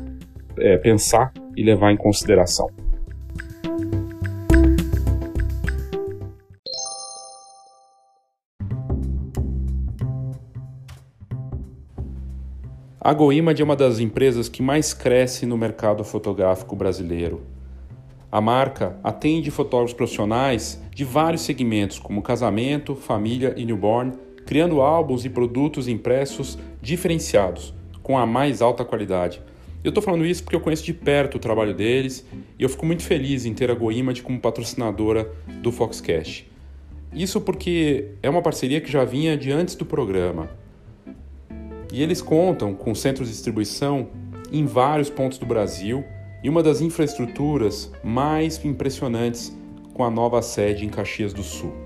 é, 0.59 0.77
pensar 0.77 1.33
e 1.57 1.63
levar 1.63 1.93
em 1.93 1.97
consideração. 1.97 2.69
A 13.07 13.13
GoImage 13.13 13.63
é 13.63 13.65
uma 13.65 13.77
das 13.77 14.01
empresas 14.01 14.49
que 14.49 14.61
mais 14.61 14.93
cresce 14.93 15.47
no 15.47 15.57
mercado 15.57 16.03
fotográfico 16.03 16.75
brasileiro. 16.75 17.43
A 18.33 18.41
marca 18.41 18.99
atende 19.01 19.49
fotógrafos 19.49 19.95
profissionais 19.95 20.83
de 20.93 21.05
vários 21.05 21.43
segmentos, 21.43 22.01
como 22.01 22.21
casamento, 22.21 22.97
família 22.97 23.55
e 23.57 23.65
newborn, 23.65 24.13
criando 24.47 24.81
álbuns 24.81 25.25
e 25.25 25.29
produtos 25.29 25.89
impressos 25.89 26.57
diferenciados, 26.81 27.75
com 28.03 28.17
a 28.17 28.25
mais 28.25 28.63
alta 28.63 28.85
qualidade. 28.85 29.43
Eu 29.83 29.91
estou 29.91 30.03
falando 30.03 30.25
isso 30.25 30.43
porque 30.43 30.57
eu 30.57 30.61
conheço 30.61 30.85
de 30.85 30.95
perto 30.95 31.35
o 31.35 31.41
trabalho 31.41 31.75
deles 31.75 32.25
e 32.59 32.63
eu 32.63 32.69
fico 32.69 32.87
muito 32.87 33.03
feliz 33.03 33.45
em 33.45 33.53
ter 33.53 33.71
a 33.71 33.75
GoImage 33.75 34.23
como 34.23 34.41
patrocinadora 34.41 35.31
do 35.61 35.71
Foxcast. 35.71 36.51
Isso 37.13 37.41
porque 37.41 38.13
é 38.23 38.31
uma 38.31 38.43
parceria 38.43 38.81
que 38.81 38.91
já 38.91 39.05
vinha 39.05 39.37
de 39.37 39.53
antes 39.53 39.75
do 39.75 39.85
programa. 39.85 40.51
E 41.93 42.03
eles 42.03 42.21
contam 42.21 42.75
com 42.75 42.95
centros 42.95 43.29
de 43.29 43.35
distribuição 43.35 44.09
em 44.53 44.65
vários 44.65 45.11
pontos 45.11 45.39
do 45.39 45.47
Brasil 45.47 46.05
e 46.43 46.49
uma 46.49 46.63
das 46.63 46.81
infraestruturas 46.81 47.93
mais 48.03 48.63
impressionantes 48.65 49.57
com 49.95 50.05
a 50.05 50.11
nova 50.11 50.43
sede 50.43 50.85
em 50.85 50.89
Caxias 50.89 51.33
do 51.33 51.43
Sul. 51.43 51.86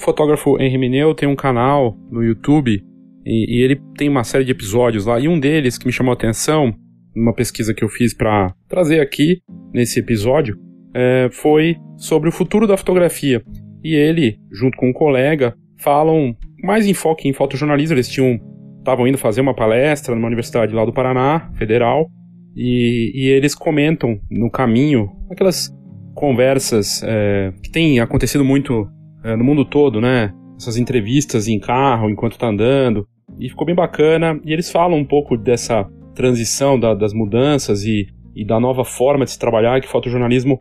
O 0.00 0.02
fotógrafo 0.02 0.58
Henry 0.58 0.78
Mineu 0.78 1.14
tem 1.14 1.28
um 1.28 1.36
canal 1.36 1.94
no 2.10 2.24
YouTube 2.24 2.82
e, 3.26 3.58
e, 3.58 3.62
ele 3.62 3.78
tem 3.98 4.08
uma 4.08 4.24
série 4.24 4.46
de 4.46 4.50
episódios 4.50 5.04
lá. 5.04 5.20
E 5.20 5.28
um 5.28 5.38
deles 5.38 5.76
que 5.76 5.84
me 5.84 5.92
chamou 5.92 6.10
a 6.10 6.14
atenção 6.14 6.72
numa 7.14 7.34
pesquisa 7.34 7.74
que 7.74 7.84
eu 7.84 7.88
fiz 7.90 8.14
para 8.14 8.54
trazer 8.66 9.00
aqui 9.00 9.42
nesse 9.74 10.00
episódio, 10.00 10.58
é, 10.94 11.28
foi 11.30 11.76
sobre 11.98 12.30
o 12.30 12.32
futuro 12.32 12.66
da 12.66 12.78
fotografia. 12.78 13.42
E 13.84 13.94
ele, 13.94 14.38
junto 14.50 14.78
com 14.78 14.88
um 14.88 14.92
colega, 14.92 15.54
falam 15.78 16.34
mais 16.64 16.86
em 16.86 16.94
foco 16.94 17.28
em 17.28 17.34
fotojornalismo. 17.34 17.94
Eles 17.94 18.08
tinham 18.08 18.40
estavam 18.78 19.06
indo 19.06 19.18
fazer 19.18 19.42
uma 19.42 19.54
palestra 19.54 20.14
numa 20.14 20.28
universidade 20.28 20.74
lá 20.74 20.82
do 20.82 20.94
Paraná, 20.94 21.52
federal, 21.58 22.08
e, 22.56 23.12
e 23.14 23.28
eles 23.28 23.54
comentam 23.54 24.18
no 24.30 24.50
caminho 24.50 25.10
aquelas 25.30 25.70
conversas 26.14 27.02
é, 27.04 27.52
que 27.62 27.70
têm 27.70 28.00
acontecido 28.00 28.42
muito 28.42 28.88
é, 29.24 29.36
no 29.36 29.44
mundo 29.44 29.64
todo, 29.64 30.00
né? 30.00 30.32
Essas 30.56 30.76
entrevistas 30.76 31.48
em 31.48 31.58
carro 31.58 32.10
enquanto 32.10 32.32
está 32.32 32.48
andando. 32.48 33.06
E 33.38 33.48
ficou 33.48 33.66
bem 33.66 33.74
bacana. 33.74 34.38
E 34.44 34.52
eles 34.52 34.70
falam 34.70 34.98
um 34.98 35.04
pouco 35.04 35.36
dessa 35.36 35.88
transição 36.14 36.78
da, 36.78 36.94
das 36.94 37.12
mudanças 37.12 37.84
e, 37.84 38.06
e 38.34 38.44
da 38.44 38.60
nova 38.60 38.84
forma 38.84 39.24
de 39.24 39.30
se 39.30 39.38
trabalhar, 39.38 39.80
que 39.80 39.86
o 39.86 39.90
fotojornalismo 39.90 40.60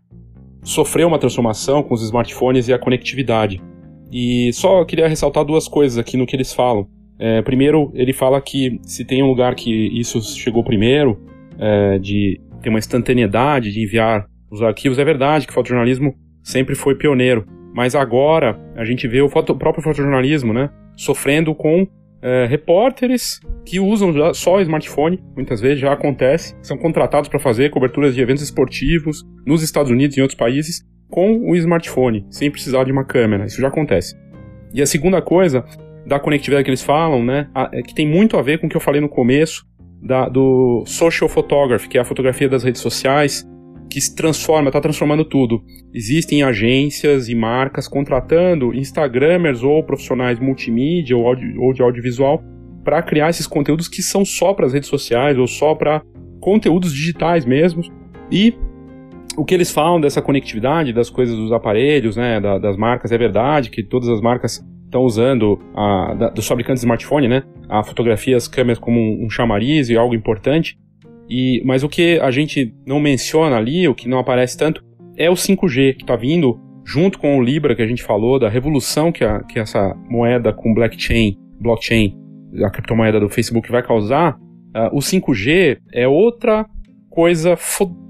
sofreu 0.63 1.07
uma 1.07 1.19
transformação 1.19 1.83
com 1.83 1.93
os 1.93 2.03
smartphones 2.03 2.67
e 2.67 2.73
a 2.73 2.79
conectividade. 2.79 3.61
E 4.11 4.51
só 4.53 4.83
queria 4.85 5.07
ressaltar 5.07 5.45
duas 5.45 5.67
coisas 5.67 5.97
aqui 5.97 6.17
no 6.17 6.25
que 6.25 6.35
eles 6.35 6.53
falam. 6.53 6.87
É, 7.17 7.41
primeiro, 7.41 7.91
ele 7.93 8.13
fala 8.13 8.41
que 8.41 8.79
se 8.83 9.03
tem 9.03 9.21
um 9.21 9.27
lugar 9.27 9.53
que 9.55 9.71
isso 9.99 10.21
chegou 10.21 10.63
primeiro, 10.63 11.19
é, 11.57 11.99
de 11.99 12.39
ter 12.61 12.69
uma 12.69 12.79
instantaneidade 12.79 13.71
de 13.71 13.83
enviar 13.83 14.25
os 14.49 14.61
arquivos, 14.61 14.97
é 14.97 15.05
verdade 15.05 15.45
que 15.45 15.51
o 15.51 15.53
fotojornalismo 15.53 16.15
sempre 16.41 16.75
foi 16.75 16.95
pioneiro. 16.95 17.45
Mas 17.73 17.95
agora 17.95 18.59
a 18.75 18.83
gente 18.83 19.07
vê 19.07 19.21
o, 19.21 19.29
foto, 19.29 19.53
o 19.53 19.57
próprio 19.57 19.83
fotojornalismo 19.83 20.53
né, 20.53 20.69
sofrendo 20.95 21.53
com 21.53 21.87
é, 22.21 22.45
repórteres 22.45 23.39
que 23.65 23.79
usam 23.79 24.33
só 24.33 24.57
o 24.57 24.61
smartphone, 24.61 25.23
muitas 25.35 25.61
vezes 25.61 25.79
já 25.79 25.93
acontece, 25.93 26.55
são 26.61 26.77
contratados 26.77 27.29
para 27.29 27.39
fazer 27.39 27.69
coberturas 27.69 28.13
de 28.13 28.21
eventos 28.21 28.43
esportivos 28.43 29.25
nos 29.45 29.63
Estados 29.63 29.91
Unidos 29.91 30.17
e 30.17 30.19
em 30.19 30.23
outros 30.23 30.37
países 30.37 30.83
com 31.09 31.49
o 31.49 31.55
smartphone, 31.55 32.25
sem 32.29 32.51
precisar 32.51 32.83
de 32.83 32.91
uma 32.91 33.03
câmera. 33.03 33.45
Isso 33.45 33.61
já 33.61 33.67
acontece. 33.67 34.15
E 34.73 34.81
a 34.81 34.85
segunda 34.85 35.21
coisa 35.21 35.65
da 36.05 36.19
conectividade 36.19 36.63
que 36.63 36.69
eles 36.69 36.83
falam, 36.83 37.23
né, 37.23 37.49
é 37.71 37.81
que 37.81 37.93
tem 37.93 38.07
muito 38.07 38.37
a 38.37 38.41
ver 38.41 38.59
com 38.59 38.67
o 38.67 38.69
que 38.69 38.77
eu 38.77 38.81
falei 38.81 39.01
no 39.01 39.09
começo 39.09 39.65
da, 40.01 40.29
do 40.29 40.83
social 40.85 41.29
photography, 41.29 41.89
que 41.89 41.97
é 41.97 42.01
a 42.01 42.05
fotografia 42.05 42.47
das 42.47 42.63
redes 42.63 42.81
sociais, 42.81 43.47
que 43.89 43.99
se 43.99 44.15
transforma, 44.15 44.69
está 44.69 44.79
transformando 44.79 45.25
tudo. 45.25 45.63
Existem 45.93 46.43
agências 46.43 47.27
e 47.27 47.35
marcas 47.35 47.87
contratando 47.87 48.73
Instagramers 48.73 49.63
ou 49.63 49.83
profissionais 49.83 50.39
multimídia 50.39 51.17
ou, 51.17 51.27
audio, 51.27 51.61
ou 51.61 51.73
de 51.73 51.81
audiovisual 51.81 52.43
para 52.83 53.01
criar 53.01 53.29
esses 53.29 53.47
conteúdos 53.47 53.87
que 53.87 54.01
são 54.01 54.23
só 54.23 54.53
para 54.53 54.65
as 54.65 54.73
redes 54.73 54.89
sociais 54.89 55.37
ou 55.37 55.47
só 55.47 55.73
para 55.73 56.01
conteúdos 56.39 56.93
digitais 56.93 57.45
mesmo. 57.45 57.83
E 58.31 58.53
o 59.35 59.43
que 59.43 59.53
eles 59.53 59.71
falam 59.71 59.99
dessa 59.99 60.21
conectividade 60.21 60.93
das 60.93 61.09
coisas 61.09 61.35
dos 61.35 61.51
aparelhos, 61.51 62.15
né, 62.15 62.39
da, 62.39 62.57
das 62.57 62.77
marcas, 62.77 63.11
é 63.11 63.17
verdade 63.17 63.69
que 63.69 63.83
todas 63.83 64.09
as 64.09 64.21
marcas 64.21 64.63
estão 64.85 65.01
usando 65.03 65.59
a, 65.75 66.13
da, 66.13 66.29
dos 66.29 66.47
fabricantes 66.47 66.81
de 66.81 66.85
smartphone, 66.85 67.27
né, 67.27 67.43
a 67.69 67.83
fotografia, 67.83 68.35
as 68.35 68.47
câmeras 68.47 68.79
como 68.79 68.99
um, 68.99 69.25
um 69.25 69.29
chamariz 69.29 69.89
e 69.89 69.97
algo 69.97 70.13
importante. 70.13 70.77
E, 71.29 71.61
mas 71.63 71.83
o 71.83 71.89
que 71.89 72.19
a 72.19 72.31
gente 72.31 72.73
não 72.85 72.99
menciona 72.99 73.55
ali, 73.55 73.87
o 73.87 73.93
que 73.93 74.09
não 74.09 74.19
aparece 74.19 74.57
tanto, 74.57 74.83
é 75.15 75.29
o 75.29 75.33
5G 75.33 75.95
que 75.95 76.03
está 76.03 76.15
vindo 76.15 76.59
junto 76.85 77.19
com 77.19 77.37
o 77.37 77.43
Libra 77.43 77.75
que 77.75 77.83
a 77.83 77.87
gente 77.87 78.01
falou, 78.01 78.39
da 78.39 78.49
revolução 78.49 79.11
que, 79.11 79.23
a, 79.23 79.43
que 79.43 79.59
essa 79.59 79.95
moeda 80.09 80.51
com 80.51 80.73
blockchain, 80.73 81.37
blockchain, 81.59 82.17
a 82.63 82.69
criptomoeda 82.71 83.19
do 83.19 83.29
Facebook 83.29 83.71
vai 83.71 83.83
causar. 83.83 84.37
Uh, 84.75 84.97
o 84.97 84.99
5G 84.99 85.77
é 85.93 86.07
outra 86.07 86.65
coisa 87.09 87.57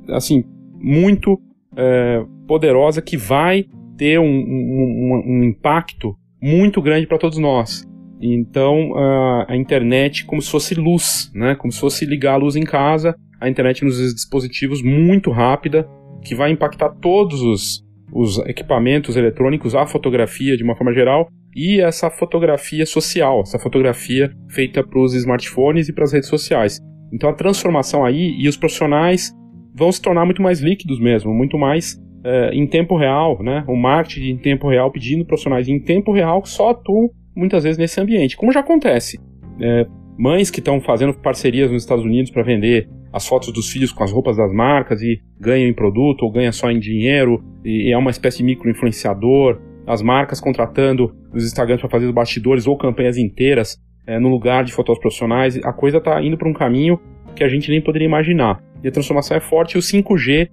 assim 0.09 0.43
muito 0.75 1.33
uh, 1.33 2.45
poderosa 2.47 3.01
que 3.01 3.17
vai 3.17 3.65
ter 3.97 4.17
um, 4.17 4.23
um, 4.23 5.23
um 5.25 5.43
impacto 5.43 6.15
muito 6.41 6.81
grande 6.81 7.05
para 7.05 7.17
todos 7.17 7.37
nós. 7.37 7.88
Então 8.21 8.95
a, 8.95 9.53
a 9.53 9.55
internet 9.55 10.25
como 10.25 10.41
se 10.41 10.51
fosse 10.51 10.75
luz, 10.75 11.31
né? 11.33 11.55
Como 11.55 11.71
se 11.71 11.79
fosse 11.79 12.05
ligar 12.05 12.33
a 12.33 12.37
luz 12.37 12.55
em 12.55 12.63
casa, 12.63 13.15
a 13.39 13.49
internet 13.49 13.83
nos 13.83 13.97
dispositivos 14.13 14.83
muito 14.83 15.31
rápida, 15.31 15.87
que 16.23 16.35
vai 16.35 16.51
impactar 16.51 16.89
todos 17.01 17.41
os, 17.41 17.83
os 18.11 18.39
equipamentos 18.39 19.15
eletrônicos, 19.15 19.73
a 19.75 19.87
fotografia 19.87 20.57
de 20.57 20.63
uma 20.63 20.75
forma 20.75 20.93
geral, 20.93 21.29
e 21.55 21.79
essa 21.79 22.09
fotografia 22.09 22.85
social, 22.85 23.41
essa 23.41 23.57
fotografia 23.57 24.31
feita 24.49 24.83
para 24.85 24.99
os 24.99 25.13
smartphones 25.13 25.89
e 25.89 25.93
para 25.93 26.03
as 26.03 26.13
redes 26.13 26.29
sociais. 26.29 26.77
Então 27.11 27.29
a 27.29 27.33
transformação 27.33 28.05
aí 28.05 28.35
e 28.37 28.47
os 28.47 28.57
profissionais 28.57 29.31
vão 29.73 29.91
se 29.91 30.01
tornar 30.01 30.25
muito 30.25 30.41
mais 30.41 30.59
líquidos 30.59 30.99
mesmo, 30.99 31.33
muito 31.33 31.57
mais 31.57 31.97
é, 32.23 32.51
em 32.53 32.67
tempo 32.67 32.97
real, 32.97 33.41
né? 33.41 33.63
O 33.67 33.75
marketing 33.75 34.31
em 34.31 34.37
tempo 34.37 34.69
real 34.69 34.91
pedindo 34.91 35.25
profissionais 35.25 35.67
em 35.67 35.79
tempo 35.79 36.11
real 36.11 36.41
que 36.41 36.49
só 36.49 36.71
atuam 36.71 37.09
muitas 37.39 37.63
vezes 37.63 37.77
nesse 37.77 37.99
ambiente, 37.99 38.37
como 38.37 38.51
já 38.51 38.59
acontece. 38.59 39.19
É, 39.59 39.85
mães 40.17 40.51
que 40.51 40.59
estão 40.59 40.79
fazendo 40.81 41.13
parcerias 41.13 41.71
nos 41.71 41.83
Estados 41.83 42.03
Unidos 42.03 42.29
para 42.29 42.43
vender 42.43 42.89
as 43.11 43.25
fotos 43.25 43.51
dos 43.51 43.69
filhos 43.69 43.91
com 43.91 44.03
as 44.03 44.11
roupas 44.11 44.37
das 44.37 44.53
marcas 44.53 45.01
e 45.01 45.21
ganham 45.39 45.67
em 45.67 45.73
produto 45.73 46.23
ou 46.23 46.31
ganha 46.31 46.51
só 46.51 46.69
em 46.69 46.79
dinheiro 46.79 47.43
e 47.63 47.91
é 47.91 47.97
uma 47.97 48.11
espécie 48.11 48.37
de 48.39 48.43
micro-influenciador. 48.43 49.59
As 49.87 50.01
marcas 50.01 50.39
contratando 50.39 51.15
os 51.33 51.43
Instagrams 51.43 51.81
para 51.81 51.89
fazer 51.89 52.05
os 52.05 52.13
bastidores 52.13 52.67
ou 52.67 52.77
campanhas 52.77 53.17
inteiras 53.17 53.77
é, 54.05 54.19
no 54.19 54.29
lugar 54.29 54.63
de 54.63 54.71
fotos 54.71 54.99
profissionais. 54.99 55.57
A 55.63 55.73
coisa 55.73 55.97
está 55.97 56.21
indo 56.21 56.37
para 56.37 56.47
um 56.47 56.53
caminho 56.53 56.99
que 57.35 57.43
a 57.43 57.49
gente 57.49 57.71
nem 57.71 57.81
poderia 57.81 58.05
imaginar. 58.05 58.61
E 58.83 58.87
a 58.87 58.91
transformação 58.91 59.37
é 59.37 59.39
forte 59.39 59.75
e 59.75 59.77
o 59.77 59.81
5G 59.81 60.49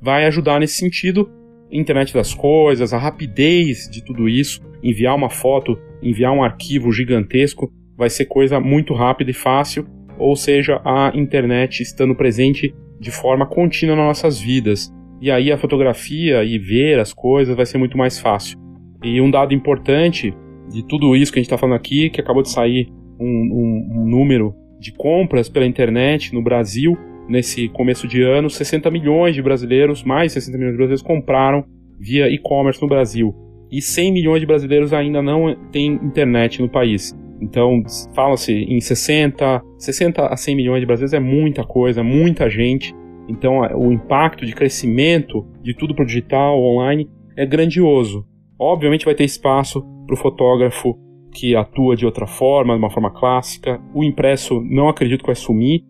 vai 0.00 0.24
ajudar 0.26 0.58
nesse 0.58 0.78
sentido. 0.78 1.30
Internet 1.72 2.12
das 2.12 2.34
coisas, 2.34 2.92
a 2.92 2.98
rapidez 2.98 3.88
de 3.90 4.04
tudo 4.04 4.28
isso, 4.28 4.60
enviar 4.82 5.16
uma 5.16 5.30
foto, 5.30 5.78
enviar 6.02 6.32
um 6.32 6.42
arquivo 6.42 6.92
gigantesco, 6.92 7.72
vai 7.96 8.10
ser 8.10 8.26
coisa 8.26 8.60
muito 8.60 8.92
rápida 8.94 9.30
e 9.30 9.34
fácil, 9.34 9.86
ou 10.18 10.36
seja, 10.36 10.80
a 10.84 11.12
internet 11.14 11.82
estando 11.82 12.14
presente 12.14 12.74
de 13.00 13.10
forma 13.10 13.46
contínua 13.46 13.96
nas 13.96 14.06
nossas 14.06 14.38
vidas. 14.38 14.92
E 15.20 15.30
aí 15.30 15.50
a 15.50 15.58
fotografia 15.58 16.44
e 16.44 16.58
ver 16.58 16.98
as 16.98 17.12
coisas 17.12 17.56
vai 17.56 17.64
ser 17.64 17.78
muito 17.78 17.96
mais 17.96 18.18
fácil. 18.18 18.58
E 19.02 19.20
um 19.20 19.30
dado 19.30 19.54
importante 19.54 20.34
de 20.68 20.86
tudo 20.86 21.16
isso 21.16 21.32
que 21.32 21.38
a 21.38 21.40
gente 21.40 21.46
está 21.46 21.58
falando 21.58 21.76
aqui, 21.76 22.10
que 22.10 22.20
acabou 22.20 22.42
de 22.42 22.50
sair 22.50 22.88
um, 23.18 23.24
um, 23.24 24.00
um 24.00 24.06
número 24.08 24.54
de 24.78 24.92
compras 24.92 25.48
pela 25.48 25.66
internet 25.66 26.34
no 26.34 26.42
Brasil, 26.42 26.96
nesse 27.28 27.68
começo 27.68 28.06
de 28.06 28.22
ano, 28.22 28.50
60 28.50 28.90
milhões 28.90 29.34
de 29.34 29.42
brasileiros, 29.42 30.02
mais 30.02 30.32
60 30.32 30.56
milhões 30.56 30.72
de 30.72 30.78
brasileiros 30.78 31.02
compraram 31.02 31.64
via 31.98 32.28
e-commerce 32.28 32.80
no 32.80 32.88
Brasil. 32.88 33.34
E 33.70 33.80
100 33.80 34.12
milhões 34.12 34.40
de 34.40 34.46
brasileiros 34.46 34.92
ainda 34.92 35.22
não 35.22 35.54
têm 35.70 35.92
internet 36.02 36.60
no 36.60 36.68
país. 36.68 37.16
Então, 37.40 37.82
fala-se 38.14 38.52
em 38.52 38.80
60, 38.80 39.62
60 39.78 40.26
a 40.26 40.36
100 40.36 40.54
milhões 40.54 40.80
de 40.80 40.86
brasileiros 40.86 41.14
é 41.14 41.20
muita 41.20 41.64
coisa, 41.64 42.02
muita 42.02 42.48
gente. 42.48 42.94
Então, 43.28 43.60
o 43.76 43.92
impacto 43.92 44.44
de 44.44 44.54
crescimento 44.54 45.46
de 45.62 45.74
tudo 45.74 45.94
para 45.94 46.04
o 46.04 46.06
digital, 46.06 46.60
online, 46.60 47.08
é 47.36 47.46
grandioso. 47.46 48.26
Obviamente 48.58 49.04
vai 49.04 49.14
ter 49.14 49.24
espaço 49.24 49.82
para 50.06 50.14
o 50.14 50.18
fotógrafo 50.18 50.96
que 51.32 51.56
atua 51.56 51.96
de 51.96 52.04
outra 52.04 52.26
forma, 52.26 52.74
de 52.74 52.78
uma 52.78 52.90
forma 52.90 53.10
clássica. 53.10 53.80
O 53.94 54.04
impresso 54.04 54.60
não 54.60 54.88
acredito 54.88 55.20
que 55.20 55.26
vai 55.26 55.34
sumir. 55.34 55.82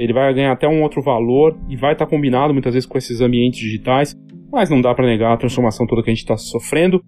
Ele 0.00 0.14
vai 0.14 0.32
ganhar 0.32 0.52
até 0.52 0.66
um 0.66 0.82
outro 0.82 1.02
valor 1.02 1.54
e 1.68 1.76
vai 1.76 1.92
estar 1.92 2.06
combinado 2.06 2.54
muitas 2.54 2.72
vezes 2.72 2.88
com 2.88 2.96
esses 2.96 3.20
ambientes 3.20 3.60
digitais, 3.60 4.16
mas 4.50 4.70
não 4.70 4.80
dá 4.80 4.94
para 4.94 5.06
negar 5.06 5.34
a 5.34 5.36
transformação 5.36 5.86
toda 5.86 6.02
que 6.02 6.08
a 6.08 6.14
gente 6.14 6.22
está 6.22 6.38
sofrendo. 6.38 7.02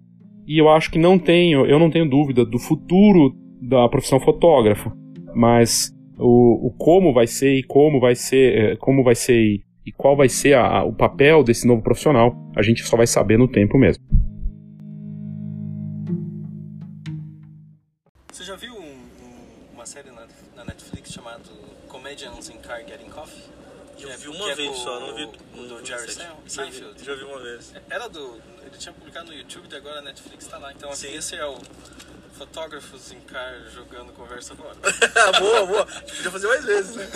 E 0.45 0.59
eu 0.59 0.69
acho 0.69 0.91
que 0.91 0.99
não 0.99 1.17
tenho, 1.17 1.65
eu 1.65 1.79
não 1.79 1.89
tenho 1.89 2.07
dúvida 2.07 2.45
do 2.45 2.59
futuro 2.59 3.33
da 3.59 3.89
profissão 3.89 4.19
fotógrafo, 4.19 4.91
mas 5.33 5.91
o, 6.19 6.67
o 6.67 6.71
como 6.77 7.11
vai 7.11 7.25
ser 7.25 7.55
e 7.55 7.63
como 7.63 7.99
vai 7.99 8.13
ser, 8.13 8.57
é, 8.57 8.75
como 8.75 9.03
vai 9.03 9.15
ser 9.15 9.61
e 9.83 9.91
qual 9.91 10.15
vai 10.15 10.29
ser 10.29 10.53
a, 10.53 10.79
a, 10.79 10.83
o 10.85 10.93
papel 10.93 11.43
desse 11.43 11.67
novo 11.67 11.81
profissional, 11.81 12.35
a 12.55 12.61
gente 12.61 12.83
só 12.83 12.95
vai 12.95 13.07
saber 13.07 13.39
no 13.39 13.47
tempo 13.47 13.75
mesmo. 13.75 14.03
É 24.61 24.73
só, 24.73 24.99
não 24.99 25.15
vi 25.15 25.25
do, 25.25 25.67
do 25.67 25.85
Jerry 25.85 26.11
Seinfeld. 26.47 27.03
Já 27.03 27.15
vi 27.15 27.23
uma 27.23 27.39
vez. 27.39 27.73
Era 27.89 28.07
do, 28.07 28.41
ele 28.61 28.77
tinha 28.77 28.93
publicado 28.93 29.27
no 29.27 29.33
YouTube 29.33 29.67
e 29.71 29.75
agora 29.75 29.99
a 29.99 30.01
Netflix 30.01 30.45
está 30.45 30.57
lá. 30.57 30.71
Então 30.71 30.91
assim, 30.91 31.13
esse 31.15 31.35
é 31.35 31.45
o 31.45 31.57
fotógrafos 32.33 33.11
em 33.11 33.19
car 33.21 33.53
jogando 33.73 34.11
conversa 34.13 34.55
fora. 34.55 34.75
boa, 35.39 35.65
boa. 35.65 35.83
A 35.83 35.99
gente 35.99 36.15
podia 36.15 36.31
fazer 36.31 36.47
mais 36.47 36.65
vezes, 36.65 36.95
né? 36.95 37.09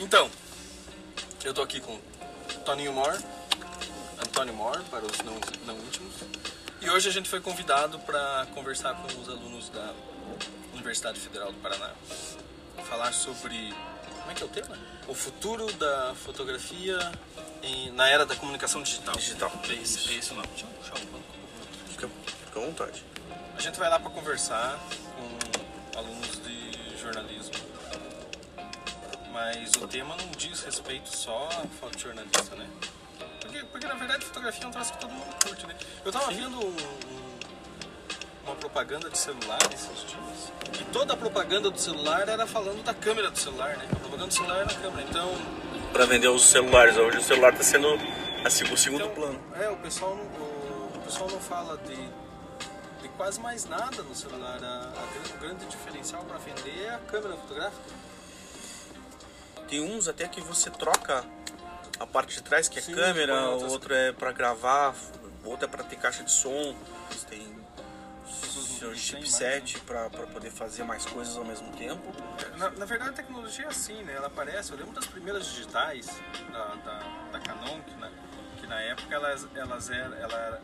Então, 0.00 0.30
eu 1.44 1.52
tô 1.52 1.62
aqui 1.62 1.80
com 1.80 1.98
Toninho 2.64 2.92
Moore, 2.92 3.18
Antônio 4.18 4.54
Moore, 4.54 4.82
para 4.84 5.04
os 5.04 5.18
não, 5.18 5.34
não 5.66 5.76
íntimos. 5.78 6.14
E 6.80 6.88
hoje 6.88 7.08
a 7.08 7.12
gente 7.12 7.28
foi 7.28 7.40
convidado 7.40 7.98
para 8.00 8.46
conversar 8.54 8.94
com 8.94 9.20
os 9.20 9.28
alunos 9.28 9.68
da 9.70 9.92
Universidade 10.84 11.18
Federal 11.18 11.50
do 11.50 11.58
Paraná. 11.60 11.90
Falar 12.90 13.10
sobre. 13.12 13.72
Como 14.20 14.30
é 14.30 14.34
que 14.34 14.42
é 14.42 14.46
o 14.46 14.48
tema? 14.50 14.78
O 15.08 15.14
futuro 15.14 15.72
da 15.72 16.14
fotografia 16.14 16.98
em, 17.62 17.90
na 17.92 18.06
era 18.06 18.26
da 18.26 18.36
comunicação 18.36 18.82
digital. 18.82 19.16
Digital. 19.16 19.50
É 19.70 19.72
isso, 19.72 20.10
é 20.10 20.12
isso 20.12 20.34
não. 20.34 20.42
Deixa 20.42 20.66
eu 20.66 20.70
puxar 20.70 20.98
um 21.00 21.06
banco. 21.06 21.24
Fica, 21.88 22.08
fica 22.46 22.60
à 22.60 22.66
vontade. 22.66 23.02
A 23.56 23.60
gente 23.62 23.78
vai 23.78 23.88
lá 23.88 23.98
para 23.98 24.10
conversar 24.10 24.78
com 25.16 25.98
alunos 25.98 26.38
de 26.42 26.98
jornalismo. 26.98 27.54
Mas 29.32 29.72
o 29.76 29.88
tema 29.88 30.14
não 30.16 30.30
diz 30.32 30.62
respeito 30.64 31.08
só 31.08 31.48
a 31.48 31.66
fotojornalista, 31.80 32.54
né? 32.56 32.68
Porque, 33.40 33.64
porque 33.64 33.86
na 33.86 33.94
verdade 33.94 34.26
fotografia 34.26 34.64
é 34.64 34.66
um 34.66 34.70
troço 34.70 34.92
que 34.92 35.00
todo 35.00 35.10
mundo 35.10 35.34
curte, 35.42 35.66
né? 35.66 35.74
Eu 36.04 36.12
tava 36.12 36.26
Sim. 36.26 36.42
vendo 36.42 36.60
um, 36.60 36.76
uma 38.44 38.56
propaganda 38.56 39.10
de 39.10 39.18
celular 39.18 39.60
esses 39.72 40.00
dias. 40.06 40.52
E 40.80 40.84
toda 40.92 41.14
a 41.14 41.16
propaganda 41.16 41.70
do 41.70 41.78
celular 41.78 42.28
era 42.28 42.46
falando 42.46 42.82
da 42.84 42.94
câmera 42.94 43.30
do 43.30 43.38
celular, 43.38 43.76
né? 43.76 43.86
A 43.90 43.96
propaganda 43.96 44.28
do 44.28 44.34
celular 44.34 44.58
era 44.58 44.70
a 44.70 44.74
câmera. 44.74 45.06
Então 45.08 45.64
para 45.94 46.06
vender 46.06 46.26
os 46.26 46.44
celulares. 46.44 46.96
Hoje 46.96 47.18
o 47.18 47.22
celular 47.22 47.52
está 47.52 47.62
sendo 47.62 47.86
assim, 48.44 48.64
o 48.64 48.76
segundo 48.76 49.04
então, 49.04 49.14
plano. 49.14 49.40
É, 49.54 49.70
o 49.70 49.76
pessoal 49.76 50.16
não, 50.16 50.24
o, 50.24 50.90
o, 50.96 51.00
pessoal 51.04 51.30
não 51.30 51.38
fala 51.38 51.78
de, 51.78 51.94
de 53.00 53.08
quase 53.16 53.40
mais 53.40 53.64
nada 53.64 54.02
no 54.02 54.12
celular. 54.12 54.58
A, 54.60 54.66
a, 54.66 55.36
o 55.36 55.38
grande 55.38 55.64
diferencial 55.66 56.24
para 56.24 56.38
vender 56.38 56.86
é 56.86 56.94
a 56.94 56.98
câmera 56.98 57.36
fotográfica. 57.36 57.82
Tem 59.68 59.80
uns 59.80 60.08
até 60.08 60.26
que 60.26 60.40
você 60.40 60.68
troca 60.68 61.24
a 62.00 62.06
parte 62.06 62.34
de 62.34 62.42
trás, 62.42 62.68
que 62.68 62.80
é 62.80 62.82
Sim, 62.82 62.92
câmera, 62.92 63.50
o 63.50 63.70
outro 63.70 63.94
é 63.94 64.12
para 64.12 64.32
gravar, 64.32 64.96
o 65.44 65.48
outro 65.48 65.66
é 65.66 65.68
para 65.68 65.84
ter 65.84 65.96
caixa 65.96 66.24
de 66.24 66.32
som. 66.32 66.74
Tem 67.30 67.53
seu 68.84 68.94
chipset 68.94 69.80
para 69.80 70.10
poder 70.10 70.50
fazer 70.50 70.84
mais 70.84 71.06
coisas 71.06 71.34
ao 71.36 71.44
mesmo 71.44 71.72
tempo. 71.72 72.02
Na, 72.58 72.70
na, 72.70 72.84
verdade, 72.84 73.10
a 73.10 73.14
tecnologia 73.14 73.64
é 73.64 73.68
assim, 73.68 74.02
né? 74.02 74.14
Ela 74.14 74.26
aparece. 74.26 74.72
Eu 74.72 74.78
lembro 74.78 74.92
das 74.92 75.06
primeiras 75.06 75.46
digitais 75.46 76.06
da, 76.52 76.74
da, 76.74 76.98
da 77.32 77.40
Canon, 77.40 77.80
que 77.80 77.96
na, 77.96 78.10
que 78.58 78.66
na 78.66 78.80
época 78.82 79.14
elas, 79.14 79.48
elas 79.54 79.88
eram. 79.90 80.14
Ela 80.16 80.60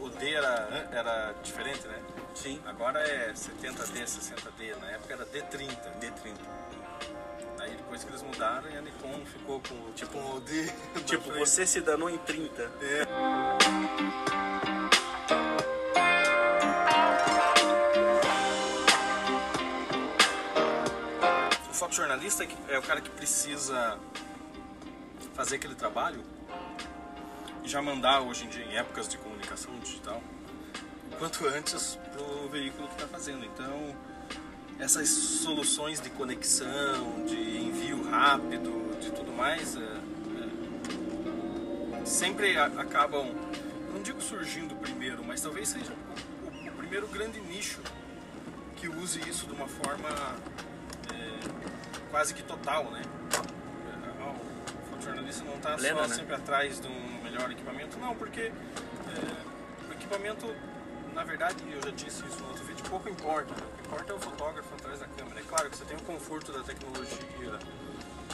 o 0.00 0.08
D 0.10 0.34
era, 0.34 0.88
era 0.92 1.32
diferente, 1.42 1.86
né? 1.86 1.98
Sim. 2.34 2.60
Agora 2.66 3.00
é 3.00 3.32
70D, 3.32 4.04
60D. 4.04 4.76
Na 4.80 4.90
época 4.90 5.14
era 5.14 5.24
D30. 5.24 6.00
D30. 6.00 6.36
Aí 7.60 7.76
depois 7.76 8.04
que 8.04 8.10
eles 8.10 8.22
mudaram, 8.22 8.68
a 8.68 8.80
Nikon 8.82 9.24
ficou 9.24 9.58
com 9.60 9.92
tipo 9.92 10.18
o 10.18 10.40
D. 10.40 10.70
Tipo, 11.06 11.32
você 11.38 11.64
se 11.64 11.80
danou 11.80 12.10
em 12.10 12.18
30. 12.18 12.62
É. 12.62 13.06
fotojornalista 21.94 22.44
é 22.68 22.76
o 22.76 22.82
cara 22.82 23.00
que 23.00 23.10
precisa 23.10 23.96
fazer 25.32 25.56
aquele 25.56 25.76
trabalho 25.76 26.20
e 27.62 27.68
já 27.68 27.80
mandar 27.80 28.20
hoje 28.20 28.46
em 28.46 28.48
dia, 28.48 28.64
em 28.64 28.76
épocas 28.76 29.06
de 29.08 29.16
comunicação 29.16 29.78
digital, 29.78 30.20
quanto 31.20 31.46
antes 31.56 31.96
pro 32.12 32.48
veículo 32.48 32.88
que 32.88 32.94
está 32.94 33.06
fazendo. 33.06 33.44
Então, 33.44 33.94
essas 34.80 35.08
soluções 35.08 36.00
de 36.00 36.10
conexão, 36.10 37.24
de 37.26 37.58
envio 37.58 38.02
rápido, 38.10 38.98
de 39.00 39.12
tudo 39.12 39.30
mais, 39.30 39.76
é, 39.76 39.80
é, 42.02 42.04
sempre 42.04 42.56
a, 42.58 42.66
acabam, 42.66 43.32
não 43.92 44.02
digo 44.02 44.20
surgindo 44.20 44.74
primeiro, 44.74 45.22
mas 45.24 45.40
talvez 45.40 45.68
seja 45.68 45.92
o, 45.92 46.68
o 46.68 46.72
primeiro 46.72 47.06
grande 47.06 47.40
nicho 47.40 47.78
que 48.74 48.88
use 48.88 49.20
isso 49.28 49.46
de 49.46 49.52
uma 49.52 49.68
forma 49.68 50.08
quase 52.14 52.32
que 52.32 52.44
total, 52.44 52.84
né? 52.92 53.02
O 54.22 54.90
fotojornalista 54.90 55.42
não 55.42 55.56
está 55.56 55.76
só 55.76 55.94
né? 55.94 56.08
sempre 56.14 56.36
atrás 56.36 56.80
de 56.80 56.86
um 56.86 57.22
melhor 57.24 57.50
equipamento, 57.50 57.98
não, 57.98 58.14
porque 58.14 58.52
é, 58.52 59.88
o 59.88 59.92
equipamento 59.92 60.46
na 61.12 61.24
verdade, 61.24 61.56
eu 61.72 61.82
já 61.82 61.90
disse 61.90 62.24
isso 62.24 62.40
no 62.40 62.50
outro 62.50 62.64
vídeo, 62.64 62.84
pouco 62.88 63.08
importa. 63.08 63.52
Né? 63.52 63.62
O 63.66 63.76
que 63.76 63.86
importa 63.88 64.12
é 64.12 64.14
o 64.16 64.20
fotógrafo 64.20 64.74
atrás 64.74 65.00
da 65.00 65.06
câmera. 65.06 65.40
É 65.40 65.42
claro 65.42 65.70
que 65.70 65.76
você 65.76 65.84
tem 65.84 65.96
o 65.96 66.02
conforto 66.02 66.52
da 66.52 66.62
tecnologia, 66.62 67.58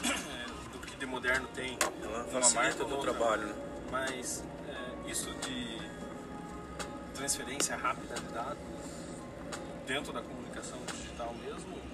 é, 0.03 0.71
do 0.71 0.79
que 0.79 0.95
de 0.95 1.05
moderno 1.07 1.47
tem. 1.55 1.77
Ela 2.03 2.23
facilita 2.25 2.83
o 2.83 2.87
teu 2.87 2.97
trabalho, 2.99 3.47
né? 3.47 3.55
Mas 3.91 4.43
é, 4.67 5.09
isso 5.11 5.31
de 5.41 5.81
transferência 7.15 7.75
rápida 7.75 8.13
de 8.13 8.27
dados 8.33 8.57
dentro 9.87 10.13
da 10.13 10.21
comunicação 10.21 10.77
digital 10.91 11.35
mesmo, 11.43 11.90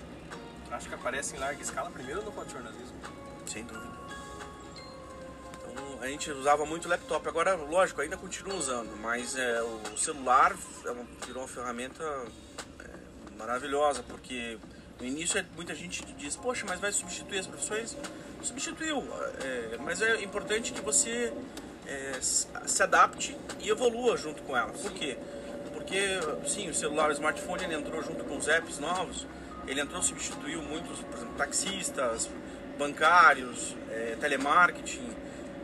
acho 0.72 0.88
que 0.90 0.96
aparece 0.96 1.36
em 1.36 1.40
larga 1.40 1.62
escala 1.62 1.90
primeiro 1.90 2.24
no 2.24 2.32
fotojornalismo. 2.32 2.98
Sem 3.46 3.64
dúvida. 3.64 3.98
Então, 5.72 6.02
a 6.02 6.08
gente 6.08 6.32
usava 6.32 6.66
muito 6.66 6.88
laptop, 6.88 7.28
agora, 7.28 7.56
lógico, 7.56 8.02
ainda 8.02 8.18
continua 8.18 8.56
usando, 8.56 8.96
mas 8.98 9.36
é, 9.36 9.62
o 9.62 9.98
celular 9.98 10.56
é 10.86 10.92
uma, 10.92 11.06
virou 11.26 11.44
uma 11.44 11.48
ferramenta 11.48 12.04
é, 12.80 13.38
maravilhosa, 13.38 14.04
porque 14.04 14.58
no 15.00 15.06
início 15.06 15.44
muita 15.56 15.76
gente 15.76 16.04
diz, 16.18 16.36
poxa, 16.36 16.66
mas 16.68 16.80
vai 16.80 16.92
substituir 16.92 17.40
as 17.40 17.48
profissões? 17.48 17.96
Substituiu, 18.42 19.04
é, 19.44 19.78
mas 19.80 20.02
é 20.02 20.22
importante 20.24 20.74
que 20.74 20.82
você 20.82 21.34
é, 21.86 22.20
se 22.22 22.84
adapte 22.84 23.38
e 23.60 23.70
evolua 23.70 24.18
junto 24.18 24.42
com 24.44 24.56
ela. 24.56 24.72
Por 24.72 24.92
quê? 24.92 25.18
Porque, 25.74 26.20
sim, 26.48 26.70
o 26.70 26.74
celular, 26.74 27.10
o 27.10 27.14
smartphone, 27.14 27.64
ele 27.64 27.76
entrou 27.76 28.04
junto 28.04 28.24
com 28.26 28.38
os 28.38 28.48
apps 28.48 28.78
novos, 28.80 29.26
ele 29.68 29.82
entrou, 29.82 30.02
substituiu 30.02 30.62
muitos, 30.62 31.00
por 31.00 31.16
exemplo, 31.18 31.36
taxistas, 31.36 32.30
bancários, 32.78 33.76
é, 33.92 34.16
telemarketing 34.20 35.10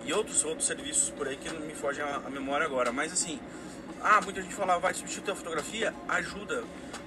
e 0.05 0.11
outros 0.13 0.43
outros 0.43 0.67
serviços 0.67 1.09
por 1.11 1.27
aí 1.27 1.37
que 1.37 1.49
não 1.49 1.61
me 1.61 1.73
fogem 1.73 2.03
a, 2.03 2.17
a 2.17 2.29
memória 2.29 2.65
agora. 2.65 2.91
Mas 2.91 3.13
assim, 3.13 3.39
ah, 4.01 4.19
muita 4.21 4.41
gente 4.41 4.53
fala, 4.53 4.77
vai 4.79 4.93
substituir 4.93 5.31
a 5.31 5.35
fotografia, 5.35 5.93
ajuda. 6.09 6.63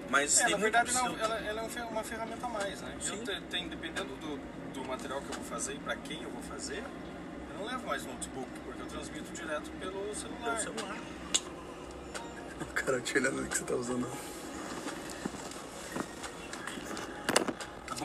Mas 0.08 0.38
é, 0.40 0.44
tem 0.44 0.52
na 0.52 0.58
muito 0.58 0.72
verdade, 0.72 0.94
não, 0.94 1.18
ela, 1.18 1.36
ela 1.40 1.62
é 1.62 1.82
uma 1.84 2.04
ferramenta 2.04 2.46
a 2.46 2.48
mais, 2.48 2.80
né? 2.80 2.94
Sim. 3.00 3.18
Eu 3.18 3.24
te- 3.24 3.40
tem, 3.50 3.68
dependendo 3.68 4.14
do, 4.16 4.38
do 4.72 4.84
material 4.86 5.20
que 5.20 5.28
eu 5.28 5.34
vou 5.34 5.44
fazer 5.44 5.74
e 5.74 5.78
para 5.78 5.96
quem 5.96 6.22
eu 6.22 6.30
vou 6.30 6.42
fazer, 6.42 6.78
eu 6.78 7.58
não 7.58 7.66
levo 7.66 7.86
mais 7.86 8.04
notebook, 8.06 8.48
porque 8.64 8.82
eu 8.82 8.86
transmito 8.86 9.32
direto 9.32 9.70
pelo 9.80 10.14
celular. 10.14 10.56
Pelo 10.56 10.76
celular. 10.76 10.96
Cara, 12.74 13.00
te 13.00 13.18
olhando 13.18 13.42
o 13.42 13.46
que 13.46 13.58
você 13.58 13.64
tá 13.64 13.74
usando. 13.74 14.06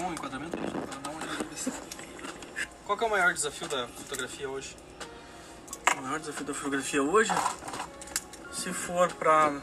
Bom 0.02 0.10
o 0.10 0.14
enquadramento? 0.14 0.58
Dar 0.58 1.12
uma 1.12 1.20
olhada. 1.20 1.45
Qual 2.86 2.99
é 2.99 3.06
o 3.06 3.10
maior 3.10 3.34
desafio 3.34 3.68
da 3.68 3.88
fotografia 3.88 4.49
hoje? 4.49 4.76
O 5.95 6.02
maior 6.02 6.20
desafio 6.20 6.45
da 6.45 6.54
fotografia 6.54 7.04
hoje, 7.04 7.32
se 8.52 8.74
for 8.74 9.14
para 9.14 9.62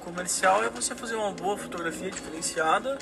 comercial, 0.00 0.62
é 0.62 0.70
você 0.70 0.94
fazer 0.94 1.16
uma 1.16 1.32
boa 1.32 1.58
fotografia 1.58 2.10
diferenciada 2.10 2.98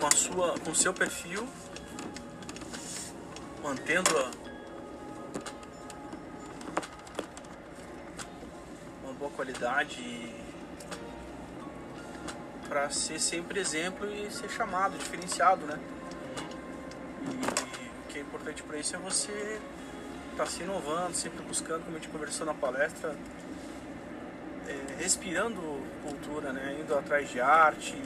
com 0.00 0.06
a 0.06 0.10
sua, 0.10 0.58
com 0.58 0.74
seu 0.74 0.92
perfil, 0.92 1.48
mantendo 3.62 4.18
a 4.18 4.30
uma 9.04 9.12
boa 9.12 9.30
qualidade 9.30 10.49
para 12.70 12.88
ser 12.88 13.18
sempre 13.20 13.58
exemplo 13.58 14.08
e 14.08 14.30
ser 14.30 14.48
chamado, 14.48 14.96
diferenciado, 14.96 15.66
né? 15.66 15.76
E 17.26 17.88
o 18.04 18.08
que 18.08 18.18
é 18.18 18.22
importante 18.22 18.62
para 18.62 18.78
isso 18.78 18.94
é 18.94 18.98
você 19.00 19.60
estar 20.30 20.46
se 20.46 20.62
inovando, 20.62 21.12
sempre 21.16 21.42
buscando, 21.42 21.82
como 21.84 21.96
a 21.96 21.98
gente 21.98 22.08
conversou 22.08 22.46
na 22.46 22.54
palestra, 22.54 23.16
é, 24.68 25.02
respirando 25.02 25.60
cultura, 26.04 26.52
né? 26.52 26.78
Indo 26.80 26.96
atrás 26.96 27.28
de 27.28 27.40
arte. 27.40 28.00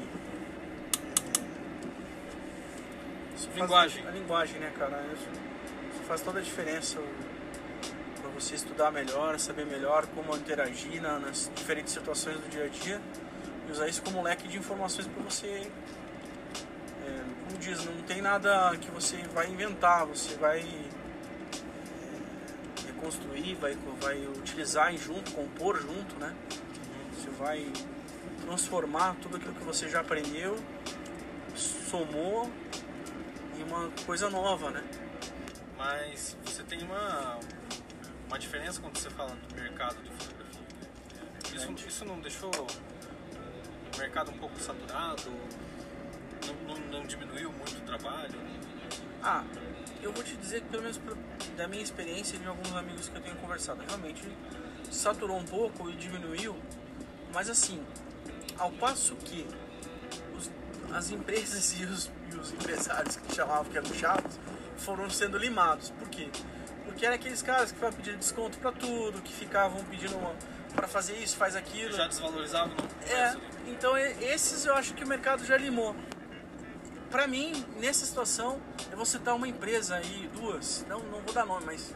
Faz- 3.37 3.55
Linguagem. 3.55 4.07
A 4.07 4.11
linguagem, 4.13 4.59
né, 4.61 4.73
cara? 4.79 5.05
Isso, 5.13 5.29
isso 5.93 6.03
faz 6.09 6.23
toda 6.23 6.39
a 6.39 6.43
diferença 6.43 6.99
para 8.19 8.31
você 8.31 8.55
estudar 8.55 8.91
melhor, 8.91 9.39
saber 9.39 9.67
melhor 9.67 10.07
como 10.07 10.35
interagir 10.35 11.03
na- 11.03 11.19
nas 11.19 11.51
diferentes 11.55 11.93
situações 11.93 12.39
do 12.39 12.49
dia 12.49 12.65
a 12.65 12.69
dia 12.69 12.99
usar 13.75 13.89
isso 13.89 14.03
como 14.03 14.23
leque 14.23 14.47
de 14.47 14.57
informações 14.57 15.07
para 15.07 15.23
você 15.23 15.71
é, 17.07 17.25
como 17.47 17.59
diz, 17.59 17.85
não 17.85 18.03
tem 18.03 18.23
nada 18.23 18.75
que 18.79 18.91
você 18.91 19.17
vai 19.35 19.51
inventar, 19.51 20.07
você 20.07 20.37
vai 20.37 20.61
é, 20.61 20.93
reconstruir, 22.87 23.55
vai, 23.57 23.77
vai 24.01 24.27
utilizar 24.27 24.95
em 24.95 24.97
junto, 24.97 25.33
compor 25.33 25.81
junto, 25.81 26.15
né? 26.17 26.35
Você 27.15 27.29
vai 27.31 27.71
transformar 28.41 29.17
tudo 29.21 29.37
aquilo 29.37 29.55
que 29.55 29.65
você 29.65 29.89
já 29.89 30.01
aprendeu, 30.01 30.57
somou 31.55 32.51
em 33.59 33.63
uma 33.65 33.91
coisa 34.07 34.31
nova, 34.31 34.71
né? 34.71 34.83
Mas 35.77 36.37
você 36.45 36.63
tem 36.63 36.83
uma, 36.83 37.39
uma 38.29 38.39
diferença 38.39 38.81
quando 38.81 38.97
você 38.97 39.11
fala 39.11 39.37
do 39.49 39.55
mercado 39.55 40.03
de 40.03 40.11
fotografia. 40.11 40.61
né? 40.61 41.55
Isso, 41.55 41.89
isso 41.89 42.05
não 42.05 42.21
deixou 42.21 42.51
mercado 43.99 44.31
um 44.31 44.39
pouco 44.39 44.59
saturado? 44.61 45.23
Não, 46.47 46.75
não, 46.77 46.87
não 47.01 47.07
diminuiu 47.07 47.51
muito 47.53 47.79
o 47.79 47.81
trabalho? 47.83 48.35
Ah, 49.23 49.43
eu 50.03 50.13
vou 50.13 50.23
te 50.23 50.37
dizer 50.37 50.61
que 50.63 50.69
pelo 50.69 50.83
menos 50.83 51.01
da 51.57 51.67
minha 51.67 51.83
experiência 51.83 52.37
e 52.37 52.39
de 52.39 52.47
alguns 52.47 52.75
amigos 52.77 53.09
que 53.09 53.17
eu 53.17 53.23
tenho 53.23 53.37
conversado, 53.37 53.83
realmente 53.87 54.23
saturou 54.91 55.39
um 55.39 55.45
pouco 55.45 55.89
e 55.89 55.95
diminuiu, 55.95 56.55
mas 57.33 57.49
assim, 57.49 57.83
ao 58.59 58.71
passo 58.73 59.15
que 59.17 59.47
os- 60.37 60.51
as 60.95 61.11
empresas 61.11 61.73
e 61.81 61.85
os, 61.85 62.11
e 62.33 62.37
os 62.37 62.53
empresários 62.53 63.17
que 63.17 63.35
chamavam 63.35 63.65
que 63.65 63.79
eram 63.79 63.93
chatos 63.95 64.39
foram 64.77 65.09
sendo 65.09 65.39
limados. 65.39 65.91
Por 65.91 66.09
quê? 66.09 66.29
Porque 66.85 67.07
eram 67.07 67.15
aqueles 67.17 67.41
caras 67.41 67.71
que 67.71 67.77
ficavam 67.77 67.97
pedindo 67.97 68.19
desconto 68.19 68.59
pra 68.59 68.71
tudo, 68.73 69.23
que 69.23 69.33
ficavam 69.33 69.83
pedindo 69.85 70.15
para 70.75 70.87
fazer 70.87 71.17
isso, 71.17 71.37
faz 71.37 71.57
aquilo. 71.57 71.93
Já 71.93 72.07
desvalorizava 72.07 72.69
no 72.69 73.11
É? 73.11 73.37
Então 73.75 73.97
esses 73.99 74.65
eu 74.65 74.75
acho 74.75 74.95
que 74.95 75.05
o 75.05 75.09
mercado 75.09 75.45
já 75.45 75.57
limou. 75.57 75.95
Pra 77.11 77.27
mim, 77.27 77.65
nessa 77.79 78.05
situação, 78.07 78.61
eu 78.91 78.97
vou 78.97 79.07
citar 79.07 79.35
uma 79.35 79.47
empresa 79.47 79.97
aí, 79.97 80.29
duas, 80.35 80.85
não, 80.89 80.99
não 81.01 81.21
vou 81.21 81.33
dar 81.33 81.47
nome, 81.47 81.67
mas 81.67 81.95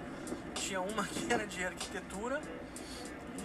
tinha 0.54 0.80
uma 0.80 1.04
que 1.08 1.32
era 1.32 1.46
de 1.46 1.64
arquitetura 1.64 2.40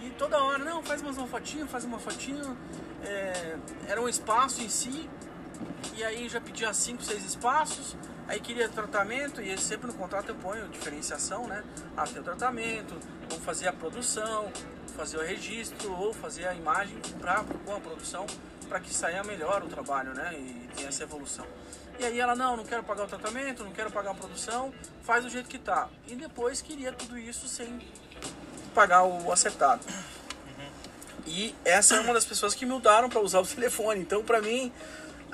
e 0.02 0.10
toda 0.18 0.38
hora, 0.42 0.62
não, 0.62 0.82
faz 0.82 1.00
mais 1.00 1.16
uma 1.16 1.26
fotinho, 1.26 1.66
faz 1.66 1.84
uma 1.84 1.98
fotinho. 1.98 2.56
É, 3.02 3.56
era 3.88 4.00
um 4.00 4.08
espaço 4.08 4.60
em 4.60 4.68
si, 4.68 5.08
e 5.96 6.04
aí 6.04 6.28
já 6.28 6.40
pedia 6.40 6.72
cinco, 6.74 7.02
seis 7.02 7.24
espaços, 7.24 7.96
aí 8.28 8.40
queria 8.40 8.68
tratamento, 8.68 9.40
e 9.40 9.56
sempre 9.56 9.86
no 9.86 9.94
contrato 9.94 10.28
eu 10.28 10.34
ponho 10.34 10.68
diferenciação, 10.68 11.46
né? 11.46 11.64
Ah, 11.96 12.04
tem 12.04 12.20
o 12.20 12.24
tratamento, 12.24 12.94
fazer 13.40 13.68
a 13.68 13.72
produção, 13.72 14.50
fazer 14.96 15.16
o 15.16 15.22
registro, 15.22 15.92
ou 15.92 16.12
fazer 16.12 16.46
a 16.46 16.54
imagem 16.54 16.96
pra, 17.20 17.44
com 17.64 17.74
a 17.74 17.80
produção, 17.80 18.26
para 18.68 18.80
que 18.80 18.92
saia 18.92 19.22
melhor 19.24 19.62
o 19.62 19.68
trabalho, 19.68 20.14
né? 20.14 20.34
E 20.34 20.68
tenha 20.74 20.88
essa 20.88 21.02
evolução. 21.02 21.46
E 21.98 22.04
aí 22.04 22.18
ela, 22.18 22.34
não, 22.34 22.56
não 22.56 22.64
quero 22.64 22.82
pagar 22.82 23.04
o 23.04 23.06
tratamento, 23.06 23.62
não 23.62 23.72
quero 23.72 23.90
pagar 23.90 24.10
a 24.10 24.14
produção, 24.14 24.72
faz 25.02 25.24
do 25.24 25.30
jeito 25.30 25.48
que 25.48 25.58
tá. 25.58 25.88
E 26.08 26.14
depois 26.14 26.60
queria 26.60 26.92
tudo 26.92 27.16
isso 27.16 27.46
sem 27.46 27.80
pagar 28.74 29.04
o 29.04 29.30
acertado. 29.30 29.84
E 31.26 31.54
essa 31.64 31.96
é 31.96 32.00
uma 32.00 32.12
das 32.12 32.24
pessoas 32.24 32.54
que 32.54 32.66
mudaram 32.66 33.08
para 33.08 33.20
usar 33.20 33.40
o 33.40 33.46
telefone. 33.46 34.00
Então, 34.00 34.22
para 34.22 34.42
mim, 34.42 34.72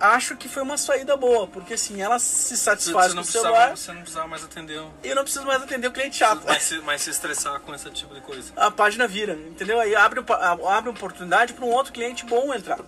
acho 0.00 0.36
que 0.36 0.48
foi 0.48 0.62
uma 0.62 0.76
saída 0.78 1.16
boa, 1.16 1.46
porque 1.46 1.74
assim, 1.74 2.00
ela 2.00 2.18
se 2.18 2.56
satisfaz 2.56 3.08
Você 3.12 3.14
com 3.14 3.20
o 3.20 3.24
celular 3.24 3.76
você 3.76 3.92
não 3.92 4.00
precisava 4.00 4.26
mais 4.26 4.42
atender 4.42 4.82
e 5.04 5.08
eu 5.08 5.14
não 5.14 5.22
preciso 5.22 5.44
mais 5.46 5.62
atender 5.62 5.86
o 5.88 5.92
cliente 5.92 6.16
chato. 6.16 6.44
mais, 6.44 6.62
se, 6.62 6.80
se 6.98 7.10
estressar 7.10 7.60
com 7.60 7.74
esse 7.74 7.90
tipo 7.90 8.14
de 8.14 8.20
coisa. 8.22 8.52
A 8.56 8.70
página 8.70 9.06
vira, 9.06 9.34
entendeu? 9.34 9.78
Aí 9.78 9.94
abre, 9.94 10.24
abre 10.66 10.90
oportunidade 10.90 11.52
para 11.52 11.64
um 11.64 11.68
outro 11.70 11.92
cliente 11.92 12.24
bom 12.24 12.52
entrar. 12.54 12.78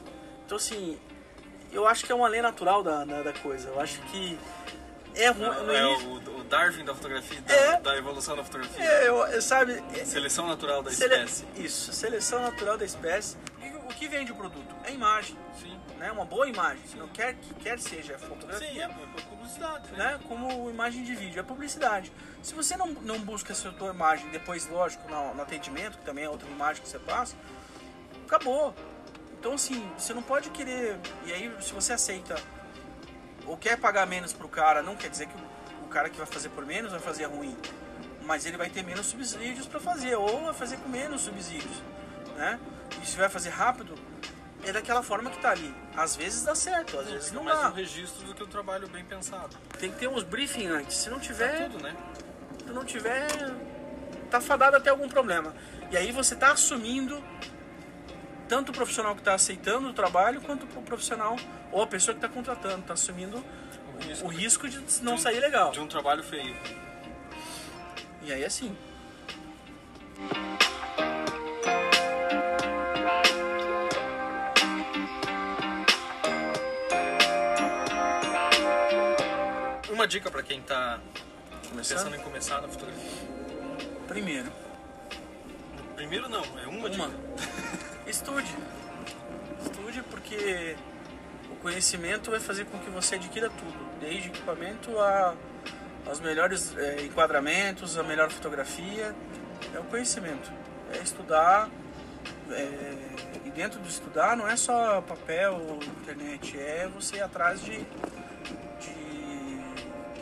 Então, 0.46 0.56
assim, 0.56 0.98
eu 1.72 1.86
acho 1.86 2.04
que 2.04 2.10
é 2.12 2.14
uma 2.14 2.28
lei 2.28 2.42
natural 2.42 2.82
da, 2.82 3.04
da, 3.04 3.22
da 3.22 3.32
coisa. 3.32 3.68
Eu 3.68 3.80
acho 3.80 4.00
que 4.10 4.38
é 5.14 5.28
ruim. 5.28 5.46
É, 5.74 5.82
início- 5.84 6.08
o, 6.08 6.40
o 6.40 6.44
Darwin 6.44 6.84
da 6.84 6.94
fotografia, 6.94 7.40
da, 7.42 7.54
É. 7.54 7.80
da 7.80 7.96
evolução 7.96 8.34
da 8.36 8.42
fotografia. 8.44 8.82
É, 8.84 9.08
eu, 9.08 9.16
eu- 9.26 9.42
sabe, 9.42 9.82
é- 9.94 10.04
Seleção 10.04 10.46
natural 10.48 10.82
da 10.82 10.90
Sele- 10.90 11.14
espécie. 11.14 11.44
Isso, 11.56 11.92
seleção 11.92 12.40
natural 12.42 12.76
da 12.78 12.84
espécie. 12.84 13.36
E 13.62 13.68
o 13.76 13.88
que 13.88 14.08
vende 14.08 14.32
o 14.32 14.34
produto? 14.34 14.74
É 14.84 14.90
imagem. 14.92 15.36
Sim. 15.60 15.78
Né? 16.02 16.10
Uma 16.10 16.24
boa 16.24 16.48
imagem. 16.48 16.82
Não 16.96 17.06
quer 17.06 17.34
que 17.34 17.54
quer 17.54 17.78
seja 17.78 18.18
fotografia. 18.18 18.68
Sim, 18.68 18.80
é 18.80 18.88
publicidade. 19.30 19.92
Né? 19.92 19.98
né? 19.98 20.20
Como 20.26 20.68
imagem 20.68 21.04
de 21.04 21.14
vídeo, 21.14 21.38
é 21.38 21.44
publicidade. 21.44 22.12
Se 22.42 22.54
você 22.54 22.76
não, 22.76 22.88
não 22.88 23.20
busca 23.20 23.52
essa 23.52 23.70
tua 23.70 23.94
imagem, 23.94 24.28
depois, 24.30 24.66
lógico, 24.66 25.08
no, 25.08 25.32
no 25.32 25.42
atendimento, 25.42 25.98
que 25.98 26.04
também 26.04 26.24
é 26.24 26.28
outra 26.28 26.48
imagem 26.48 26.82
que 26.82 26.88
você 26.88 26.98
passa, 26.98 27.36
acabou. 28.26 28.74
Então, 29.38 29.52
assim, 29.52 29.88
você 29.96 30.12
não 30.12 30.24
pode 30.24 30.50
querer. 30.50 30.98
E 31.24 31.32
aí, 31.32 31.56
se 31.60 31.72
você 31.72 31.92
aceita 31.92 32.34
ou 33.46 33.56
quer 33.56 33.78
pagar 33.78 34.04
menos 34.04 34.32
pro 34.32 34.48
cara, 34.48 34.82
não 34.82 34.96
quer 34.96 35.08
dizer 35.08 35.28
que 35.28 35.36
o, 35.36 35.84
o 35.84 35.88
cara 35.88 36.10
que 36.10 36.16
vai 36.16 36.26
fazer 36.26 36.48
por 36.48 36.66
menos 36.66 36.90
vai 36.90 37.00
fazer 37.00 37.26
ruim. 37.26 37.56
Mas 38.22 38.44
ele 38.44 38.56
vai 38.56 38.70
ter 38.70 38.82
menos 38.82 39.06
subsídios 39.06 39.68
para 39.68 39.78
fazer, 39.78 40.16
ou 40.16 40.46
vai 40.46 40.54
fazer 40.54 40.78
com 40.78 40.88
menos 40.88 41.20
subsídios. 41.20 41.80
Né? 42.36 42.58
E 43.00 43.06
se 43.06 43.16
vai 43.16 43.28
fazer 43.28 43.50
rápido, 43.50 43.94
é 44.64 44.72
daquela 44.72 45.02
forma 45.02 45.30
que 45.30 45.38
tá 45.38 45.50
ali. 45.50 45.74
Às 45.96 46.16
vezes 46.16 46.42
dá 46.44 46.54
certo, 46.54 46.98
às 46.98 47.08
vezes 47.10 47.32
não 47.32 47.44
mais 47.44 47.58
dá. 47.60 47.68
um 47.68 47.72
registro 47.72 48.26
do 48.26 48.34
que 48.34 48.42
um 48.42 48.46
trabalho 48.46 48.88
bem 48.88 49.04
pensado. 49.04 49.56
Tem 49.78 49.90
que 49.90 49.98
ter 49.98 50.08
uns 50.08 50.22
briefing 50.22 50.66
antes. 50.68 50.96
Se 50.96 51.10
não 51.10 51.18
tiver, 51.18 51.58
Tá 51.64 51.68
tudo, 51.70 51.82
né? 51.82 51.96
se 52.64 52.72
não 52.72 52.84
tiver, 52.84 53.26
tá 54.30 54.40
fadado 54.40 54.76
até 54.76 54.90
algum 54.90 55.08
problema. 55.08 55.54
E 55.90 55.96
aí 55.96 56.12
você 56.12 56.34
tá 56.36 56.52
assumindo 56.52 57.22
tanto 58.48 58.70
o 58.70 58.72
profissional 58.72 59.14
que 59.14 59.20
está 59.20 59.34
aceitando 59.34 59.88
o 59.88 59.92
trabalho 59.92 60.40
quanto 60.40 60.64
o 60.64 60.82
profissional 60.82 61.36
ou 61.70 61.82
a 61.82 61.86
pessoa 61.86 62.14
que 62.14 62.24
está 62.24 62.28
contratando, 62.32 62.80
está 62.80 62.94
assumindo 62.94 63.42
o 64.22 64.28
risco, 64.28 64.68
de 64.68 64.80
não 65.02 65.16
sair 65.18 65.40
legal. 65.40 65.70
De 65.72 65.80
um 65.80 65.86
trabalho 65.86 66.22
feio. 66.22 66.54
E 68.22 68.32
aí 68.32 68.44
assim. 68.44 68.76
Uma 80.02 80.08
dica 80.08 80.32
para 80.32 80.42
quem 80.42 80.60
tá 80.60 80.98
Começando? 81.68 81.98
pensando 81.98 82.16
em 82.16 82.18
começar 82.24 82.60
na 82.60 82.66
fotografia. 82.66 83.22
Primeiro, 84.08 84.52
Primeiro 85.94 86.28
não, 86.28 86.42
é 86.58 86.66
uma, 86.66 86.88
uma. 86.88 86.88
dica. 86.90 87.08
Estude. 88.04 88.52
Estude 89.62 90.02
porque 90.10 90.76
o 91.52 91.54
conhecimento 91.62 92.32
vai 92.32 92.40
fazer 92.40 92.64
com 92.64 92.80
que 92.80 92.90
você 92.90 93.14
adquira 93.14 93.48
tudo, 93.48 94.00
desde 94.00 94.30
equipamento 94.30 94.98
a 94.98 95.36
aos 96.04 96.18
melhores 96.18 96.76
eh, 96.76 97.04
enquadramentos, 97.04 97.96
a 97.96 98.02
melhor 98.02 98.28
fotografia. 98.28 99.14
É 99.72 99.78
o 99.78 99.84
conhecimento. 99.84 100.50
É 100.92 100.98
estudar. 100.98 101.70
eh, 102.50 102.96
e 103.44 103.50
dentro 103.52 103.78
do 103.78 103.88
estudar 103.88 104.36
não 104.36 104.48
é 104.48 104.56
só 104.56 105.00
papel 105.02 105.54
ou 105.54 105.76
internet, 105.76 106.58
é 106.58 106.88
você 106.92 107.18
ir 107.18 107.22
atrás 107.22 107.64
de, 107.64 107.78
de 108.80 109.01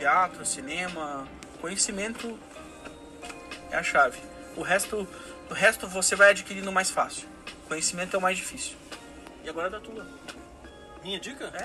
teatro, 0.01 0.43
cinema. 0.43 1.27
Conhecimento 1.61 2.39
é 3.69 3.77
a 3.77 3.83
chave. 3.83 4.19
O 4.55 4.63
resto, 4.63 5.07
o 5.47 5.53
resto 5.53 5.87
você 5.87 6.15
vai 6.15 6.31
adquirindo 6.31 6.71
mais 6.71 6.89
fácil. 6.89 7.29
Conhecimento 7.67 8.15
é 8.15 8.19
o 8.19 8.21
mais 8.21 8.35
difícil. 8.35 8.75
E 9.43 9.49
agora 9.49 9.67
é 9.67 9.69
da 9.69 9.79
tua. 9.79 10.07
Minha 11.03 11.19
dica? 11.19 11.45
É. 11.53 11.63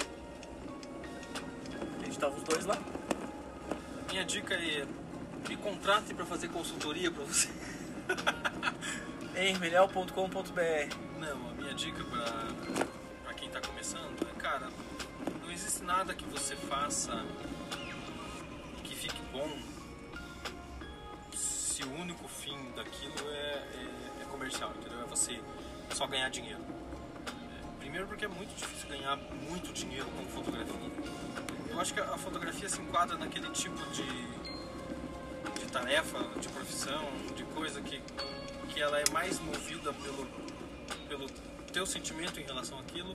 A 2.03 2.05
gente 2.05 2.18
tava 2.18 2.37
os 2.37 2.43
dois 2.43 2.66
lá. 2.66 2.78
Minha 4.11 4.24
dica 4.24 4.55
é 4.55 4.87
me 5.49 5.57
contrate 5.57 6.12
para 6.12 6.26
fazer 6.26 6.49
consultoria 6.49 7.11
para 7.11 7.24
você. 7.24 7.49
Hermelial.com.br 9.34 10.97
Não, 11.18 11.51
a 11.51 11.55
minha 11.55 11.74
dica 11.74 12.05
pra, 12.05 12.84
pra 13.24 13.34
quem 13.34 13.49
tá 13.49 13.61
começando 13.62 14.26
é, 14.28 14.41
cara, 14.41 14.68
não 15.43 15.51
existe 15.51 15.82
nada 15.84 16.14
que 16.14 16.24
você 16.26 16.55
faça 16.55 17.24
bom 19.37 19.51
se 21.34 21.82
o 21.82 21.93
único 21.93 22.26
fim 22.26 22.57
daquilo 22.74 23.28
é, 23.28 23.34
é, 23.34 24.22
é 24.22 24.24
comercial, 24.30 24.72
entendeu? 24.78 25.03
É 25.03 25.05
você 25.05 25.39
só 25.93 26.07
ganhar 26.07 26.30
dinheiro. 26.30 26.61
É, 27.26 27.78
primeiro 27.78 28.07
porque 28.07 28.24
é 28.24 28.28
muito 28.28 28.55
difícil 28.57 28.89
ganhar 28.89 29.16
muito 29.51 29.74
dinheiro 29.74 30.07
com 30.16 30.24
fotografia. 30.28 30.74
Eu 31.68 31.78
acho 31.78 31.93
que 31.93 32.01
a 32.01 32.16
fotografia 32.16 32.68
se 32.68 32.80
enquadra 32.80 33.18
naquele 33.18 33.51
tipo 33.51 33.78
de, 33.91 34.07
de 35.61 35.66
tarefa, 35.70 36.18
de 36.41 36.49
profissão, 36.49 37.05
de 37.37 37.45
coisa 37.45 37.82
que, 37.82 38.01
que 38.70 38.80
ela 38.80 38.99
é 38.99 39.05
mais 39.12 39.39
movida 39.41 39.93
pelo, 39.93 40.26
pelo 41.09 41.28
teu 41.70 41.84
sentimento 41.84 42.41
em 42.41 42.45
relação 42.45 42.78
àquilo 42.78 43.14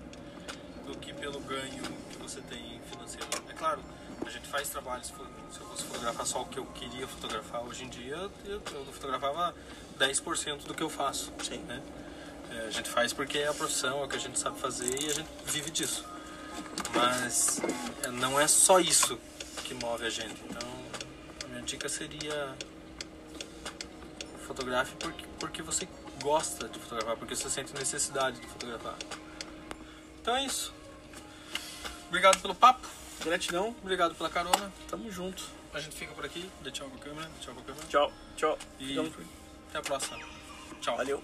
do 0.85 0.95
que 0.99 1.13
pelo 1.13 1.39
ganho 1.39 1.83
que 2.11 2.17
você 2.17 2.41
tem 2.41 2.79
financeiro. 2.91 3.25
É 3.49 3.53
claro, 3.53 3.81
a 4.25 4.29
gente 4.29 4.47
faz 4.47 4.69
trabalhos, 4.69 5.07
se 5.07 5.59
eu 5.59 5.65
fosse 5.67 5.83
fotografar 5.83 6.25
só 6.25 6.41
o 6.41 6.45
que 6.45 6.57
eu 6.57 6.65
queria 6.67 7.07
fotografar 7.07 7.61
hoje 7.63 7.83
em 7.83 7.89
dia, 7.89 8.15
eu, 8.45 8.61
eu 8.71 8.85
fotografava 8.91 9.55
10% 9.99 10.63
do 10.63 10.73
que 10.73 10.83
eu 10.83 10.89
faço. 10.89 11.31
Sim. 11.43 11.59
Né? 11.59 11.81
É, 12.51 12.67
a 12.67 12.69
gente 12.69 12.89
faz 12.89 13.13
porque 13.13 13.39
é 13.39 13.47
a 13.47 13.53
profissão, 13.53 14.01
é 14.01 14.05
o 14.05 14.07
que 14.07 14.15
a 14.15 14.19
gente 14.19 14.37
sabe 14.37 14.59
fazer 14.59 14.93
e 15.01 15.09
a 15.09 15.13
gente 15.13 15.29
vive 15.45 15.71
disso. 15.71 16.05
Mas 16.93 17.61
é, 18.03 18.09
não 18.09 18.39
é 18.39 18.47
só 18.47 18.79
isso 18.79 19.17
que 19.63 19.73
move 19.73 20.05
a 20.05 20.09
gente. 20.09 20.35
Então, 20.49 20.69
a 21.45 21.47
minha 21.47 21.61
dica 21.61 21.87
seria 21.87 22.55
fotografe 24.45 24.95
porque, 24.97 25.25
porque 25.39 25.61
você 25.61 25.87
gosta 26.21 26.67
de 26.67 26.77
fotografar, 26.79 27.15
porque 27.17 27.35
você 27.35 27.49
sente 27.49 27.73
necessidade 27.73 28.39
de 28.39 28.47
fotografar. 28.47 28.95
Então 30.21 30.35
é 30.35 30.45
isso. 30.45 30.73
Obrigado 32.09 32.41
pelo 32.41 32.53
papo. 32.53 33.00
Gratidão. 33.23 33.75
Obrigado 33.81 34.15
pela 34.15 34.29
carona. 34.29 34.71
Tamo 34.89 35.11
junto. 35.11 35.43
A 35.73 35.79
gente 35.79 35.95
fica 35.95 36.11
por 36.13 36.25
aqui. 36.25 36.49
Dê 36.63 36.71
tchau 36.71 36.89
pra 36.89 37.09
câmera. 37.09 37.29
Tchau 37.39 37.53
pra 37.53 37.63
câmera. 37.63 37.85
Tchau. 37.87 38.11
Tchau. 38.35 38.57
E 38.79 38.99
até 39.69 39.77
a 39.77 39.81
próxima. 39.81 40.17
Tchau. 40.81 40.97
Valeu. 40.97 41.21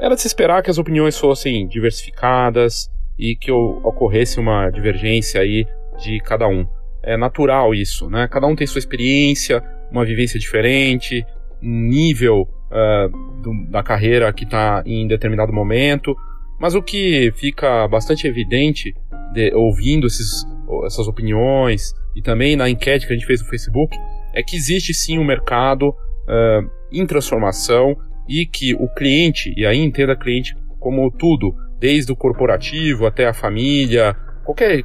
Era 0.00 0.14
de 0.14 0.20
se 0.20 0.26
esperar 0.26 0.62
que 0.62 0.70
as 0.70 0.78
opiniões 0.78 1.18
fossem 1.18 1.66
diversificadas 1.68 2.90
e 3.18 3.36
que 3.36 3.52
ocorresse 3.52 4.40
uma 4.40 4.70
divergência 4.70 5.40
aí 5.40 5.66
de 5.98 6.18
cada 6.20 6.48
um. 6.48 6.66
É 7.02 7.16
natural 7.16 7.74
isso, 7.74 8.08
né? 8.08 8.26
Cada 8.28 8.46
um 8.46 8.56
tem 8.56 8.66
sua 8.66 8.78
experiência, 8.78 9.62
uma 9.90 10.04
vivência 10.04 10.38
diferente, 10.40 11.24
um 11.62 11.88
nível 11.88 12.48
ah, 12.74 13.08
do- 13.42 13.70
da 13.70 13.82
carreira 13.82 14.32
que 14.32 14.44
está 14.44 14.82
em 14.84 15.06
determinado 15.06 15.52
momento. 15.52 16.14
Mas 16.58 16.74
o 16.74 16.82
que 16.82 17.32
fica 17.36 17.86
bastante 17.88 18.26
evidente 18.26 18.94
de- 19.32 19.54
ouvindo 19.54 20.06
esses, 20.06 20.44
essas 20.86 21.06
opiniões 21.08 21.94
e 22.16 22.20
também 22.22 22.56
na 22.56 22.68
enquete 22.68 23.06
que 23.06 23.12
a 23.12 23.16
gente 23.16 23.26
fez 23.26 23.40
no 23.42 23.48
Facebook 23.48 23.96
é 24.34 24.42
que 24.42 24.56
existe 24.56 24.92
sim 24.92 25.18
um 25.18 25.24
mercado 25.24 25.94
ah, 26.28 26.60
em 26.92 27.06
transformação 27.06 27.96
e 28.28 28.46
que 28.46 28.74
o 28.74 28.88
cliente, 28.94 29.52
e 29.56 29.66
aí 29.66 29.78
entenda 29.78 30.16
cliente 30.16 30.56
como 30.80 31.10
tudo, 31.10 31.54
desde 31.78 32.10
o 32.12 32.16
corporativo 32.16 33.06
até 33.06 33.26
a 33.26 33.34
família, 33.34 34.16
qualquer, 34.44 34.82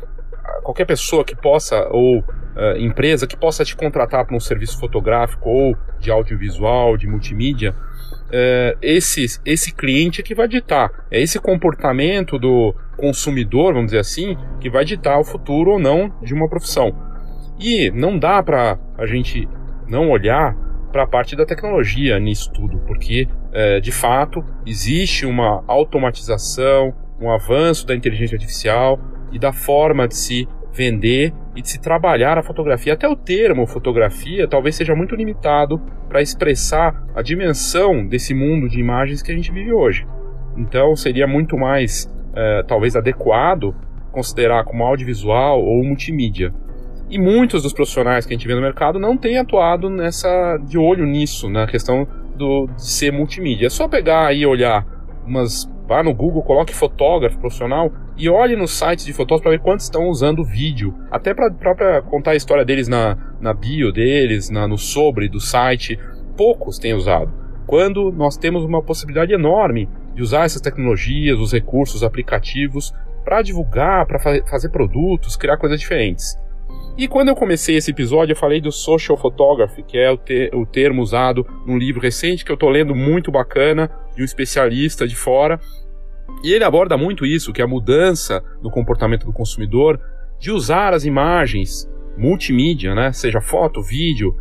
qualquer 0.64 0.86
pessoa 0.86 1.24
que 1.24 1.36
possa, 1.36 1.88
ou 1.90 2.24
eh, 2.56 2.80
empresa 2.80 3.26
que 3.26 3.38
possa 3.38 3.64
te 3.64 3.76
contratar 3.76 4.26
para 4.26 4.36
um 4.36 4.40
serviço 4.40 4.80
fotográfico 4.80 5.50
ou 5.50 5.76
de 6.00 6.12
audiovisual, 6.12 6.98
de 6.98 7.08
multimídia, 7.08 7.76
eh, 8.32 8.78
esse, 8.82 9.26
esse 9.46 9.74
cliente 9.74 10.22
é 10.22 10.24
que 10.24 10.36
vai 10.36 10.48
ditar. 10.48 10.92
É 11.10 11.22
esse 11.22 11.40
comportamento 11.40 12.38
do 12.38 12.76
consumidor, 12.98 13.74
vamos 13.74 13.88
dizer 13.88 14.00
assim, 14.00 14.38
que 14.60 14.70
vai 14.70 14.84
ditar 14.84 15.20
o 15.20 15.24
futuro 15.24 15.72
ou 15.72 15.80
não 15.80 16.14
de 16.22 16.34
uma 16.34 16.50
profissão. 16.50 16.96
E 17.60 17.92
não 17.92 18.18
dá 18.18 18.42
para 18.44 18.78
a 18.98 19.06
gente 19.06 19.48
não 19.88 20.10
olhar 20.10 20.56
para 20.92 21.04
a 21.04 21.08
parte 21.08 21.36
da 21.36 21.46
tecnologia 21.46 22.20
nisso 22.20 22.52
tudo, 22.52 22.80
porque 22.88 23.28
é, 23.52 23.80
de 23.80 23.92
fato 23.92 24.44
existe 24.66 25.26
uma 25.26 25.64
automatização, 25.68 26.94
um 27.20 27.30
avanço 27.32 27.86
da 27.86 27.96
inteligência 27.96 28.36
artificial 28.36 29.00
e 29.32 29.40
da 29.40 29.52
forma 29.52 30.08
de 30.08 30.16
se 30.16 30.48
vender 30.72 31.34
e 31.56 31.62
de 31.62 31.70
se 31.70 31.80
trabalhar 31.80 32.38
a 32.38 32.44
fotografia. 32.44 32.94
Até 32.94 33.08
o 33.08 33.16
termo 33.16 33.66
fotografia 33.66 34.48
talvez 34.48 34.76
seja 34.76 34.96
muito 34.96 35.16
limitado 35.16 35.80
para 36.08 36.22
expressar 36.22 37.04
a 37.16 37.22
dimensão 37.22 38.06
desse 38.06 38.34
mundo 38.34 38.70
de 38.70 38.80
imagens 38.80 39.22
que 39.22 39.32
a 39.32 39.36
gente 39.36 39.52
vive 39.52 39.72
hoje. 39.72 40.08
Então 40.58 40.96
seria 40.96 41.28
muito 41.28 41.58
mais, 41.58 42.10
é, 42.36 42.64
talvez, 42.64 42.96
adequado 42.96 43.76
considerar 44.12 44.64
como 44.64 44.84
audiovisual 44.84 45.64
ou 45.64 45.84
multimídia. 45.84 46.54
E 47.10 47.18
muitos 47.18 47.64
dos 47.64 47.74
profissionais 47.74 48.26
que 48.26 48.34
a 48.34 48.38
gente 48.38 48.48
vê 48.48 48.54
no 48.54 48.62
mercado 48.62 49.00
não 49.00 49.18
têm 49.18 49.38
atuado 49.38 49.90
nessa 49.90 50.58
de 50.58 50.78
olho 50.78 51.06
nisso, 51.06 51.50
na 51.50 51.66
questão 51.66 52.08
do, 52.36 52.68
de 52.68 52.86
ser 52.86 53.12
multimídia. 53.12 53.68
É 53.68 53.70
só 53.70 53.88
pegar 53.88 54.34
e 54.34 54.46
olhar 54.46 54.86
umas. 55.26 55.70
Vá 55.90 56.04
no 56.04 56.14
Google, 56.14 56.44
coloque 56.44 56.72
fotógrafo 56.72 57.40
profissional 57.40 57.92
e 58.16 58.30
olhe 58.30 58.56
nos 58.56 58.78
sites 58.78 59.06
de 59.06 59.12
fotógrafos 59.12 59.42
para 59.42 59.52
ver 59.54 59.60
quantos 59.60 59.86
estão 59.86 60.08
usando 60.08 60.46
vídeo. 60.46 60.94
Até 61.10 61.34
para 61.34 62.04
contar 62.04 62.32
a 62.32 62.36
história 62.36 62.64
deles 62.64 62.88
na, 62.88 63.18
na 63.42 63.56
bio 63.56 63.92
deles, 63.92 64.52
na, 64.52 64.68
no 64.68 64.78
sobre 64.78 65.28
do 65.28 65.40
site. 65.40 65.98
Poucos 66.38 66.78
têm 66.78 66.94
usado. 66.94 67.34
Quando 67.66 68.12
nós 68.12 68.38
temos 68.38 68.64
uma 68.64 68.84
possibilidade 68.84 69.34
enorme 69.34 69.90
de 70.14 70.22
usar 70.22 70.46
essas 70.46 70.62
tecnologias, 70.62 71.40
os 71.40 71.52
recursos, 71.52 71.96
os 71.96 72.04
aplicativos 72.04 72.94
para 73.26 73.42
divulgar, 73.42 74.06
para 74.06 74.20
fa 74.20 74.46
fazer 74.48 74.70
produtos, 74.70 75.36
criar 75.36 75.58
coisas 75.58 75.80
diferentes. 75.80 76.38
E 77.00 77.08
quando 77.08 77.30
eu 77.30 77.36
comecei 77.36 77.78
esse 77.78 77.92
episódio, 77.92 78.34
eu 78.34 78.38
falei 78.38 78.60
do 78.60 78.72
social 78.72 79.18
photography, 79.18 79.82
que 79.84 79.98
é 79.98 80.12
o, 80.12 80.18
te 80.18 80.52
o 80.54 80.66
termo 80.66 81.02
usado 81.02 81.48
num 81.66 81.78
livro 81.78 82.02
recente 82.02 82.44
que 82.44 82.52
eu 82.52 82.56
estou 82.56 82.70
lendo 82.70 82.94
muito 82.94 83.32
bacana, 83.32 83.90
de 84.16 84.22
um 84.22 84.26
especialista 84.26 85.08
de 85.08 85.16
fora. 85.16 85.62
E 86.44 86.54
ele 86.54 86.64
aborda 86.64 86.98
muito 86.98 87.26
isso, 87.26 87.52
que 87.52 87.62
é 87.62 87.66
a 87.66 87.68
mudança 87.68 88.44
no 88.62 88.72
comportamento 88.72 89.26
do 89.26 89.34
consumidor, 89.34 90.00
de 90.40 90.52
usar 90.52 90.94
as 90.94 91.04
imagens 91.04 91.90
multimídia, 92.18 92.96
né? 92.96 93.12
Seja 93.12 93.42
foto, 93.42 93.82
vídeo, 93.82 94.36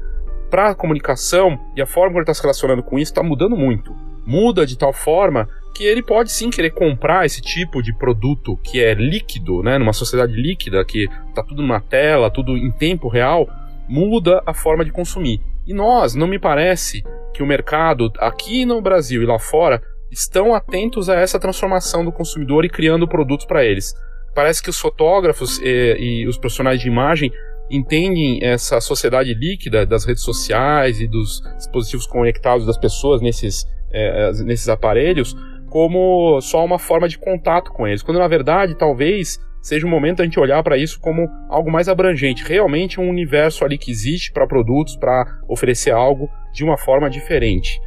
para 0.50 0.74
comunicação 0.74 1.58
e 1.76 1.82
a 1.82 1.86
forma 1.86 2.10
como 2.10 2.18
ele 2.18 2.22
está 2.24 2.34
se 2.34 2.42
relacionando 2.42 2.82
com 2.82 2.98
isso 2.98 3.10
está 3.10 3.22
mudando 3.22 3.56
muito. 3.56 3.94
Muda 4.24 4.66
de 4.66 4.76
tal 4.76 4.92
forma 4.92 5.48
que 5.74 5.84
ele 5.84 6.02
pode 6.02 6.30
sim 6.30 6.50
querer 6.50 6.70
comprar 6.70 7.24
esse 7.24 7.40
tipo 7.40 7.82
de 7.82 7.96
produto 7.96 8.56
que 8.58 8.82
é 8.82 8.94
líquido, 8.94 9.62
né? 9.62 9.78
Numa 9.78 9.92
sociedade 9.92 10.32
líquida, 10.32 10.84
que 10.84 11.08
está 11.28 11.42
tudo 11.42 11.62
numa 11.62 11.80
tela, 11.80 12.30
tudo 12.30 12.56
em 12.56 12.70
tempo 12.70 13.08
real, 13.08 13.48
muda 13.88 14.42
a 14.44 14.52
forma 14.52 14.84
de 14.84 14.92
consumir. 14.92 15.40
E 15.66 15.72
nós, 15.72 16.14
não 16.14 16.26
me 16.26 16.38
parece 16.38 17.02
que 17.32 17.42
o 17.42 17.46
mercado 17.46 18.12
aqui 18.18 18.64
no 18.64 18.80
Brasil 18.80 19.22
e 19.22 19.26
lá 19.26 19.38
fora 19.38 19.82
estão 20.10 20.54
atentos 20.54 21.08
a 21.08 21.14
essa 21.14 21.38
transformação 21.38 22.04
do 22.04 22.12
consumidor 22.12 22.64
e 22.64 22.68
criando 22.68 23.08
produtos 23.08 23.46
para 23.46 23.64
eles. 23.64 23.94
Parece 24.34 24.62
que 24.62 24.70
os 24.70 24.78
fotógrafos 24.78 25.58
e, 25.60 25.96
e 25.98 26.26
os 26.26 26.38
profissionais 26.38 26.80
de 26.80 26.88
imagem 26.88 27.32
entendem 27.70 28.38
essa 28.42 28.80
sociedade 28.80 29.34
líquida 29.34 29.84
das 29.84 30.04
redes 30.04 30.22
sociais 30.22 31.00
e 31.00 31.06
dos 31.06 31.42
dispositivos 31.56 32.06
conectados 32.06 32.64
das 32.66 32.78
pessoas 32.78 33.20
nesses, 33.20 33.66
é, 33.92 34.32
nesses 34.44 34.68
aparelhos 34.68 35.36
como 35.68 36.40
só 36.40 36.64
uma 36.64 36.78
forma 36.78 37.08
de 37.08 37.18
contato 37.18 37.72
com 37.72 37.86
eles, 37.86 38.02
quando 38.02 38.18
na 38.18 38.28
verdade 38.28 38.74
talvez 38.74 39.38
seja 39.60 39.86
o 39.86 39.90
momento 39.90 40.22
a 40.22 40.24
gente 40.24 40.40
olhar 40.40 40.62
para 40.62 40.76
isso 40.76 40.98
como 41.00 41.28
algo 41.48 41.70
mais 41.70 41.88
abrangente, 41.88 42.44
realmente 42.44 43.00
um 43.00 43.08
universo 43.08 43.64
ali 43.64 43.76
que 43.76 43.90
existe 43.90 44.32
para 44.32 44.46
produtos, 44.46 44.96
para 44.96 45.26
oferecer 45.48 45.90
algo 45.90 46.28
de 46.52 46.64
uma 46.64 46.78
forma 46.78 47.10
diferente. 47.10 47.78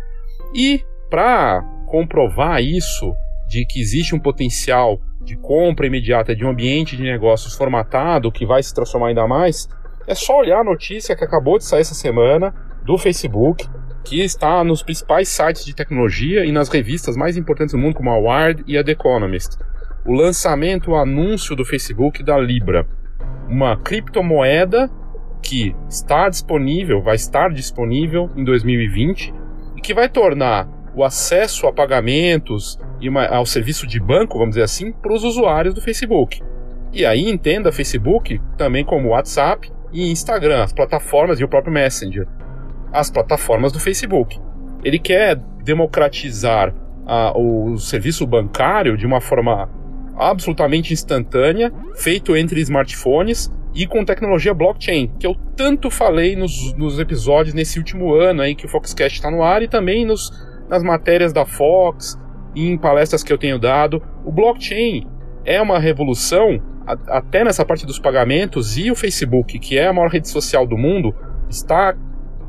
E 0.54 0.84
para 1.10 1.64
comprovar 1.92 2.64
isso, 2.64 3.14
de 3.50 3.66
que 3.66 3.82
existe 3.82 4.16
um 4.16 4.20
potencial 4.20 4.98
de 5.22 5.36
compra 5.36 5.86
imediata 5.86 6.34
de 6.34 6.46
um 6.46 6.50
ambiente 6.50 6.96
de 6.96 7.04
negócios 7.04 7.54
formatado 7.54 8.32
que 8.32 8.46
vai 8.46 8.64
se 8.64 8.74
transformar 8.74 9.10
ainda 9.10 9.28
mais, 9.28 9.68
é 10.08 10.16
só 10.16 10.40
olhar 10.40 10.62
a 10.62 10.64
notícia 10.64 11.18
que 11.18 11.24
acabou 11.26 11.58
de 11.58 11.66
sair 11.66 11.82
essa 11.82 11.94
semana 11.94 12.56
do 12.86 12.98
Facebook, 12.98 13.68
que 14.06 14.22
está 14.22 14.64
nos 14.64 14.82
principais 14.82 15.28
sites 15.28 15.66
de 15.66 15.76
tecnologia 15.76 16.46
e 16.46 16.52
nas 16.52 16.70
revistas 16.70 17.18
mais 17.18 17.36
importantes 17.36 17.74
do 17.74 17.78
mundo, 17.78 17.96
como 17.96 18.10
a 18.10 18.18
Wired 18.18 18.64
e 18.66 18.78
a 18.78 18.84
The 18.84 18.94
Economist. 18.94 19.58
O 20.06 20.14
lançamento, 20.14 20.92
o 20.92 20.96
anúncio 20.96 21.58
do 21.58 21.66
Facebook 21.66 22.24
da 22.24 22.38
Libra, 22.38 22.88
uma 23.50 23.76
criptomoeda 23.76 24.90
que 25.44 25.76
está 25.90 26.30
disponível, 26.30 27.02
vai 27.02 27.16
estar 27.16 27.50
disponível 27.50 28.30
em 28.36 28.46
2020 28.46 29.34
e 29.76 29.82
que 29.82 29.94
vai 29.94 30.08
tornar 30.08 30.81
o 30.96 31.04
acesso 31.04 31.68
a 31.68 31.74
pagamentos 31.74 32.80
e 33.00 33.10
uma, 33.10 33.26
ao 33.26 33.46
serviço 33.46 33.88
de 33.88 34.00
banco, 34.00 34.38
vamos 34.38 34.56
dizer 34.56 34.64
assim, 34.64 34.92
para 34.92 35.14
os 35.14 35.24
usuários 35.24 35.74
do 35.74 35.82
Facebook. 35.82 36.42
E 36.94 37.06
aí 37.06 37.30
entenda 37.30 37.72
Facebook 37.72 38.40
também 38.58 38.84
como 38.84 39.10
WhatsApp 39.10 39.72
e 39.94 40.12
Instagram, 40.12 40.64
as 40.64 40.74
plataformas 40.74 41.40
e 41.40 41.44
o 41.44 41.48
próprio 41.48 41.74
Messenger, 41.74 42.28
as 42.92 43.10
plataformas 43.10 43.72
do 43.72 43.80
Facebook. 43.80 44.40
Ele 44.84 45.00
quer 45.00 45.36
democratizar 45.64 46.74
a, 47.06 47.38
o 47.38 47.78
serviço 47.78 48.26
bancário 48.28 48.98
de 48.98 49.06
uma 49.06 49.22
forma 49.22 49.70
absolutamente 50.18 50.94
instantânea, 50.94 51.72
feito 51.96 52.36
entre 52.36 52.60
smartphones 52.62 53.50
e 53.74 53.88
com 53.88 54.04
tecnologia 54.04 54.54
blockchain, 54.54 55.12
que 55.18 55.26
eu 55.26 55.36
tanto 55.56 55.90
falei 55.90 56.36
nos, 56.36 56.74
nos 56.74 57.00
episódios 57.00 57.54
nesse 57.54 57.80
último 57.80 58.14
ano 58.14 58.42
aí 58.42 58.54
que 58.54 58.66
o 58.66 58.70
Foxcast 58.70 59.18
está 59.18 59.32
no 59.32 59.42
ar 59.42 59.62
e 59.62 59.68
também 59.68 60.06
nos 60.06 60.32
nas 60.72 60.82
matérias 60.82 61.34
da 61.34 61.46
Fox 61.46 62.18
e 62.56 62.70
em 62.70 62.78
palestras 62.78 63.22
que 63.22 63.32
eu 63.32 63.38
tenho 63.38 63.60
dado. 63.60 64.02
O 64.24 64.32
blockchain 64.32 65.06
é 65.44 65.62
uma 65.62 65.78
revolução, 65.78 66.62
até 67.08 67.44
nessa 67.44 67.66
parte 67.66 67.86
dos 67.86 68.00
pagamentos, 68.00 68.78
e 68.78 68.90
o 68.90 68.96
Facebook, 68.96 69.60
que 69.60 69.78
é 69.78 69.88
a 69.88 69.94
maior 69.94 70.10
rede 70.10 70.30
social 70.30 70.66
do 70.66 70.78
mundo, 70.78 71.14
está 71.50 71.96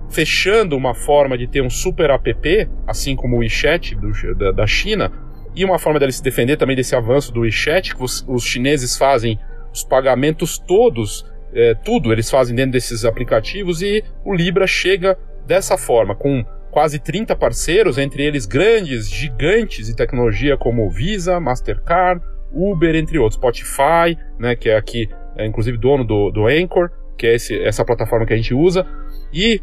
fechando 0.09 0.77
uma 0.77 0.95
forma 0.95 1.37
de 1.37 1.49
ter 1.49 1.63
um 1.63 1.71
super 1.71 2.11
app, 2.11 2.69
assim 2.87 3.17
como 3.17 3.37
o 3.37 3.39
WeChat 3.41 3.97
do, 3.97 4.13
da, 4.37 4.53
da, 4.53 4.67
China, 4.67 5.11
e 5.55 5.65
uma 5.65 5.79
forma 5.79 5.99
dele 5.99 6.13
se 6.13 6.23
defender 6.23 6.57
também 6.57 6.77
desse 6.77 6.95
avanço 6.95 7.33
do 7.33 7.41
WeChat, 7.41 7.97
que 7.97 8.03
os, 8.05 8.25
os 8.29 8.45
chineses 8.45 8.97
fazem 8.97 9.39
os 9.73 9.83
pagamentos 9.83 10.59
todos, 10.59 11.25
é, 11.55 11.75
tudo 11.75 12.13
eles 12.13 12.31
fazem 12.31 12.55
dentro 12.55 12.73
desses 12.73 13.05
aplicativos, 13.05 13.83
e 13.83 14.05
o 14.25 14.35
Libra 14.35 14.67
chega 14.67 15.19
dessa 15.47 15.79
forma, 15.79 16.15
com 16.15 16.45
quase 16.73 16.99
30 16.99 17.37
parceiros, 17.37 17.99
entre 17.99 18.25
eles 18.25 18.47
grandes, 18.47 19.09
gigantes 19.09 19.87
de 19.87 19.95
tecnologia 19.95 20.57
como 20.57 20.91
Visa, 20.91 21.39
Mastercard, 21.39 22.25
Uber, 22.51 22.97
entre 22.97 23.19
outros, 23.19 23.37
Spotify, 23.37 24.19
né, 24.39 24.57
que 24.57 24.71
é 24.71 24.77
aqui, 24.77 25.09
é, 25.37 25.47
inclusive 25.47 25.77
dono 25.77 26.03
do, 26.03 26.31
do 26.31 26.47
Anchor, 26.47 26.91
que 27.19 27.27
é 27.27 27.35
esse, 27.35 27.63
essa 27.63 27.85
plataforma 27.85 28.25
que 28.25 28.33
a 28.33 28.37
gente 28.37 28.55
usa, 28.55 28.87
e 29.31 29.61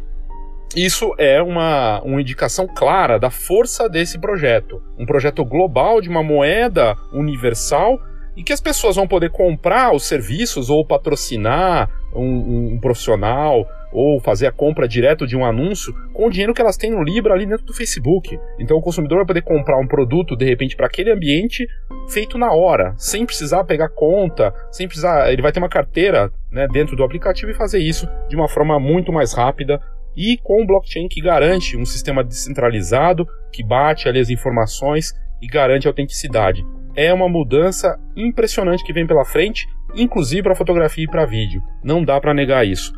isso 0.74 1.12
é 1.18 1.42
uma, 1.42 2.00
uma 2.02 2.20
indicação 2.20 2.68
clara 2.68 3.18
da 3.18 3.28
força 3.28 3.88
desse 3.88 4.16
projeto. 4.16 4.80
Um 4.96 5.04
projeto 5.04 5.44
global 5.44 6.00
de 6.00 6.08
uma 6.08 6.22
moeda 6.22 6.96
universal 7.12 7.98
e 8.36 8.44
que 8.44 8.52
as 8.52 8.60
pessoas 8.60 8.94
vão 8.94 9.08
poder 9.08 9.30
comprar 9.30 9.92
os 9.92 10.04
serviços 10.04 10.70
ou 10.70 10.86
patrocinar 10.86 11.90
um, 12.14 12.22
um, 12.22 12.74
um 12.74 12.80
profissional 12.80 13.66
ou 13.92 14.20
fazer 14.20 14.46
a 14.46 14.52
compra 14.52 14.86
direto 14.86 15.26
de 15.26 15.36
um 15.36 15.44
anúncio 15.44 15.94
com 16.12 16.26
o 16.26 16.30
dinheiro 16.30 16.54
que 16.54 16.60
elas 16.60 16.76
têm 16.76 16.90
no 16.90 17.02
Libra 17.02 17.34
ali 17.34 17.46
dentro 17.46 17.64
do 17.64 17.74
Facebook. 17.74 18.38
Então 18.58 18.76
o 18.76 18.82
consumidor 18.82 19.18
vai 19.18 19.26
poder 19.26 19.42
comprar 19.42 19.78
um 19.78 19.86
produto 19.86 20.36
de 20.36 20.44
repente 20.44 20.76
para 20.76 20.86
aquele 20.86 21.10
ambiente 21.10 21.66
feito 22.08 22.38
na 22.38 22.52
hora, 22.52 22.94
sem 22.96 23.26
precisar 23.26 23.64
pegar 23.64 23.88
conta, 23.88 24.52
sem 24.70 24.86
precisar, 24.86 25.32
ele 25.32 25.42
vai 25.42 25.52
ter 25.52 25.60
uma 25.60 25.68
carteira, 25.68 26.32
né, 26.50 26.66
dentro 26.68 26.96
do 26.96 27.04
aplicativo 27.04 27.50
e 27.50 27.54
fazer 27.54 27.78
isso 27.78 28.08
de 28.28 28.36
uma 28.36 28.48
forma 28.48 28.78
muito 28.78 29.12
mais 29.12 29.32
rápida 29.32 29.80
e 30.16 30.38
com 30.42 30.62
um 30.62 30.66
blockchain 30.66 31.08
que 31.08 31.20
garante 31.20 31.76
um 31.76 31.84
sistema 31.84 32.24
descentralizado, 32.24 33.26
que 33.52 33.62
bate 33.62 34.08
ali 34.08 34.18
as 34.18 34.28
informações 34.28 35.12
e 35.40 35.46
garante 35.46 35.86
a 35.86 35.90
autenticidade. 35.90 36.64
É 36.96 37.14
uma 37.14 37.28
mudança 37.28 37.98
impressionante 38.16 38.84
que 38.84 38.92
vem 38.92 39.06
pela 39.06 39.24
frente, 39.24 39.66
inclusive 39.94 40.42
para 40.42 40.56
fotografia 40.56 41.04
e 41.04 41.08
para 41.08 41.24
vídeo. 41.24 41.62
Não 41.82 42.04
dá 42.04 42.20
para 42.20 42.34
negar 42.34 42.66
isso 42.66 42.92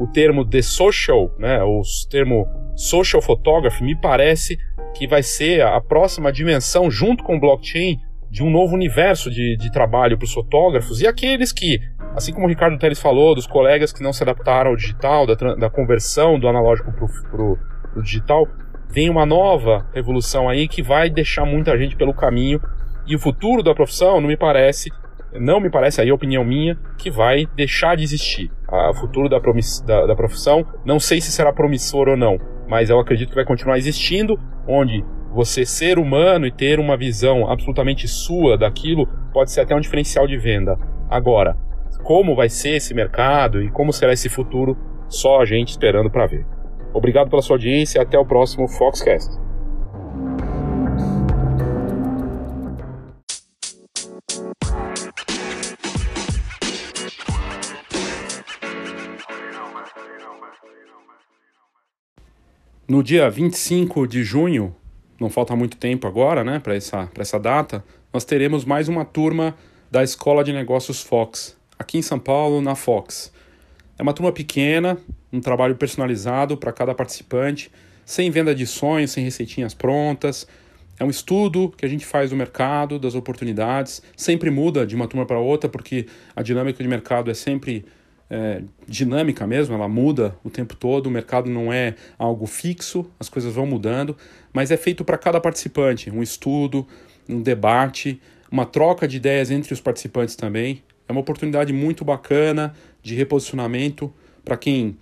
o 0.00 0.06
termo 0.06 0.46
The 0.46 0.62
Social, 0.62 1.30
né, 1.38 1.62
o 1.62 1.82
termo 2.08 2.48
Social 2.74 3.20
Photography, 3.20 3.84
me 3.84 3.94
parece 3.94 4.58
que 4.94 5.06
vai 5.06 5.22
ser 5.22 5.60
a 5.60 5.78
próxima 5.78 6.32
dimensão, 6.32 6.90
junto 6.90 7.22
com 7.22 7.36
o 7.36 7.40
blockchain, 7.40 7.98
de 8.30 8.42
um 8.42 8.50
novo 8.50 8.74
universo 8.74 9.30
de, 9.30 9.56
de 9.58 9.70
trabalho 9.70 10.16
para 10.16 10.24
os 10.24 10.32
fotógrafos. 10.32 11.02
E 11.02 11.06
aqueles 11.06 11.52
que, 11.52 11.80
assim 12.16 12.32
como 12.32 12.46
o 12.46 12.48
Ricardo 12.48 12.78
Teles 12.78 12.98
falou, 12.98 13.34
dos 13.34 13.46
colegas 13.46 13.92
que 13.92 14.02
não 14.02 14.12
se 14.12 14.22
adaptaram 14.22 14.70
ao 14.70 14.76
digital, 14.76 15.26
da, 15.26 15.34
da 15.34 15.68
conversão 15.68 16.38
do 16.38 16.48
analógico 16.48 16.92
para 16.92 17.42
o 17.42 18.02
digital, 18.02 18.48
vem 18.88 19.10
uma 19.10 19.26
nova 19.26 19.86
revolução 19.92 20.48
aí 20.48 20.66
que 20.66 20.82
vai 20.82 21.10
deixar 21.10 21.44
muita 21.44 21.76
gente 21.76 21.94
pelo 21.94 22.14
caminho. 22.14 22.60
E 23.06 23.14
o 23.14 23.18
futuro 23.18 23.62
da 23.62 23.74
profissão 23.74 24.18
não 24.20 24.28
me 24.28 24.36
parece 24.36 24.90
não 25.34 25.60
me 25.60 25.70
parece, 25.70 26.00
aí 26.00 26.10
a 26.10 26.14
opinião 26.14 26.44
minha, 26.44 26.76
que 26.98 27.10
vai 27.10 27.46
deixar 27.54 27.96
de 27.96 28.02
existir. 28.02 28.50
O 28.68 28.94
futuro 28.94 29.28
da, 29.28 29.38
da, 29.38 30.06
da 30.06 30.16
profissão, 30.16 30.66
não 30.84 30.98
sei 30.98 31.20
se 31.20 31.30
será 31.30 31.52
promissor 31.52 32.08
ou 32.08 32.16
não, 32.16 32.38
mas 32.68 32.90
eu 32.90 32.98
acredito 32.98 33.30
que 33.30 33.34
vai 33.34 33.44
continuar 33.44 33.78
existindo, 33.78 34.38
onde 34.66 35.04
você 35.32 35.64
ser 35.64 35.98
humano 35.98 36.46
e 36.46 36.52
ter 36.52 36.80
uma 36.80 36.96
visão 36.96 37.48
absolutamente 37.48 38.08
sua 38.08 38.58
daquilo 38.58 39.06
pode 39.32 39.52
ser 39.52 39.60
até 39.60 39.74
um 39.74 39.80
diferencial 39.80 40.26
de 40.26 40.36
venda. 40.36 40.76
Agora, 41.08 41.56
como 42.02 42.34
vai 42.34 42.48
ser 42.48 42.76
esse 42.76 42.94
mercado 42.94 43.62
e 43.62 43.70
como 43.70 43.92
será 43.92 44.12
esse 44.12 44.28
futuro, 44.28 44.76
só 45.08 45.40
a 45.40 45.44
gente 45.44 45.70
esperando 45.70 46.10
para 46.10 46.26
ver. 46.26 46.46
Obrigado 46.92 47.30
pela 47.30 47.42
sua 47.42 47.54
audiência 47.54 47.98
e 47.98 48.02
até 48.02 48.18
o 48.18 48.26
próximo 48.26 48.66
Foxcast. 48.66 49.49
No 62.90 63.04
dia 63.04 63.30
25 63.30 64.04
de 64.04 64.24
junho, 64.24 64.74
não 65.20 65.30
falta 65.30 65.54
muito 65.54 65.76
tempo 65.76 66.08
agora, 66.08 66.42
né, 66.42 66.58
para 66.58 66.74
essa, 66.74 67.08
essa 67.16 67.38
data, 67.38 67.84
nós 68.12 68.24
teremos 68.24 68.64
mais 68.64 68.88
uma 68.88 69.04
turma 69.04 69.54
da 69.88 70.02
Escola 70.02 70.42
de 70.42 70.52
Negócios 70.52 71.00
Fox, 71.00 71.56
aqui 71.78 71.98
em 71.98 72.02
São 72.02 72.18
Paulo, 72.18 72.60
na 72.60 72.74
Fox. 72.74 73.32
É 73.96 74.02
uma 74.02 74.12
turma 74.12 74.32
pequena, 74.32 74.98
um 75.32 75.38
trabalho 75.38 75.76
personalizado 75.76 76.56
para 76.56 76.72
cada 76.72 76.92
participante, 76.92 77.70
sem 78.04 78.28
venda 78.28 78.52
de 78.52 78.66
sonhos, 78.66 79.12
sem 79.12 79.22
receitinhas 79.22 79.72
prontas. 79.72 80.44
É 80.98 81.04
um 81.04 81.10
estudo 81.10 81.72
que 81.76 81.86
a 81.86 81.88
gente 81.88 82.04
faz 82.04 82.30
do 82.30 82.36
mercado, 82.36 82.98
das 82.98 83.14
oportunidades, 83.14 84.02
sempre 84.16 84.50
muda 84.50 84.84
de 84.84 84.96
uma 84.96 85.06
turma 85.06 85.24
para 85.24 85.38
outra, 85.38 85.70
porque 85.70 86.08
a 86.34 86.42
dinâmica 86.42 86.82
de 86.82 86.88
mercado 86.88 87.30
é 87.30 87.34
sempre 87.34 87.84
é, 88.30 88.62
dinâmica 88.86 89.46
mesmo, 89.46 89.74
ela 89.74 89.88
muda 89.88 90.36
o 90.44 90.48
tempo 90.48 90.76
todo, 90.76 91.08
o 91.08 91.10
mercado 91.10 91.50
não 91.50 91.72
é 91.72 91.96
algo 92.16 92.46
fixo, 92.46 93.04
as 93.18 93.28
coisas 93.28 93.52
vão 93.52 93.66
mudando, 93.66 94.16
mas 94.52 94.70
é 94.70 94.76
feito 94.76 95.04
para 95.04 95.18
cada 95.18 95.40
participante, 95.40 96.10
um 96.10 96.22
estudo, 96.22 96.86
um 97.28 97.42
debate, 97.42 98.20
uma 98.50 98.64
troca 98.64 99.08
de 99.08 99.16
ideias 99.16 99.50
entre 99.50 99.74
os 99.74 99.80
participantes 99.80 100.36
também. 100.36 100.82
É 101.08 101.12
uma 101.12 101.20
oportunidade 101.20 101.72
muito 101.72 102.04
bacana 102.04 102.72
de 103.02 103.16
reposicionamento 103.16 104.12
para 104.44 104.56
quem 104.56 104.96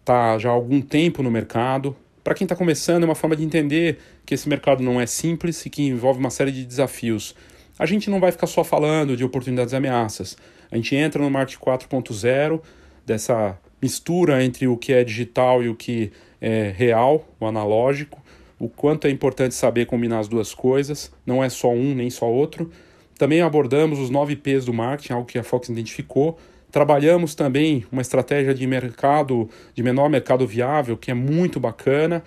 está 0.00 0.38
já 0.38 0.50
há 0.50 0.52
algum 0.52 0.80
tempo 0.80 1.22
no 1.22 1.30
mercado. 1.30 1.96
Para 2.22 2.34
quem 2.34 2.44
está 2.44 2.54
começando, 2.54 3.02
é 3.02 3.06
uma 3.06 3.14
forma 3.14 3.34
de 3.34 3.42
entender 3.42 3.98
que 4.24 4.34
esse 4.34 4.48
mercado 4.48 4.82
não 4.82 5.00
é 5.00 5.06
simples 5.06 5.66
e 5.66 5.70
que 5.70 5.82
envolve 5.82 6.20
uma 6.20 6.30
série 6.30 6.52
de 6.52 6.64
desafios. 6.64 7.34
A 7.78 7.84
gente 7.84 8.08
não 8.08 8.20
vai 8.20 8.30
ficar 8.30 8.46
só 8.46 8.62
falando 8.62 9.16
de 9.16 9.24
oportunidades 9.24 9.72
e 9.72 9.76
ameaças. 9.76 10.36
A 10.70 10.76
gente 10.76 10.94
entra 10.94 11.22
no 11.22 11.30
marketing 11.30 11.60
4.0, 11.60 12.60
dessa 13.04 13.58
mistura 13.80 14.42
entre 14.42 14.66
o 14.66 14.76
que 14.76 14.92
é 14.92 15.04
digital 15.04 15.62
e 15.62 15.68
o 15.68 15.74
que 15.74 16.10
é 16.40 16.72
real, 16.74 17.28
o 17.38 17.46
analógico, 17.46 18.22
o 18.58 18.68
quanto 18.68 19.06
é 19.06 19.10
importante 19.10 19.54
saber 19.54 19.86
combinar 19.86 20.20
as 20.20 20.28
duas 20.28 20.54
coisas, 20.54 21.12
não 21.26 21.42
é 21.42 21.48
só 21.48 21.70
um 21.70 21.94
nem 21.94 22.08
só 22.08 22.30
outro. 22.30 22.70
Também 23.18 23.42
abordamos 23.42 23.98
os 23.98 24.10
nove 24.10 24.36
P's 24.36 24.64
do 24.64 24.72
marketing, 24.72 25.12
algo 25.12 25.26
que 25.26 25.38
a 25.38 25.42
Fox 25.42 25.68
identificou. 25.68 26.38
Trabalhamos 26.70 27.34
também 27.34 27.84
uma 27.92 28.02
estratégia 28.02 28.54
de 28.54 28.66
mercado, 28.66 29.48
de 29.74 29.82
menor 29.82 30.08
mercado 30.08 30.46
viável, 30.46 30.96
que 30.96 31.10
é 31.10 31.14
muito 31.14 31.60
bacana, 31.60 32.22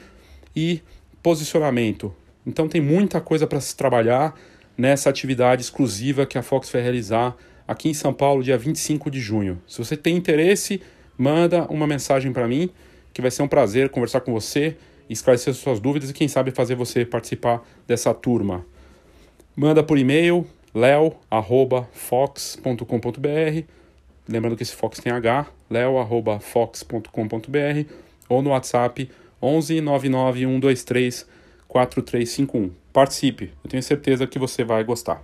e 0.55 0.81
posicionamento. 1.21 2.15
Então 2.45 2.67
tem 2.67 2.81
muita 2.81 3.19
coisa 3.19 3.45
para 3.45 3.59
se 3.59 3.75
trabalhar 3.75 4.33
nessa 4.77 5.09
atividade 5.09 5.61
exclusiva 5.61 6.25
que 6.25 6.38
a 6.38 6.41
Fox 6.41 6.69
vai 6.69 6.81
realizar 6.81 7.35
aqui 7.68 7.89
em 7.89 7.93
São 7.93 8.13
Paulo, 8.13 8.41
dia 8.41 8.57
25 8.57 9.11
de 9.11 9.20
junho. 9.20 9.61
Se 9.68 9.80
você 9.80 9.97
tem 9.97 10.15
interesse, 10.15 10.82
manda 11.18 11.65
uma 11.65 11.86
mensagem 11.86 12.32
para 12.32 12.47
mim, 12.47 12.70
que 13.13 13.22
vai 13.22 13.32
ser 13.32 13.43
um 13.43 13.47
prazer 13.47 13.89
conversar 13.89 14.22
com 14.22 14.32
você, 14.32 14.78
esclarecer 15.09 15.53
suas 15.53 15.80
dúvidas 15.80 16.09
e 16.09 16.13
quem 16.13 16.28
sabe 16.28 16.51
fazer 16.51 16.76
você 16.76 17.05
participar 17.05 17.63
dessa 17.86 18.13
turma. 18.13 18.65
Manda 19.55 19.84
por 19.84 19.97
e-mail 19.97 20.45
leo@fox.com.br. 20.74 23.63
Lembrando 24.30 24.55
que 24.55 24.63
esse 24.63 24.76
Fox 24.76 24.99
tem 24.99 25.11
H, 25.11 25.47
leo@fox.com.br 25.70 27.91
ou 28.30 28.41
no 28.41 28.51
WhatsApp 28.51 29.09
11 29.41 29.82
99 29.82 30.45
123 30.45 31.26
4351. 31.68 32.72
Participe, 32.91 33.51
eu 33.63 33.70
tenho 33.70 33.84
certeza 33.84 34.28
que 34.28 34.39
você 34.39 34.63
vai 34.63 34.84
gostar. 34.84 35.24